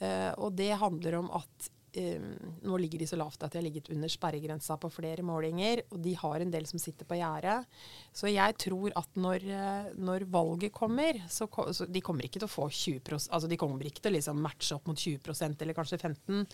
Uh, 0.01 0.31
og 0.41 0.57
det 0.57 0.73
handler 0.81 1.19
om 1.19 1.29
at 1.37 1.69
um, 1.97 2.27
nå 2.65 2.77
ligger 2.81 3.01
de 3.01 3.07
så 3.09 3.19
lavt 3.19 3.43
at 3.43 3.53
de 3.53 3.59
har 3.59 3.65
ligget 3.65 3.91
under 3.93 4.09
sperregrensa 4.11 4.77
på 4.81 4.91
flere 4.93 5.25
målinger. 5.25 5.83
Og 5.91 6.01
de 6.05 6.13
har 6.21 6.41
en 6.41 6.53
del 6.53 6.69
som 6.69 6.81
sitter 6.81 7.09
på 7.09 7.17
gjerdet. 7.19 7.65
Så 8.13 8.29
jeg 8.31 8.57
tror 8.61 8.93
at 9.01 9.19
når, 9.21 9.47
uh, 9.49 9.89
når 9.97 10.27
valget 10.33 10.73
kommer, 10.75 11.21
så, 11.29 11.49
så, 11.73 11.89
De 11.89 12.05
kommer 12.05 12.27
ikke 12.27 12.41
til 12.41 12.49
å 12.49 12.53
få 12.53 12.69
20% 12.69 13.33
altså 13.33 13.49
de 13.49 13.59
kommer 13.59 13.89
ikke 13.89 14.05
til 14.05 14.13
å 14.13 14.17
liksom 14.19 14.41
matche 14.41 14.77
opp 14.77 14.89
mot 14.89 14.97
20% 14.97 15.65
eller 15.65 15.77
kanskje 15.77 16.01
15 16.01 16.45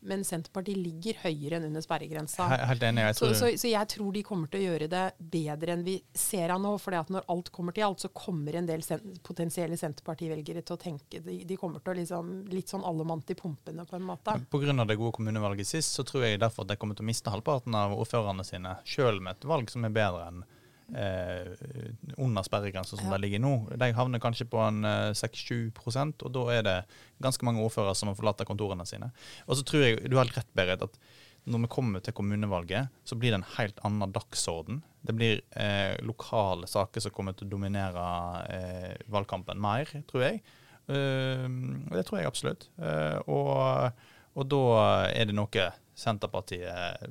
men 0.00 0.24
Senterpartiet 0.24 0.78
ligger 0.80 1.18
høyere 1.24 1.58
enn 1.58 1.68
under 1.68 1.84
sperregrensa. 1.84 2.46
Enig, 2.72 3.04
jeg 3.04 3.16
så, 3.18 3.30
så, 3.36 3.50
så, 3.58 3.68
jeg 3.70 3.90
tror 3.94 4.12
de 4.14 4.22
kommer 4.26 4.50
til 4.50 4.62
å 4.62 4.68
gjøre 4.70 4.88
det 4.90 5.04
bedre 5.18 5.74
enn 5.76 5.84
vi 5.86 5.96
ser 6.16 6.54
av 6.54 6.62
nå. 6.62 6.72
For 6.80 6.96
når 7.12 7.26
alt 7.32 7.50
kommer 7.54 7.76
til 7.76 7.86
alt, 7.88 8.02
så 8.04 8.12
kommer 8.14 8.56
en 8.60 8.68
del 8.68 8.84
sen 8.86 9.18
potensielle 9.26 9.78
Senterparti-velgere 9.80 10.64
til 10.66 10.76
å 10.76 10.80
tenke 10.80 11.20
de, 11.24 11.40
de, 11.44 11.58
kommer 11.60 11.84
til 11.84 11.94
å 11.94 11.98
liksom 12.00 12.30
Litt 12.50 12.72
sånn 12.72 12.84
allemant 12.86 13.24
i 13.24 13.30
til 13.30 13.38
pumpene, 13.38 13.84
på 13.86 13.96
en 13.96 14.06
måte. 14.06 14.34
Pga. 14.50 14.72
det 14.84 14.96
gode 14.98 15.12
kommunevalget 15.18 15.68
sist, 15.68 15.94
så 15.94 16.04
tror 16.06 16.24
jeg 16.26 16.40
derfor 16.40 16.64
at 16.64 16.72
de 16.72 16.78
kommer 16.80 16.98
til 16.98 17.04
å 17.04 17.10
miste 17.10 17.32
halvparten 17.32 17.76
av 17.76 17.94
ordførerne 17.94 18.44
sine, 18.46 18.74
sjøl 18.84 19.20
med 19.22 19.38
et 19.38 19.46
valg 19.48 19.70
som 19.70 19.84
er 19.86 19.94
bedre 19.94 20.26
enn 20.30 20.42
eh, 20.96 21.52
under 22.16 22.44
sperregrensa 22.46 22.96
som 22.96 23.08
ja. 23.08 23.16
de 23.16 23.24
ligger 23.24 23.42
nå. 23.42 23.54
De 23.80 23.90
havner 23.96 24.22
kanskje 24.22 24.48
på 24.50 24.60
en 24.64 24.84
eh, 24.86 25.10
6-7 25.16 25.70
og 26.10 26.30
da 26.34 26.44
er 26.54 26.66
det 26.66 26.76
ganske 27.22 27.46
mange 27.46 27.62
ordførere 27.64 27.96
som 27.98 28.10
har 28.10 28.18
forlatt 28.18 28.44
kontorene 28.48 28.86
sine. 28.88 29.10
Og 29.46 29.58
så 29.58 29.66
tror 29.66 29.86
jeg 29.86 30.04
du 30.06 30.16
har 30.16 30.26
helt 30.26 30.38
rett, 30.40 30.54
Berit, 30.56 30.86
at 30.86 30.98
når 31.50 31.64
vi 31.64 31.72
kommer 31.72 32.02
til 32.04 32.14
kommunevalget, 32.14 32.90
så 33.04 33.16
blir 33.16 33.32
det 33.32 33.40
en 33.40 33.52
helt 33.56 33.78
annen 33.86 34.12
dagsorden. 34.12 34.82
Det 35.00 35.14
blir 35.16 35.40
eh, 35.56 35.96
lokale 36.04 36.68
saker 36.68 37.00
som 37.00 37.14
kommer 37.14 37.36
til 37.36 37.48
å 37.48 37.54
dominere 37.54 38.06
eh, 38.52 38.96
valgkampen 39.10 39.60
mer, 39.60 39.88
tror 40.10 40.26
jeg. 40.26 40.42
Uh, 40.90 41.46
det 41.92 42.02
tror 42.08 42.18
jeg 42.18 42.26
absolutt. 42.26 42.64
Uh, 42.80 43.20
og, 43.30 44.00
og 44.34 44.46
da 44.50 44.62
er 45.14 45.28
det 45.28 45.36
noe 45.38 45.68
Senterpartiet 46.00 47.04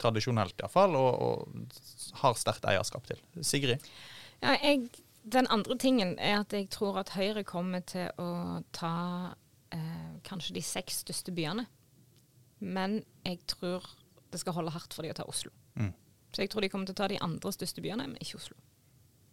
tradisjonelt 0.00 0.58
iallfall, 0.60 0.96
og, 0.98 1.22
og 1.22 2.18
har 2.22 2.36
sterkt 2.40 2.66
eierskap 2.68 3.06
til. 3.10 3.20
Sigrid? 3.44 3.84
Ja, 4.42 4.56
jeg, 4.56 4.88
den 5.22 5.48
andre 5.54 5.76
tingen 5.78 6.16
er 6.18 6.40
at 6.40 6.54
jeg 6.56 6.70
tror 6.72 6.98
at 7.02 7.14
Høyre 7.16 7.44
kommer 7.46 7.84
til 7.86 8.10
å 8.20 8.62
ta 8.74 8.96
eh, 9.74 10.18
kanskje 10.26 10.56
de 10.58 10.64
seks 10.66 11.02
største 11.04 11.34
byene. 11.36 11.68
Men 12.62 13.00
jeg 13.26 13.42
tror 13.50 13.86
det 14.32 14.40
skal 14.40 14.56
holde 14.56 14.72
hardt 14.74 14.94
for 14.94 15.04
de 15.04 15.12
å 15.12 15.16
ta 15.18 15.26
Oslo. 15.28 15.52
Mm. 15.76 15.92
Så 16.32 16.44
jeg 16.44 16.50
tror 16.52 16.64
de 16.64 16.70
kommer 16.72 16.88
til 16.88 16.96
å 16.96 17.02
ta 17.02 17.10
de 17.12 17.20
andre 17.22 17.52
største 17.52 17.84
byene, 17.84 18.08
men 18.08 18.20
ikke 18.22 18.40
Oslo. 18.40 18.56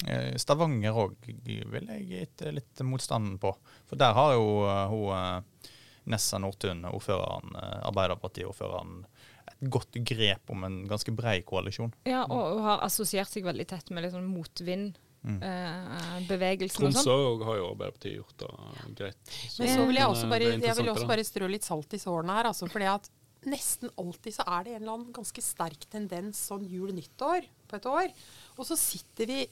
Eh, 0.08 0.36
Stavanger 0.39 0.95
òg 0.95 1.16
vil 1.28 1.91
jeg 1.91 2.08
gitt 2.08 2.43
litt 2.56 2.84
motstand 2.88 3.39
på. 3.41 3.52
For 3.89 4.00
der 4.00 4.16
har 4.16 4.36
jo 4.36 4.45
uh, 4.64 4.86
hun 4.91 5.70
Nessa 6.10 6.39
Nordtun, 6.41 6.86
ordføreren, 6.89 7.52
uh, 7.58 7.82
Arbeiderpartiordføreren, 7.89 9.04
et 9.50 9.70
godt 9.74 10.00
grep 10.08 10.54
om 10.54 10.64
en 10.68 10.82
ganske 10.89 11.12
brei 11.16 11.39
koalisjon. 11.47 11.91
Ja, 12.08 12.24
og 12.26 12.58
hun 12.58 12.66
har 12.68 12.84
assosiert 12.86 13.32
seg 13.32 13.47
veldig 13.47 13.68
tett 13.70 13.91
med 13.91 14.06
litt 14.06 14.16
sånn 14.16 14.30
motvind. 14.30 14.97
Mm. 15.20 15.41
bevegelsen 15.43 16.28
bevegelsen 16.30 16.86
og 16.88 16.93
sånn. 16.95 17.41
Har 17.43 17.58
jo 17.58 17.66
Arbeiderpartiet 17.74 18.14
gjort 18.22 18.38
det 18.39 18.93
greit. 19.02 19.32
Så 19.52 19.66
Men 19.66 19.74
så 19.74 19.88
vil 19.89 19.97
jeg 20.00 20.12
også 20.14 20.30
bare, 20.32 20.52
jeg 20.54 20.76
vil 20.78 20.91
også 20.93 21.10
bare 21.10 21.26
strø 21.28 21.50
litt 21.52 21.68
salt 21.68 21.95
i 21.97 22.00
sårene 22.00 22.38
her. 22.38 22.47
Altså, 22.54 22.70
fordi 22.72 22.88
at 22.88 23.10
nesten 23.47 23.91
alltid 24.00 24.36
så 24.36 24.45
er 24.47 24.66
det 24.66 24.74
en 24.76 24.82
eller 24.82 24.95
annen 24.97 25.16
ganske 25.16 25.43
sterk 25.43 25.86
tendens 25.91 26.41
sånn 26.50 26.66
jul-nyttår 26.68 27.47
på 27.70 27.78
et 27.78 27.89
år. 27.89 28.16
Og 28.58 28.68
så 28.68 28.78
sitter 28.80 29.30
vi 29.30 29.43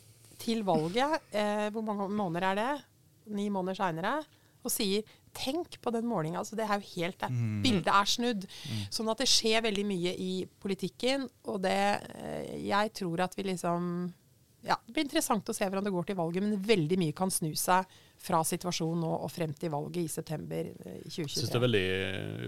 til 0.42 0.64
valget, 0.68 1.22
eh, 1.32 1.68
hvor 1.74 1.86
mange 1.86 2.10
måneder 2.12 2.52
er 2.52 2.60
det? 2.60 2.74
Ni 3.36 3.50
måneder 3.52 3.80
seinere, 3.80 4.18
og 4.64 4.72
sier 4.72 5.04
tenk 5.38 5.80
på 5.84 5.94
den 5.94 6.08
målinga. 6.10 6.42
Altså, 6.42 6.58
det 6.60 6.66
er 6.68 6.80
jo 6.80 6.92
helt 6.98 7.20
der. 7.22 7.34
Mm. 7.34 7.58
Bildet 7.66 7.92
er 7.94 8.10
snudd. 8.14 8.48
Mm. 8.48 8.86
Sånn 9.00 9.12
at 9.14 9.24
det 9.24 9.30
skjer 9.32 9.66
veldig 9.68 9.86
mye 9.88 10.14
i 10.18 10.32
politikken, 10.64 11.28
og 11.48 11.62
det 11.66 11.78
eh, 12.18 12.56
Jeg 12.68 12.96
tror 12.98 13.28
at 13.28 13.38
vi 13.38 13.46
liksom 13.52 13.92
ja, 14.68 14.76
Det 14.84 14.94
blir 14.94 15.06
interessant 15.06 15.48
å 15.48 15.56
se 15.56 15.64
hvordan 15.64 15.86
det 15.86 15.94
går 15.94 16.10
til 16.10 16.18
valget, 16.20 16.44
men 16.44 16.62
veldig 16.68 16.98
mye 17.00 17.16
kan 17.16 17.32
snu 17.32 17.52
seg 17.56 17.88
fra 18.18 18.40
situasjonen 18.44 19.04
nå 19.06 19.12
og 19.14 19.30
frem 19.32 19.54
til 19.56 19.70
valget 19.72 20.02
i 20.02 20.12
september 20.12 20.72
2023. 20.74 20.90
Eh, 20.90 21.02
Jeg 21.06 21.30
synes 21.36 21.52
det 21.54 21.60
er 21.60 21.66
veldig, 21.68 21.88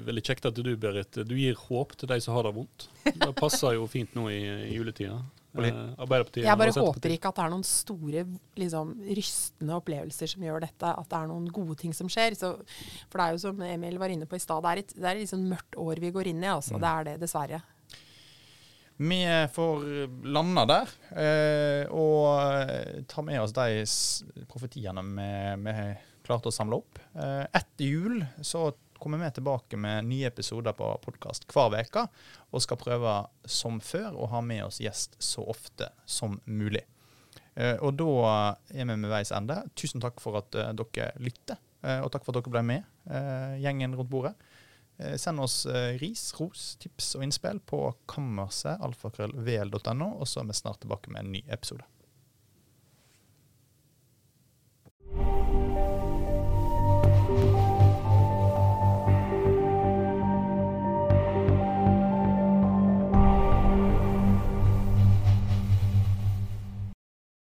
veldig 0.08 0.24
kjekt 0.26 0.48
at 0.50 0.58
du, 0.60 0.72
Berit, 0.82 1.22
du 1.30 1.36
gir 1.38 1.60
håp 1.68 1.94
til 1.96 2.10
de 2.12 2.18
som 2.26 2.36
har 2.36 2.50
det 2.50 2.56
vondt. 2.58 2.88
Det 3.06 3.30
passer 3.38 3.78
jo 3.78 3.86
fint 3.92 4.18
nå 4.18 4.26
i, 4.34 4.42
i 4.72 4.80
juletida. 4.80 5.22
Eh, 5.58 5.78
Arbeiderpartiet 5.98 6.46
Jeg 6.46 6.60
bare 6.62 6.74
håper 6.76 7.14
ikke 7.16 7.32
at 7.32 7.40
det 7.40 7.46
er 7.46 7.54
noen 7.56 7.66
store, 7.66 8.26
liksom, 8.60 8.92
rystende 9.18 9.80
opplevelser 9.80 10.30
som 10.34 10.46
gjør 10.46 10.62
dette. 10.68 10.92
At 10.94 11.10
det 11.10 11.18
er 11.20 11.32
noen 11.32 11.50
gode 11.54 11.78
ting 11.82 11.96
som 11.96 12.12
skjer. 12.12 12.38
Så, 12.38 12.54
for 13.10 13.22
det 13.22 13.26
er 13.26 13.36
jo 13.36 13.42
som 13.48 13.66
Emil 13.66 14.00
var 14.02 14.14
inne 14.14 14.30
på 14.30 14.38
i 14.38 14.44
stad, 14.44 14.64
det 14.66 14.72
er 14.72 14.84
et, 14.84 14.96
det 14.96 15.08
er 15.08 15.16
et 15.16 15.26
liksom 15.26 15.50
mørkt 15.50 15.80
år 15.82 16.04
vi 16.06 16.14
går 16.16 16.32
inn 16.34 16.46
i. 16.46 16.52
Altså. 16.54 16.78
Mm. 16.78 16.84
Det 16.86 16.92
er 16.94 17.10
det, 17.10 17.18
dessverre. 17.26 17.62
Vi 19.00 19.22
får 19.56 19.84
landa 20.28 20.66
der 20.68 20.90
eh, 21.24 21.86
og 21.96 23.06
ta 23.08 23.24
med 23.24 23.40
oss 23.40 23.54
de 23.56 24.44
profetiene 24.52 25.06
vi, 25.08 25.30
vi 25.64 25.76
klarte 26.28 26.52
å 26.52 26.54
samle 26.54 26.82
opp. 26.82 27.00
Eh, 27.16 27.46
etter 27.62 27.88
jul 27.88 28.20
så 28.44 28.68
kommer 29.00 29.22
vi 29.24 29.32
tilbake 29.32 29.78
med 29.78 30.06
nye 30.10 30.28
episoder 30.28 30.76
på 30.78 30.92
podkast 31.04 31.48
hver 31.50 31.76
uke, 31.80 32.06
og 32.52 32.64
skal 32.64 32.80
prøve 32.82 33.18
som 33.46 33.80
før 33.84 34.16
å 34.16 34.30
ha 34.34 34.42
med 34.46 34.66
oss 34.68 34.80
gjest 34.84 35.18
så 35.24 35.46
ofte 35.48 35.92
som 36.06 36.40
mulig. 36.46 36.86
Eh, 37.60 37.76
og 37.84 37.98
da 38.00 38.12
er 38.72 38.86
vi 38.86 38.96
med 38.96 39.10
veis 39.12 39.34
ende. 39.36 39.62
Tusen 39.78 40.04
takk 40.04 40.22
for 40.24 40.40
at 40.40 40.56
eh, 40.56 40.72
dere 40.78 41.12
lytter, 41.20 41.60
eh, 41.84 42.00
og 42.04 42.12
takk 42.14 42.26
for 42.26 42.34
at 42.34 42.44
dere 42.44 42.56
ble 42.56 42.66
med, 42.74 42.96
gjengen 43.60 43.96
rundt 43.98 44.12
bordet. 44.12 44.36
Send 45.18 45.40
oss 45.42 45.64
ris, 45.98 46.28
ros, 46.38 46.74
tips 46.78 47.14
og 47.18 47.24
innspill 47.26 47.62
på 47.66 47.80
kammerset 48.12 48.84
alfakrøllvl.no, 48.86 50.10
og 50.20 50.28
så 50.28 50.44
er 50.44 50.50
vi 50.52 50.58
snart 50.60 50.84
tilbake 50.84 51.10
med 51.10 51.24
en 51.24 51.32
ny 51.34 51.42
episode. 51.48 51.88